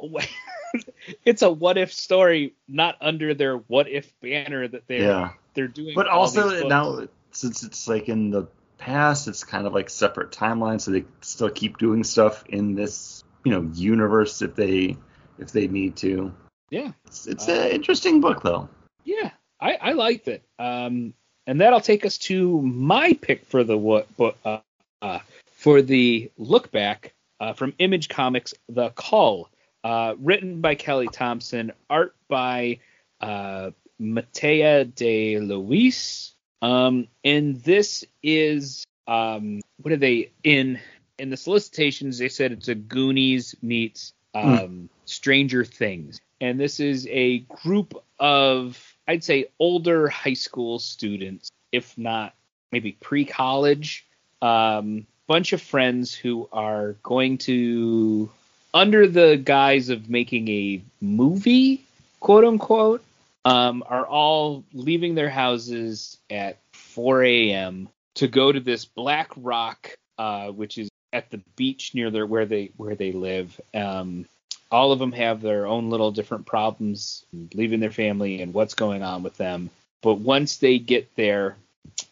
it's 1.24 1.42
a 1.42 1.50
what 1.50 1.78
if 1.78 1.92
story 1.92 2.54
not 2.68 2.96
under 3.00 3.34
their 3.34 3.56
what 3.56 3.88
if 3.88 4.12
banner 4.20 4.66
that 4.68 4.86
they're 4.86 5.02
Yeah. 5.02 5.30
they're 5.54 5.68
doing 5.68 5.94
But 5.94 6.08
also 6.08 6.66
now 6.68 7.06
since 7.32 7.62
it's 7.62 7.88
like 7.88 8.08
in 8.08 8.30
the 8.30 8.46
past, 8.78 9.28
it's 9.28 9.44
kind 9.44 9.66
of 9.66 9.72
like 9.72 9.88
separate 9.90 10.30
timelines, 10.30 10.82
so 10.82 10.90
they 10.90 11.04
still 11.20 11.50
keep 11.50 11.78
doing 11.78 12.04
stuff 12.04 12.44
in 12.48 12.74
this 12.74 13.24
you 13.44 13.52
know 13.52 13.70
universe 13.74 14.40
if 14.42 14.54
they 14.54 14.96
if 15.38 15.52
they 15.52 15.66
need 15.68 15.96
to. 15.96 16.32
yeah 16.70 16.92
It's, 17.06 17.26
it's 17.26 17.48
Uh, 17.48 17.52
an 17.52 17.70
interesting 17.72 18.20
book 18.20 18.42
though. 18.42 18.68
Yeah, 19.04 19.30
I, 19.60 19.74
I 19.74 19.92
liked 19.92 20.28
it. 20.28 20.42
Um, 20.58 21.14
and 21.46 21.60
that'll 21.60 21.80
take 21.80 22.06
us 22.06 22.18
to 22.18 22.60
my 22.62 23.12
pick 23.12 23.44
for 23.46 23.64
the 23.64 23.76
what, 23.76 24.08
uh, 24.44 24.60
uh, 25.02 25.18
for 25.56 25.82
the 25.82 26.30
look 26.38 26.70
back 26.70 27.12
uh, 27.40 27.52
from 27.52 27.74
Image 27.78 28.08
Comics, 28.08 28.54
The 28.68 28.90
Cull, 28.90 29.50
uh, 29.82 30.14
written 30.18 30.60
by 30.62 30.74
Kelly 30.74 31.08
Thompson, 31.08 31.72
art 31.90 32.14
by 32.28 32.78
uh, 33.20 33.72
Mattia 33.98 34.86
De 34.86 35.34
Iulis. 35.34 36.32
Um, 36.62 37.08
and 37.22 37.60
this 37.60 38.04
is 38.22 38.86
um, 39.06 39.60
what 39.82 39.92
are 39.92 39.98
they 39.98 40.30
in? 40.42 40.80
In 41.18 41.30
the 41.30 41.36
solicitations, 41.36 42.18
they 42.18 42.28
said 42.30 42.52
it's 42.52 42.68
a 42.68 42.74
Goonies 42.74 43.54
meets 43.62 44.14
um, 44.34 44.88
Stranger 45.04 45.64
Things, 45.64 46.20
and 46.40 46.58
this 46.58 46.80
is 46.80 47.06
a 47.10 47.40
group 47.40 47.94
of 48.18 48.94
I'd 49.06 49.24
say 49.24 49.46
older 49.58 50.08
high 50.08 50.34
school 50.34 50.78
students, 50.78 51.50
if 51.72 51.96
not 51.98 52.34
maybe 52.72 52.92
pre-college, 52.92 54.06
um, 54.42 55.06
bunch 55.26 55.52
of 55.52 55.62
friends 55.62 56.14
who 56.14 56.48
are 56.52 56.96
going 57.02 57.38
to, 57.38 58.30
under 58.72 59.06
the 59.06 59.36
guise 59.36 59.90
of 59.90 60.10
making 60.10 60.48
a 60.48 60.82
movie, 61.00 61.84
quote 62.20 62.44
unquote, 62.44 63.04
um, 63.44 63.84
are 63.86 64.06
all 64.06 64.64
leaving 64.72 65.14
their 65.14 65.28
houses 65.30 66.18
at 66.30 66.58
4 66.72 67.24
a.m. 67.24 67.88
to 68.14 68.26
go 68.26 68.50
to 68.50 68.60
this 68.60 68.84
Black 68.84 69.30
Rock, 69.36 69.96
uh, 70.18 70.48
which 70.48 70.78
is 70.78 70.88
at 71.14 71.30
the 71.30 71.40
beach 71.56 71.94
near 71.94 72.10
their 72.10 72.26
where 72.26 72.44
they 72.44 72.72
where 72.76 72.96
they 72.96 73.12
live. 73.12 73.58
Um, 73.72 74.26
all 74.70 74.90
of 74.90 74.98
them 74.98 75.12
have 75.12 75.40
their 75.40 75.66
own 75.66 75.88
little 75.88 76.10
different 76.10 76.46
problems 76.46 77.24
leaving 77.54 77.78
their 77.78 77.92
family 77.92 78.42
and 78.42 78.52
what's 78.52 78.74
going 78.74 79.04
on 79.04 79.22
with 79.22 79.36
them. 79.36 79.70
But 80.02 80.16
once 80.16 80.56
they 80.56 80.78
get 80.78 81.14
there, 81.14 81.56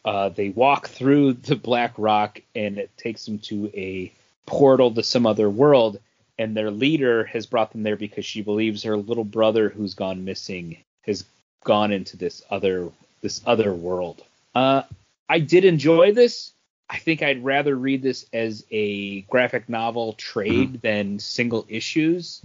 uh, 0.05 0.29
they 0.29 0.51
walk 0.51 0.89
through 0.89 1.33
the 1.49 1.57
Black 1.57 1.93
Rock 1.99 2.41
and 2.55 2.79
it 2.79 2.97
takes 2.97 3.27
them 3.27 3.41
to 3.41 3.71
a 3.75 4.13
portal 4.47 4.93
to 4.95 5.03
some 5.03 5.27
other 5.27 5.51
world. 5.51 5.99
And 6.39 6.57
their 6.57 6.71
leader 6.71 7.25
has 7.25 7.47
brought 7.47 7.73
them 7.73 7.83
there 7.83 7.97
because 7.97 8.25
she 8.25 8.43
believes 8.43 8.85
her 8.85 8.97
little 8.97 9.25
brother 9.25 9.69
who's 9.69 9.95
gone 9.95 10.25
missing 10.25 10.79
has 11.03 11.25
gone 11.65 11.93
into 11.93 12.17
this 12.17 12.43
other 12.51 12.91
this 13.21 13.43
other 13.45 13.73
world. 13.75 14.23
Uh, 14.55 14.83
I 15.29 15.41
did 15.41 15.65
enjoy 15.65 16.13
this. 16.13 16.53
I 16.93 16.99
think 16.99 17.23
I'd 17.23 17.43
rather 17.43 17.75
read 17.75 18.03
this 18.03 18.27
as 18.35 18.67
a 18.71 19.23
graphic 19.23 19.67
novel 19.67 20.13
trade 20.13 20.75
mm-hmm. 20.75 20.81
than 20.83 21.19
single 21.19 21.65
issues. 21.67 22.43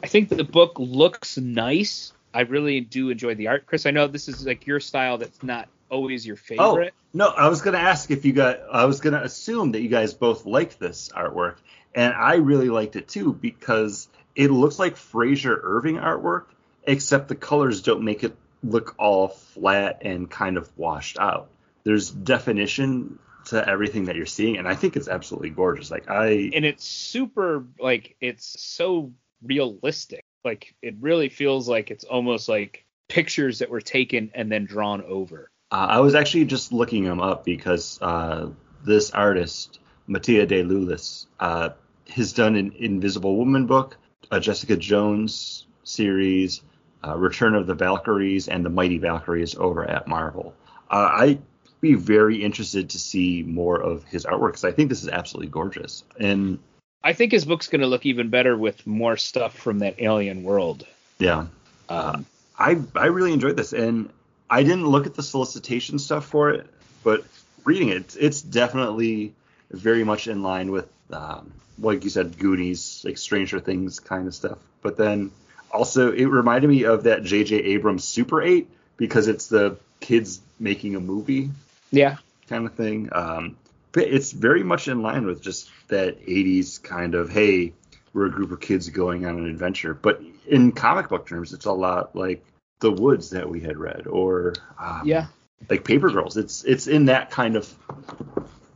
I 0.00 0.06
think 0.06 0.28
the 0.28 0.44
book 0.44 0.78
looks 0.78 1.36
nice. 1.36 2.12
I 2.32 2.42
really 2.42 2.80
do 2.80 3.10
enjoy 3.10 3.34
the 3.34 3.48
art. 3.48 3.66
Chris, 3.66 3.86
I 3.86 3.90
know 3.90 4.06
this 4.06 4.28
is 4.28 4.46
like 4.46 4.68
your 4.68 4.78
style 4.78 5.18
that's 5.18 5.42
not 5.42 5.68
always 5.90 6.24
your 6.24 6.36
oh, 6.36 6.74
favorite. 6.76 6.94
Oh, 6.96 7.06
no, 7.12 7.26
I 7.26 7.48
was 7.48 7.60
going 7.60 7.74
to 7.74 7.80
ask 7.80 8.12
if 8.12 8.24
you 8.24 8.32
got 8.32 8.60
I 8.72 8.84
was 8.84 9.00
going 9.00 9.14
to 9.14 9.22
assume 9.22 9.72
that 9.72 9.80
you 9.80 9.88
guys 9.88 10.14
both 10.14 10.46
liked 10.46 10.78
this 10.78 11.10
artwork 11.16 11.56
and 11.92 12.14
I 12.14 12.36
really 12.36 12.68
liked 12.68 12.94
it 12.94 13.08
too 13.08 13.32
because 13.32 14.06
it 14.36 14.52
looks 14.52 14.78
like 14.78 14.96
Frazer 14.96 15.58
Irving 15.60 15.96
artwork 15.96 16.44
except 16.84 17.26
the 17.26 17.34
colors 17.34 17.82
don't 17.82 18.04
make 18.04 18.22
it 18.22 18.36
look 18.62 18.94
all 18.96 19.28
flat 19.28 20.02
and 20.02 20.30
kind 20.30 20.56
of 20.56 20.70
washed 20.78 21.18
out. 21.18 21.48
There's 21.82 22.10
definition 22.10 23.18
to 23.50 23.68
everything 23.68 24.04
that 24.06 24.16
you're 24.16 24.26
seeing, 24.26 24.56
and 24.56 24.68
I 24.68 24.74
think 24.74 24.96
it's 24.96 25.08
absolutely 25.08 25.50
gorgeous. 25.50 25.90
Like 25.90 26.08
I 26.08 26.50
and 26.54 26.64
it's 26.64 26.84
super 26.84 27.64
like 27.78 28.16
it's 28.20 28.60
so 28.62 29.12
realistic. 29.42 30.24
Like 30.44 30.74
it 30.82 30.94
really 31.00 31.28
feels 31.28 31.68
like 31.68 31.90
it's 31.90 32.04
almost 32.04 32.48
like 32.48 32.84
pictures 33.08 33.58
that 33.60 33.70
were 33.70 33.80
taken 33.80 34.30
and 34.34 34.50
then 34.50 34.64
drawn 34.64 35.02
over. 35.02 35.50
Uh, 35.70 35.86
I 35.90 36.00
was 36.00 36.14
actually 36.14 36.46
just 36.46 36.72
looking 36.72 37.04
them 37.04 37.20
up 37.20 37.44
because 37.44 37.98
uh, 38.00 38.48
this 38.84 39.10
artist 39.10 39.80
Mattia 40.06 40.46
De 40.46 40.62
Iulis 40.62 41.26
uh, 41.40 41.70
has 42.08 42.32
done 42.32 42.56
an 42.56 42.72
Invisible 42.78 43.36
Woman 43.36 43.66
book, 43.66 43.96
a 44.30 44.40
Jessica 44.40 44.76
Jones 44.76 45.66
series, 45.84 46.62
uh, 47.06 47.16
Return 47.16 47.54
of 47.54 47.66
the 47.66 47.74
Valkyries, 47.74 48.48
and 48.48 48.64
the 48.64 48.70
Mighty 48.70 48.98
Valkyries 48.98 49.54
over 49.56 49.84
at 49.84 50.08
Marvel. 50.08 50.54
Uh, 50.90 51.10
I'd 51.12 51.42
be 51.80 51.94
very 51.94 52.42
interested 52.42 52.90
to 52.90 52.98
see 52.98 53.42
more 53.42 53.80
of 53.80 54.04
his 54.04 54.24
artwork 54.24 54.48
because 54.48 54.64
I 54.64 54.72
think 54.72 54.88
this 54.88 55.02
is 55.02 55.08
absolutely 55.08 55.50
gorgeous. 55.50 56.04
And 56.18 56.58
I 57.02 57.12
think 57.12 57.32
his 57.32 57.44
book's 57.44 57.68
going 57.68 57.80
to 57.80 57.86
look 57.86 58.06
even 58.06 58.28
better 58.28 58.56
with 58.56 58.86
more 58.86 59.16
stuff 59.16 59.56
from 59.56 59.80
that 59.80 59.96
alien 60.00 60.42
world. 60.42 60.86
Yeah. 61.18 61.46
Um, 61.88 62.26
I 62.58 62.78
I 62.94 63.06
really 63.06 63.32
enjoyed 63.32 63.56
this, 63.56 63.72
and 63.72 64.10
I 64.50 64.62
didn't 64.62 64.86
look 64.86 65.06
at 65.06 65.14
the 65.14 65.22
solicitation 65.22 65.98
stuff 65.98 66.26
for 66.26 66.50
it, 66.50 66.66
but 67.04 67.24
reading 67.64 67.90
it, 67.90 68.16
it's 68.18 68.42
definitely 68.42 69.34
very 69.70 70.04
much 70.04 70.26
in 70.26 70.42
line 70.42 70.70
with, 70.70 70.88
um, 71.12 71.52
like 71.78 72.04
you 72.04 72.10
said, 72.10 72.38
Goonies, 72.38 73.02
like 73.04 73.18
Stranger 73.18 73.60
Things 73.60 74.00
kind 74.00 74.26
of 74.26 74.34
stuff. 74.34 74.58
But 74.82 74.96
then 74.96 75.30
also, 75.70 76.12
it 76.12 76.24
reminded 76.24 76.68
me 76.68 76.84
of 76.84 77.04
that 77.04 77.22
J.J. 77.24 77.56
Abrams 77.56 78.04
Super 78.04 78.42
8 78.42 78.68
because 78.96 79.28
it's 79.28 79.48
the 79.48 79.76
kids 80.00 80.40
making 80.58 80.96
a 80.96 81.00
movie. 81.00 81.50
Yeah. 81.90 82.16
Kind 82.48 82.66
of 82.66 82.74
thing. 82.74 83.08
Um, 83.12 83.56
but 83.92 84.04
it's 84.04 84.32
very 84.32 84.62
much 84.62 84.88
in 84.88 85.02
line 85.02 85.26
with 85.26 85.42
just 85.42 85.70
that 85.88 86.20
80s 86.24 86.82
kind 86.82 87.14
of, 87.14 87.30
hey, 87.30 87.72
we're 88.12 88.26
a 88.26 88.30
group 88.30 88.52
of 88.52 88.60
kids 88.60 88.88
going 88.88 89.26
on 89.26 89.38
an 89.38 89.46
adventure. 89.46 89.94
But 89.94 90.22
in 90.46 90.72
comic 90.72 91.08
book 91.08 91.26
terms, 91.26 91.52
it's 91.52 91.66
a 91.66 91.72
lot 91.72 92.14
like 92.14 92.44
The 92.80 92.90
Woods 92.90 93.30
that 93.30 93.48
we 93.48 93.60
had 93.60 93.76
read 93.76 94.06
or 94.06 94.54
um, 94.78 95.02
yeah, 95.04 95.26
like 95.68 95.84
Paper 95.84 96.10
Girls. 96.10 96.36
It's 96.36 96.64
it's 96.64 96.86
in 96.86 97.06
that 97.06 97.30
kind 97.30 97.56
of 97.56 97.74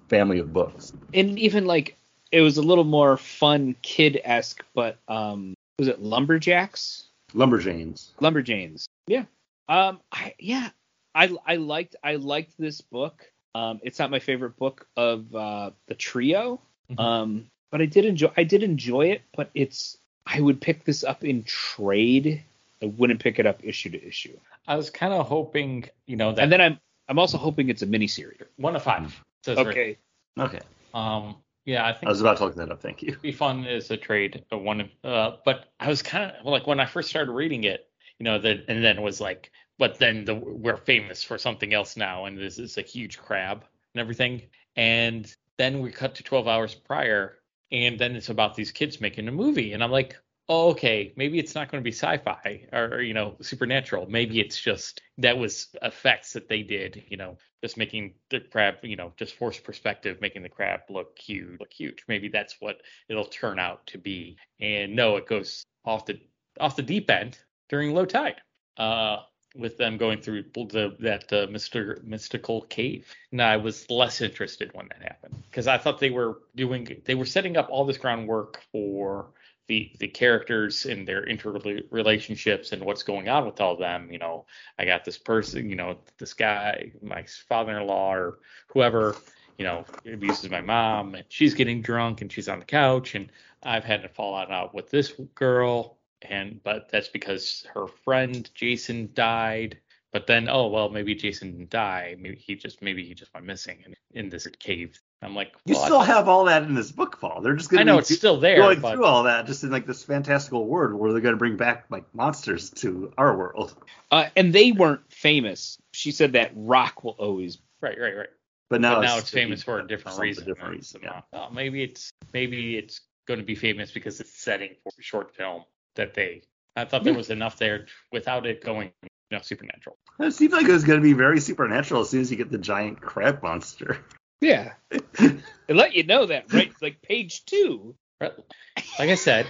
family 0.08 0.38
of 0.38 0.52
books. 0.52 0.92
And 1.14 1.38
even 1.38 1.66
like 1.66 1.96
it 2.30 2.40
was 2.40 2.56
a 2.56 2.62
little 2.62 2.84
more 2.84 3.16
fun 3.16 3.76
kid 3.82 4.20
esque, 4.24 4.64
but 4.74 4.98
um 5.08 5.54
was 5.78 5.88
it 5.88 6.00
Lumberjacks? 6.00 7.04
Lumberjanes. 7.34 8.10
Lumberjanes. 8.20 8.84
Yeah. 9.06 9.24
Um. 9.68 10.00
I 10.12 10.34
yeah. 10.38 10.70
I 11.14 11.34
I 11.46 11.56
liked 11.56 11.96
I 12.02 12.16
liked 12.16 12.58
this 12.58 12.80
book. 12.80 13.24
Um. 13.54 13.80
It's 13.82 13.98
not 13.98 14.10
my 14.10 14.18
favorite 14.18 14.56
book 14.56 14.86
of 14.96 15.34
uh 15.34 15.70
the 15.88 15.94
trio. 15.94 16.60
Mm-hmm. 16.90 17.00
Um. 17.00 17.46
But 17.70 17.80
I 17.80 17.86
did 17.86 18.04
enjoy 18.04 18.30
I 18.36 18.44
did 18.44 18.62
enjoy 18.62 19.06
it. 19.06 19.22
But 19.36 19.50
it's 19.54 19.98
I 20.26 20.40
would 20.40 20.60
pick 20.60 20.84
this 20.84 21.04
up 21.04 21.24
in 21.24 21.44
trade. 21.44 22.42
I 22.82 22.86
wouldn't 22.86 23.20
pick 23.20 23.38
it 23.38 23.46
up 23.46 23.64
issue 23.64 23.90
to 23.90 24.06
issue. 24.06 24.36
I 24.66 24.76
was 24.76 24.90
kind 24.90 25.12
of 25.12 25.26
hoping, 25.26 25.84
you 26.06 26.16
know, 26.16 26.32
that. 26.32 26.42
And 26.42 26.52
then 26.52 26.60
I'm 26.60 26.80
I'm 27.08 27.18
also 27.18 27.38
hoping 27.38 27.68
it's 27.68 27.82
a 27.82 27.86
miniseries. 27.86 28.42
One 28.56 28.76
of 28.76 28.82
five. 28.82 29.20
Okay. 29.46 29.98
Right. 30.36 30.46
Okay. 30.46 30.60
Um. 30.94 31.36
Yeah, 31.64 31.86
I 31.86 31.92
think 31.92 32.06
I 32.06 32.08
was 32.08 32.20
about 32.20 32.38
to 32.38 32.44
look 32.46 32.56
that 32.56 32.72
up. 32.72 32.82
Thank 32.82 33.02
you. 33.02 33.16
Be 33.22 33.30
fun 33.30 33.64
as 33.66 33.90
a 33.92 33.96
trade, 33.96 34.44
a 34.50 34.58
one. 34.58 34.90
Uh, 35.04 35.36
but 35.44 35.66
I 35.78 35.88
was 35.88 36.02
kind 36.02 36.32
of 36.32 36.44
like 36.44 36.66
when 36.66 36.80
I 36.80 36.86
first 36.86 37.08
started 37.08 37.30
reading 37.30 37.62
it, 37.64 37.88
you 38.22 38.30
know, 38.30 38.38
that 38.38 38.66
and 38.68 38.84
then 38.84 38.98
it 38.98 39.02
was 39.02 39.20
like, 39.20 39.50
but 39.80 39.98
then 39.98 40.24
the, 40.24 40.36
we're 40.36 40.76
famous 40.76 41.24
for 41.24 41.38
something 41.38 41.74
else 41.74 41.96
now, 41.96 42.26
and 42.26 42.38
this 42.38 42.56
is 42.56 42.78
a 42.78 42.82
huge 42.82 43.18
crab 43.18 43.64
and 43.94 44.00
everything. 44.00 44.42
And 44.76 45.34
then 45.58 45.80
we 45.80 45.90
cut 45.90 46.14
to 46.14 46.22
12 46.22 46.46
hours 46.46 46.72
prior, 46.72 47.38
and 47.72 47.98
then 47.98 48.14
it's 48.14 48.28
about 48.28 48.54
these 48.54 48.70
kids 48.70 49.00
making 49.00 49.26
a 49.26 49.32
movie, 49.32 49.72
and 49.72 49.82
I'm 49.82 49.90
like, 49.90 50.16
oh, 50.48 50.70
okay, 50.70 51.12
maybe 51.16 51.40
it's 51.40 51.56
not 51.56 51.68
going 51.68 51.82
to 51.82 51.84
be 51.84 51.90
sci-fi 51.90 52.68
or, 52.72 53.02
you 53.02 53.12
know 53.12 53.34
supernatural. 53.40 54.08
Maybe 54.08 54.38
it's 54.38 54.60
just 54.60 55.00
that 55.18 55.36
was 55.36 55.74
effects 55.82 56.32
that 56.34 56.48
they 56.48 56.62
did, 56.62 57.02
you 57.08 57.16
know, 57.16 57.38
just 57.60 57.76
making 57.76 58.14
the 58.30 58.38
crab, 58.38 58.76
you 58.84 58.94
know, 58.94 59.12
just 59.16 59.34
force 59.34 59.58
perspective, 59.58 60.20
making 60.20 60.44
the 60.44 60.48
crab 60.48 60.82
look 60.88 61.18
huge, 61.18 61.58
look 61.58 61.72
huge. 61.72 62.04
Maybe 62.06 62.28
that's 62.28 62.60
what 62.60 62.82
it'll 63.08 63.24
turn 63.24 63.58
out 63.58 63.84
to 63.88 63.98
be. 63.98 64.36
And 64.60 64.94
no, 64.94 65.16
it 65.16 65.26
goes 65.26 65.64
off 65.84 66.06
the 66.06 66.20
off 66.60 66.76
the 66.76 66.82
deep 66.82 67.10
end 67.10 67.36
during 67.72 67.94
low 67.94 68.04
tide. 68.04 68.40
Uh, 68.76 69.16
with 69.54 69.76
them 69.76 69.96
going 69.98 70.20
through 70.20 70.42
the, 70.54 70.96
that 71.00 71.24
uh, 71.32 71.46
Mr. 71.46 72.02
mystical 72.04 72.62
cave. 72.62 73.14
And 73.32 73.42
I 73.42 73.56
was 73.56 73.90
less 73.90 74.20
interested 74.20 74.70
when 74.72 74.88
that 74.88 75.02
happened 75.02 75.42
because 75.50 75.66
I 75.66 75.78
thought 75.78 76.00
they 76.00 76.10
were 76.10 76.38
doing 76.54 77.02
they 77.04 77.14
were 77.14 77.26
setting 77.26 77.56
up 77.56 77.68
all 77.70 77.84
this 77.84 77.98
groundwork 77.98 78.62
for 78.72 79.26
the 79.68 79.92
the 79.98 80.08
characters 80.08 80.86
and 80.86 81.06
their 81.06 81.26
interrelationships 81.26 82.72
and 82.72 82.82
what's 82.82 83.02
going 83.02 83.28
on 83.28 83.44
with 83.44 83.60
all 83.60 83.74
of 83.74 83.78
them. 83.78 84.10
You 84.10 84.18
know, 84.18 84.46
I 84.78 84.86
got 84.86 85.04
this 85.04 85.18
person, 85.18 85.68
you 85.68 85.76
know, 85.76 85.98
this 86.18 86.34
guy, 86.34 86.92
my 87.02 87.24
father-in-law 87.48 88.14
or 88.14 88.38
whoever, 88.68 89.16
you 89.58 89.66
know, 89.66 89.84
abuses 90.10 90.50
my 90.50 90.62
mom, 90.62 91.14
and 91.14 91.24
she's 91.28 91.54
getting 91.54 91.82
drunk 91.82 92.22
and 92.22 92.32
she's 92.32 92.48
on 92.48 92.58
the 92.58 92.64
couch, 92.64 93.14
and 93.14 93.30
I've 93.62 93.84
had 93.84 94.02
to 94.02 94.08
fall 94.08 94.34
out 94.34 94.74
with 94.74 94.90
this 94.90 95.12
girl, 95.34 95.98
and 96.28 96.60
but 96.62 96.90
that's 96.90 97.08
because 97.08 97.66
her 97.74 97.86
friend 97.86 98.48
Jason 98.54 99.10
died. 99.14 99.78
But 100.12 100.26
then, 100.26 100.48
oh 100.48 100.68
well, 100.68 100.90
maybe 100.90 101.14
Jason 101.14 101.52
didn't 101.52 101.70
die. 101.70 102.16
Maybe 102.18 102.36
he 102.36 102.54
just 102.54 102.82
maybe 102.82 103.04
he 103.04 103.14
just 103.14 103.32
went 103.32 103.46
missing 103.46 103.82
in, 103.86 103.94
in 104.12 104.28
this 104.28 104.46
cave 104.58 104.98
I'm 105.22 105.36
like, 105.36 105.54
you 105.64 105.74
still 105.74 106.00
have 106.00 106.28
all 106.28 106.46
that 106.46 106.64
in 106.64 106.74
this 106.74 106.90
book, 106.90 107.20
Paul. 107.20 107.42
They're 107.42 107.54
just 107.54 107.70
gonna. 107.70 107.82
I 107.82 107.84
know 107.84 107.98
it's 107.98 108.12
still 108.12 108.40
there. 108.40 108.56
Going 108.56 108.80
but... 108.80 108.94
through 108.94 109.04
all 109.04 109.22
that, 109.24 109.46
just 109.46 109.62
in 109.62 109.70
like 109.70 109.86
this 109.86 110.02
fantastical 110.02 110.66
world 110.66 110.94
where 110.94 111.12
they're 111.12 111.20
gonna 111.20 111.36
bring 111.36 111.56
back 111.56 111.86
like 111.90 112.12
monsters 112.12 112.70
to 112.70 113.12
our 113.16 113.36
world. 113.36 113.74
Uh, 114.10 114.28
and 114.36 114.52
they 114.52 114.72
weren't 114.72 115.00
famous. 115.10 115.78
She 115.92 116.10
said 116.10 116.32
that 116.32 116.50
rock 116.54 117.04
will 117.04 117.16
always. 117.18 117.58
Right, 117.80 117.98
right, 117.98 118.16
right. 118.16 118.28
But 118.68 118.80
now, 118.80 118.96
but 118.96 119.02
now 119.02 119.14
it's, 119.14 119.22
it's 119.22 119.30
famous 119.30 119.62
for 119.62 119.78
a 119.78 119.86
different 119.86 120.18
reason. 120.18 120.44
Different 120.44 120.74
reason. 120.74 121.00
Yeah. 121.04 121.20
Uh, 121.32 121.48
maybe 121.52 121.82
it's 121.82 122.12
maybe 122.32 122.76
it's 122.76 123.00
going 123.26 123.38
to 123.38 123.46
be 123.46 123.54
famous 123.54 123.92
because 123.92 124.18
it's 124.18 124.32
setting 124.32 124.70
for 124.82 124.90
a 124.98 125.02
short 125.02 125.36
film 125.36 125.62
that 125.96 126.14
they. 126.14 126.42
I 126.76 126.84
thought 126.86 127.04
there 127.04 127.14
was 127.14 127.30
enough 127.30 127.58
there 127.58 127.86
without 128.12 128.46
it 128.46 128.64
going 128.64 128.92
you 129.02 129.38
know 129.38 129.42
supernatural. 129.42 129.96
It 130.20 130.32
seems 130.32 130.52
like 130.52 130.66
it 130.66 130.72
was 130.72 130.84
going 130.84 131.00
to 131.00 131.02
be 131.02 131.12
very 131.12 131.40
supernatural 131.40 132.02
as 132.02 132.10
soon 132.10 132.20
as 132.20 132.30
you 132.30 132.36
get 132.36 132.50
the 132.50 132.58
giant 132.58 133.00
crab 133.00 133.42
monster. 133.42 133.98
Yeah. 134.40 134.72
they 135.18 135.74
let 135.74 135.94
you 135.94 136.02
know 136.02 136.26
that, 136.26 136.52
right? 136.52 136.72
Like 136.82 137.00
page 137.02 137.44
two. 137.44 137.94
Like 138.20 139.08
I 139.08 139.14
said, 139.14 139.46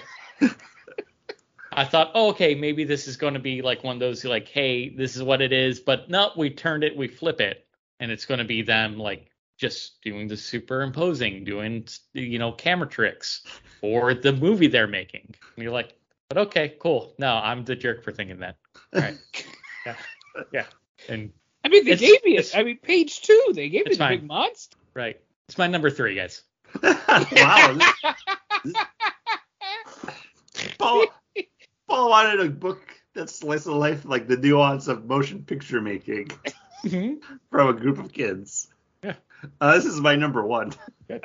I 1.73 1.85
thought, 1.85 2.13
oh, 2.15 2.31
okay, 2.31 2.55
maybe 2.55 2.85
this 2.85 3.09
is 3.09 3.17
going 3.17 3.35
to 3.35 3.41
be 3.41 3.63
like 3.63 3.83
one 3.83 3.97
of 3.97 4.01
those 4.01 4.25
like, 4.25 4.49
hey, 4.49 4.91
this 4.91 5.17
is 5.17 5.23
what 5.23 5.41
it 5.41 5.53
is, 5.53 5.81
but 5.81 6.11
no, 6.11 6.31
we 6.37 6.51
turned 6.51 6.85
it, 6.85 6.97
we 6.97 7.09
flip 7.09 7.41
it, 7.41 7.67
and 8.01 8.11
it's 8.11 8.27
going 8.27 8.39
to 8.39 8.45
be 8.45 8.63
them 8.63 8.99
like 8.99 9.31
just 9.59 10.03
doing 10.03 10.29
the 10.29 10.37
superimposing, 10.37 11.45
doing 11.45 11.87
you 12.13 12.39
know 12.39 12.53
camera 12.53 12.89
tricks 12.89 13.43
for 13.81 14.15
the 14.15 14.33
movie 14.33 14.67
they're 14.67 14.87
making. 14.87 15.35
And 15.57 15.63
you're 15.63 15.73
like, 15.73 15.95
but 16.33 16.47
okay, 16.47 16.75
cool. 16.79 17.15
No, 17.19 17.35
I'm 17.35 17.65
the 17.65 17.77
jerk 17.77 18.03
for 18.05 18.11
thinking 18.11 18.39
that. 18.39 18.57
All 18.95 19.03
right. 19.03 19.19
yeah. 19.87 19.97
Yeah. 20.53 20.65
And 21.09 21.31
I 21.63 21.69
mean, 21.69 21.85
they 21.85 21.97
gave 21.97 22.25
me 22.25 22.33
it's- 22.39 22.55
it. 22.55 22.59
I 22.59 22.63
mean, 22.63 22.79
page 22.79 23.21
two, 23.21 23.53
they 23.55 23.69
gave 23.69 23.85
me 23.85 23.91
It's 23.91 23.99
the 23.99 24.05
fine. 24.05 24.21
big 24.21 24.27
monster. 24.29 24.77
right. 24.95 25.21
It's 25.49 25.59
my 25.59 25.67
number 25.67 25.91
three, 25.91 26.15
guys. 26.15 26.43
wow. 26.83 27.79
this- 28.65 28.75
Paul, 30.79 31.05
Paul 31.89 32.09
wanted 32.11 32.41
a 32.41 32.49
book 32.49 32.81
that's 33.15 33.35
slice 33.41 33.67
of 33.67 33.75
life, 33.75 34.05
like 34.07 34.27
the 34.27 34.37
nuance 34.39 34.89
of 34.89 35.05
motion 35.05 35.43
picture 35.45 35.83
making 35.83 36.31
from 37.51 37.69
a 37.69 37.73
group 37.75 37.99
of 37.99 38.11
kids. 38.13 38.69
Yeah. 39.03 39.15
Uh, 39.61 39.75
this 39.75 39.85
is 39.85 40.01
my 40.01 40.17
number 40.17 40.47
one. 40.47 40.73
Uh, 41.11 41.19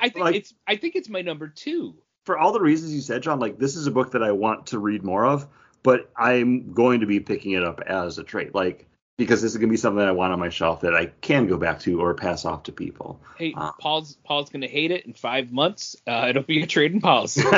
I 0.00 0.08
think 0.10 0.24
like, 0.24 0.34
it's 0.36 0.54
I 0.66 0.76
think 0.76 0.94
it's 0.94 1.08
my 1.08 1.22
number 1.22 1.48
two. 1.48 1.96
For 2.26 2.36
all 2.38 2.52
the 2.52 2.60
reasons 2.60 2.92
you 2.94 3.00
said, 3.00 3.22
John, 3.22 3.40
like 3.40 3.58
this 3.58 3.76
is 3.76 3.86
a 3.86 3.90
book 3.90 4.10
that 4.12 4.22
I 4.22 4.32
want 4.32 4.66
to 4.68 4.78
read 4.78 5.02
more 5.02 5.24
of, 5.24 5.46
but 5.82 6.10
I'm 6.16 6.72
going 6.74 7.00
to 7.00 7.06
be 7.06 7.20
picking 7.20 7.52
it 7.52 7.62
up 7.62 7.80
as 7.86 8.18
a 8.18 8.24
trade, 8.24 8.50
like 8.52 8.86
because 9.16 9.40
this 9.40 9.52
is 9.52 9.56
gonna 9.56 9.70
be 9.70 9.78
something 9.78 9.98
that 10.00 10.08
I 10.08 10.12
want 10.12 10.34
on 10.34 10.38
my 10.38 10.50
shelf 10.50 10.82
that 10.82 10.94
I 10.94 11.06
can 11.06 11.46
go 11.46 11.56
back 11.56 11.80
to 11.80 11.98
or 12.02 12.12
pass 12.12 12.44
off 12.44 12.64
to 12.64 12.72
people. 12.72 13.18
Hey, 13.38 13.54
Uh. 13.56 13.72
Paul's 13.80 14.18
Paul's 14.24 14.50
gonna 14.50 14.66
hate 14.68 14.90
it 14.90 15.06
in 15.06 15.14
five 15.14 15.52
months. 15.52 15.96
Uh, 16.06 16.26
it'll 16.28 16.42
be 16.42 16.62
a 16.62 16.66
trading 16.66 17.00
policy. 17.00 17.42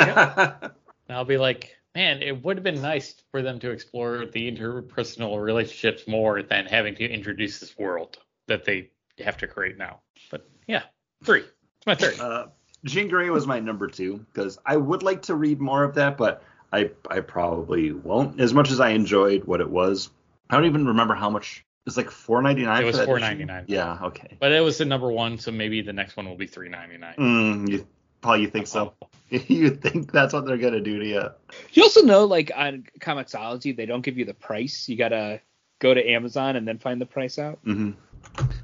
And 1.09 1.17
I'll 1.17 1.25
be 1.25 1.37
like, 1.39 1.75
man, 1.95 2.21
it 2.21 2.43
would 2.43 2.55
have 2.57 2.63
been 2.63 2.81
nice 2.83 3.15
for 3.31 3.41
them 3.41 3.59
to 3.61 3.71
explore 3.71 4.27
the 4.27 4.49
interpersonal 4.51 5.41
relationships 5.43 6.07
more 6.07 6.43
than 6.43 6.67
having 6.67 6.93
to 6.95 7.03
introduce 7.09 7.59
this 7.59 7.75
world 7.79 8.19
that 8.47 8.63
they 8.63 8.91
have 9.17 9.35
to 9.37 9.47
create 9.47 9.77
now. 9.79 10.01
But 10.29 10.47
yeah, 10.67 10.83
three. 11.23 11.39
It's 11.41 11.87
my 11.87 11.95
third. 11.95 12.19
uh, 12.19 12.45
Jean 12.85 13.07
Grey 13.07 13.29
was 13.29 13.45
my 13.45 13.59
number 13.59 13.87
two 13.87 14.25
because 14.33 14.57
I 14.65 14.77
would 14.77 15.03
like 15.03 15.23
to 15.23 15.35
read 15.35 15.59
more 15.59 15.83
of 15.83 15.95
that, 15.95 16.17
but 16.17 16.43
I 16.71 16.91
I 17.09 17.19
probably 17.21 17.91
won't. 17.91 18.39
As 18.39 18.53
much 18.53 18.71
as 18.71 18.79
I 18.79 18.89
enjoyed 18.89 19.43
what 19.43 19.61
it 19.61 19.69
was, 19.69 20.09
I 20.49 20.55
don't 20.55 20.65
even 20.65 20.87
remember 20.87 21.15
how 21.15 21.29
much. 21.29 21.65
It 21.85 21.89
was 21.89 21.97
like 21.97 22.11
four 22.11 22.41
ninety 22.41 22.63
nine. 22.63 22.83
It 22.83 22.85
was 22.85 22.97
$4.99. 22.97 23.47
$4.99. 23.47 23.63
Yeah. 23.67 23.97
Okay. 24.03 24.37
But 24.39 24.51
it 24.51 24.59
was 24.61 24.77
the 24.77 24.85
number 24.85 25.11
one, 25.11 25.39
so 25.39 25.51
maybe 25.51 25.81
the 25.81 25.93
next 25.93 26.15
one 26.17 26.27
will 26.27 26.35
be 26.35 26.45
three 26.45 26.69
ninety 26.69 26.97
nine. 26.97 27.15
Mm, 27.17 27.69
you, 27.69 27.87
Paul, 28.21 28.37
you 28.37 28.47
think 28.47 28.67
so? 28.67 28.93
you 29.29 29.71
think 29.71 30.11
that's 30.11 30.33
what 30.33 30.45
they're 30.45 30.57
gonna 30.57 30.81
do 30.81 30.99
to 30.99 31.05
you? 31.05 31.29
you 31.71 31.83
also 31.83 32.01
know, 32.01 32.25
like 32.25 32.51
on 32.55 32.85
Comixology, 32.99 33.75
they 33.75 33.85
don't 33.85 34.01
give 34.01 34.17
you 34.17 34.25
the 34.25 34.33
price. 34.33 34.87
You 34.87 34.97
gotta 34.97 35.41
go 35.79 35.93
to 35.93 36.09
Amazon 36.09 36.55
and 36.55 36.67
then 36.67 36.77
find 36.77 37.01
the 37.01 37.05
price 37.05 37.39
out. 37.39 37.59
hmm 37.63 37.91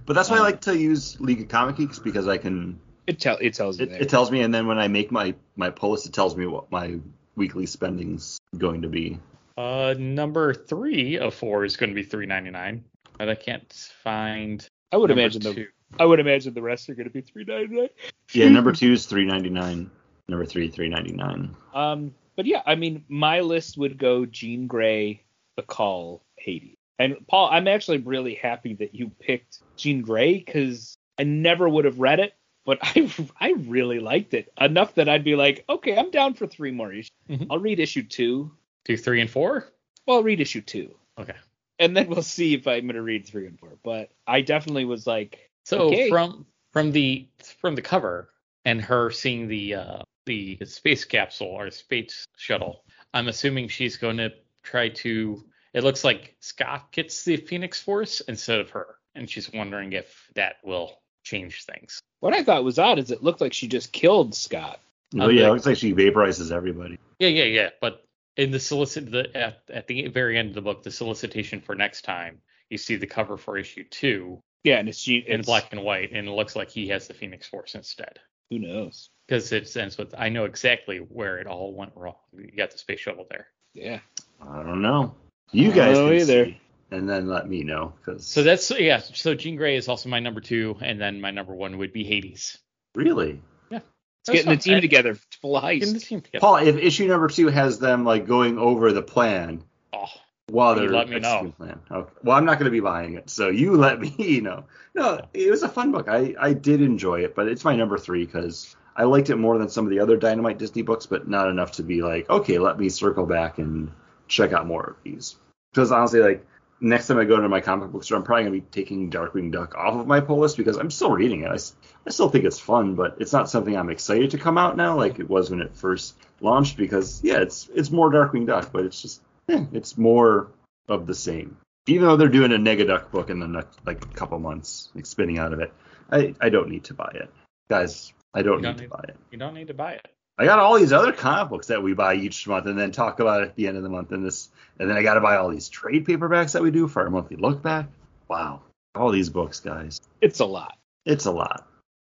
But 0.06 0.14
that's 0.14 0.30
why 0.30 0.38
I 0.38 0.42
like 0.42 0.62
to 0.62 0.78
use 0.78 1.20
League 1.20 1.42
of 1.42 1.48
Comic 1.48 1.78
Geeks 1.78 2.00
because 2.00 2.28
I 2.28 2.38
can. 2.38 2.80
It 3.08 3.20
tell 3.20 3.38
it 3.40 3.54
tells 3.54 3.80
you 3.80 3.86
It, 3.86 3.90
there. 3.90 4.02
it 4.02 4.10
tells 4.10 4.32
me, 4.32 4.42
and 4.42 4.54
then 4.54 4.68
when 4.68 4.80
I 4.80 4.88
make 4.88 5.12
my 5.12 5.36
my 5.56 5.70
pull 5.70 5.92
list, 5.92 6.06
it 6.06 6.14
tells 6.14 6.36
me 6.36 6.48
what 6.48 6.72
my 6.72 7.00
weekly 7.36 7.66
spending's 7.66 8.40
going 8.58 8.82
to 8.82 8.90
be. 8.90 9.20
Uh, 9.58 9.96
number 9.98 10.54
three 10.54 11.18
of 11.18 11.34
four 11.34 11.64
is 11.64 11.78
going 11.78 11.90
to 11.90 11.96
be 11.96 12.04
three 12.04 12.26
ninety 12.26 12.50
nine, 12.50 12.84
but 13.18 13.30
I 13.30 13.36
can't 13.36 13.72
find. 14.04 14.68
I 14.92 14.98
would 14.98 15.10
number 15.10 15.22
imagine 15.22 15.42
the. 15.42 15.68
I 16.00 16.06
would 16.06 16.20
imagine 16.20 16.54
the 16.54 16.62
rest 16.62 16.90
are 16.90 16.96
gonna 16.96 17.10
be 17.10 17.22
three 17.22 17.46
ninety 17.46 17.76
nine. 17.76 17.90
Yeah, 18.34 18.50
number 18.50 18.72
two 18.72 18.94
is 18.94 19.06
three 19.06 19.26
ninety 19.26 19.50
nine. 19.50 19.92
Number 20.28 20.46
three, 20.46 20.70
three 20.70 20.90
ninety 20.90 21.14
nine. 21.14 21.56
Um, 21.74 22.14
but 22.36 22.46
yeah, 22.46 22.62
I 22.66 22.76
mean, 22.76 23.06
my 23.08 23.42
list 23.42 23.78
would 23.78 23.98
go 23.98 24.26
Jean 24.26 24.68
Grey, 24.68 25.24
The 25.56 25.64
Cull, 25.64 26.24
Hades. 26.38 26.76
And 26.98 27.16
Paul, 27.28 27.50
I'm 27.52 27.68
actually 27.68 28.00
really 28.00 28.36
happy 28.36 28.74
that 28.76 28.96
you 28.96 29.10
picked 29.20 29.60
Jean 29.78 30.02
Grey 30.02 30.38
because 30.38 30.98
I 31.20 31.24
never 31.24 31.68
would 31.68 31.86
have 31.86 32.00
read 32.00 32.20
it, 32.20 32.34
but 32.66 32.80
I 32.82 33.12
I 33.40 33.52
really 33.52 34.00
liked 34.00 34.34
it 34.34 34.52
enough 34.60 34.96
that 34.96 35.08
I'd 35.10 35.24
be 35.24 35.36
like, 35.36 35.64
okay, 35.70 35.98
I'm 35.98 36.12
down 36.12 36.34
for 36.34 36.48
three 36.48 36.72
more 36.72 36.92
issues. 36.92 37.12
Mhm. 37.30 37.48
I'll 37.50 37.60
read 37.60 37.80
issue 37.80 38.04
two. 38.04 38.52
Two, 38.84 38.98
three, 38.98 39.22
and 39.22 39.30
four. 39.30 39.68
Well, 40.06 40.18
I'll 40.18 40.24
read 40.24 40.40
issue 40.42 40.62
two, 40.62 40.96
Okay. 41.18 41.34
and 41.80 41.98
then 41.98 42.08
we'll 42.08 42.22
see 42.22 42.54
if 42.54 42.68
I'm 42.68 42.86
gonna 42.86 43.02
read 43.02 43.26
three 43.26 43.48
and 43.48 43.60
four. 43.60 43.78
But 43.84 44.12
I 44.28 44.42
definitely 44.42 44.86
was 44.86 45.08
like, 45.08 45.50
So 45.64 45.88
Okay. 45.88 46.10
from 46.10 46.46
from 46.72 46.92
the 46.92 47.28
from 47.60 47.76
the 47.76 47.82
cover 47.82 48.30
and 48.66 48.82
her 48.82 49.10
seeing 49.12 49.48
the 49.48 49.76
uh, 49.76 50.02
the 50.26 50.58
space 50.66 51.06
capsule 51.06 51.48
or 51.48 51.70
space 51.72 52.26
shuttle, 52.38 52.84
I'm 53.14 53.28
assuming 53.28 53.68
she's 53.70 53.98
going 53.98 54.18
to 54.18 54.32
try 54.64 54.90
to. 54.90 55.44
It 55.74 55.84
looks 55.84 56.04
like 56.04 56.36
Scott 56.40 56.92
gets 56.92 57.24
the 57.24 57.38
Phoenix 57.38 57.82
Force 57.82 58.22
instead 58.22 58.60
of 58.60 58.70
her, 58.72 58.96
and 59.14 59.30
she's 59.30 59.52
wondering 59.52 59.94
if 59.94 60.30
that 60.36 60.56
will 60.64 61.02
change 61.26 61.66
things. 61.66 62.00
what 62.22 62.34
I 62.34 62.44
thought 62.44 62.64
was 62.64 62.80
odd 62.80 63.00
is 63.00 63.12
it 63.12 63.24
looked 63.24 63.42
like 63.42 63.52
she 63.54 63.68
just 63.68 63.92
killed 63.92 64.34
Scott. 64.34 64.80
Oh 65.18 65.24
I'm 65.26 65.36
yeah, 65.36 65.48
it 65.48 65.52
looks 65.52 65.66
like 65.66 65.78
she 65.78 65.94
vaporizes 65.94 66.52
everybody. 66.52 66.98
Yeah, 67.20 67.30
yeah, 67.30 67.44
yeah. 67.44 67.70
But 67.82 68.04
in 68.38 68.52
the 68.52 68.60
solicit 68.60 69.12
the 69.12 69.36
at, 69.36 69.62
at 69.70 69.88
the 69.88 70.08
very 70.08 70.38
end 70.38 70.50
of 70.50 70.56
the 70.56 70.62
book, 70.62 70.84
the 70.84 70.92
solicitation 70.92 71.60
for 71.62 71.76
next 71.76 72.04
time, 72.04 72.40
you 72.70 72.78
see 72.78 72.96
the 72.96 73.08
cover 73.08 73.38
for 73.38 73.58
issue 73.58 73.84
two 73.90 74.40
Yeah, 74.64 74.78
and 74.78 74.88
it's 74.90 75.04
Jean. 75.04 75.24
in 75.28 75.42
black 75.42 75.72
and 75.74 75.84
white, 75.84 76.12
and 76.12 76.28
it 76.28 76.32
looks 76.32 76.56
like 76.56 76.70
he 76.70 76.88
has 76.90 77.08
the 77.08 77.14
Phoenix 77.14 77.48
Force 77.48 77.76
instead. 77.76 78.20
Who 78.50 78.60
knows? 78.60 79.10
because 79.28 79.52
it 79.52 79.76
ends 79.76 79.98
with 79.98 80.14
I 80.18 80.30
know 80.30 80.46
exactly 80.46 80.98
where 81.00 81.40
it 81.40 81.48
all 81.48 81.74
went 81.74 81.94
wrong. 81.96 82.16
You 82.32 82.52
got 82.56 82.70
the 82.72 82.78
space 82.78 83.00
shuttle 83.00 83.26
there. 83.30 83.48
Yeah. 83.74 84.00
I 84.42 84.62
don't 84.62 84.82
know. 84.84 85.16
You 85.52 85.72
I 85.72 85.76
don't 85.76 85.76
guys 85.76 85.98
know 85.98 86.08
can 86.10 86.16
either. 86.18 86.46
see, 86.46 86.62
and 86.92 87.10
then 87.10 87.28
let 87.28 87.48
me 87.50 87.64
know 87.64 87.94
because 87.98 88.26
So 88.26 88.44
that's 88.44 88.72
yeah. 88.72 89.00
So 89.00 89.34
Jean 89.36 89.56
Grey 89.56 89.76
is 89.76 89.88
also 89.88 90.10
my 90.10 90.20
number 90.20 90.42
two, 90.42 90.78
and 90.82 91.00
then 91.00 91.22
my 91.22 91.32
number 91.32 91.54
one 91.54 91.78
would 91.78 91.92
be 91.94 92.04
Hades. 92.04 92.58
really, 92.96 93.42
Yeah. 93.70 93.80
It's 94.22 94.30
getting 94.30 94.52
the 94.52 94.58
team 94.58 94.82
together 94.82 95.18
full 95.42 95.60
Getting 95.62 95.94
the 95.94 96.00
team 96.00 96.22
together. 96.22 96.42
Paul, 96.42 96.58
if 96.58 96.78
issue 96.78 97.08
number 97.08 97.28
two 97.28 97.48
has 97.48 97.80
them 97.80 98.06
like 98.06 98.26
going 98.28 98.58
over 98.58 98.92
the 98.92 99.02
plan 99.04 99.64
Oh, 99.94 100.06
while 100.48 100.76
they're 100.76 100.90
let 100.90 101.10
me 101.10 101.20
know. 101.20 101.28
executing 101.30 101.52
plan. 101.54 101.80
Okay. 101.92 102.12
Well, 102.24 102.38
I'm 102.38 102.46
not 102.46 102.60
going 102.60 102.66
to 102.66 102.72
be 102.72 102.80
buying 102.80 103.16
it, 103.16 103.30
so 103.30 103.50
you 103.50 103.76
let 103.78 104.00
me 104.00 104.40
know. 104.42 104.66
No, 104.94 105.22
it 105.34 105.50
was 105.52 105.64
a 105.64 105.70
fun 105.70 105.92
book. 105.92 106.08
I 106.08 106.36
I 106.40 106.54
did 106.54 106.82
enjoy 106.82 107.22
it, 107.24 107.36
but 107.36 107.48
it's 107.48 107.64
my 107.66 107.76
number 107.76 107.98
three 107.98 108.26
because 108.26 108.76
I 108.96 109.04
liked 109.04 109.30
it 109.30 109.36
more 109.36 109.58
than 109.58 109.68
some 109.70 109.86
of 109.86 109.92
the 109.92 110.00
other 110.00 110.16
Dynamite 110.18 110.58
Disney 110.58 110.82
books, 110.82 111.06
but 111.06 111.28
not 111.28 111.50
enough 111.50 111.74
to 111.74 111.84
be 111.84 112.02
like, 112.02 112.30
okay, 112.30 112.60
let 112.60 112.80
me 112.80 112.88
circle 112.90 113.26
back 113.26 113.58
and 113.58 113.92
check 114.30 114.54
out 114.54 114.66
more 114.66 114.84
of 114.92 114.96
these. 115.04 115.36
Because 115.74 115.92
honestly, 115.92 116.22
like 116.22 116.46
next 116.80 117.08
time 117.08 117.18
I 117.18 117.26
go 117.26 117.40
to 117.40 117.50
my 117.50 117.62
comic 117.62 117.92
book 117.92 118.04
store, 118.04 118.18
I'm 118.18 118.24
probably 118.24 118.44
gonna 118.44 118.56
be 118.56 118.62
taking 118.62 119.10
Darkwing 119.10 119.52
Duck 119.52 119.76
off 119.76 119.96
of 119.96 120.08
my 120.08 120.20
pull 120.20 120.40
list 120.40 120.58
because 120.58 120.78
I'm 120.78 120.92
still 120.92 121.12
reading 121.12 121.44
it. 121.44 121.52
I 121.52 122.10
still 122.10 122.30
think 122.30 122.46
it's 122.46 122.60
fun, 122.60 122.96
but 122.96 123.18
it's 123.20 123.34
not 123.34 123.50
something 123.50 123.76
I'm 123.76 123.90
excited 123.90 124.32
to 124.32 124.38
come 124.38 124.58
out 124.58 124.78
now 124.78 124.98
like 124.98 125.20
it 125.20 125.30
was 125.30 125.50
when 125.50 125.62
it 125.62 125.76
first 125.76 126.16
launched. 126.42 126.78
Because 126.78 127.22
yeah, 127.24 127.40
it's 127.40 127.70
it's 127.74 127.92
more 127.92 128.12
Darkwing 128.12 128.46
Duck, 128.46 128.72
but 128.72 128.86
it's 128.86 129.02
just 129.02 129.22
eh, 129.50 129.66
it's 129.74 129.98
more 129.98 130.52
of 130.88 131.08
the 131.08 131.16
same. 131.16 131.58
Even 131.88 132.08
though 132.08 132.18
they're 132.18 132.30
doing 132.30 132.52
a 132.52 132.58
Negaduck 132.58 133.12
book 133.12 133.30
in 133.30 133.40
the 133.40 133.48
next 133.48 133.80
like 133.86 134.04
a 134.04 134.08
couple 134.08 134.40
months, 134.40 134.90
like 134.96 135.06
spinning 135.06 135.40
out 135.40 135.54
of 135.54 135.60
it, 135.60 135.74
I 136.12 136.36
I 136.42 136.50
don't 136.50 136.70
need 136.70 136.86
to 136.86 136.94
buy 136.94 137.12
it, 137.16 137.30
guys. 137.70 138.14
I 138.34 138.42
don't, 138.42 138.62
don't 138.62 138.78
need 138.78 138.84
to 138.84 138.90
buy 138.90 139.06
it. 139.08 139.16
you 139.32 139.38
don't 139.38 139.54
need 139.54 139.68
to 139.68 139.74
buy 139.74 139.94
it. 139.94 140.15
I 140.38 140.46
got 140.46 140.60
all 140.60 140.78
these 140.78 140.92
other 140.92 141.14
comic 141.14 141.50
books 141.50 141.68
that 141.68 141.82
we 141.82 141.94
buy 141.94 142.16
each 142.16 142.46
month 142.48 142.66
and 142.66 142.78
then 142.78 142.92
talk 142.92 143.20
about 143.20 143.42
at 143.42 143.56
the 143.56 143.68
end 143.68 143.78
of 143.78 143.84
the 143.84 143.90
month 143.90 144.12
and 144.12 144.26
this 144.26 144.50
and 144.80 144.90
then 144.90 144.98
I 144.98 145.04
gotta 145.04 145.22
buy 145.22 145.38
all 145.38 145.50
these 145.50 145.70
trade 145.70 146.06
paperbacks 146.06 146.52
that 146.54 146.62
we 146.62 146.72
do 146.72 146.88
for 146.88 147.04
our 147.04 147.10
monthly 147.10 147.38
look 147.38 147.62
back. 147.62 147.88
Wow. 148.28 148.62
All 148.96 149.12
these 149.12 149.30
books, 149.30 149.60
guys. 149.60 150.02
It's 150.22 150.40
a 150.40 150.46
lot. 150.46 150.78
It's 151.06 151.26
a 151.26 151.32
lot. 151.32 151.68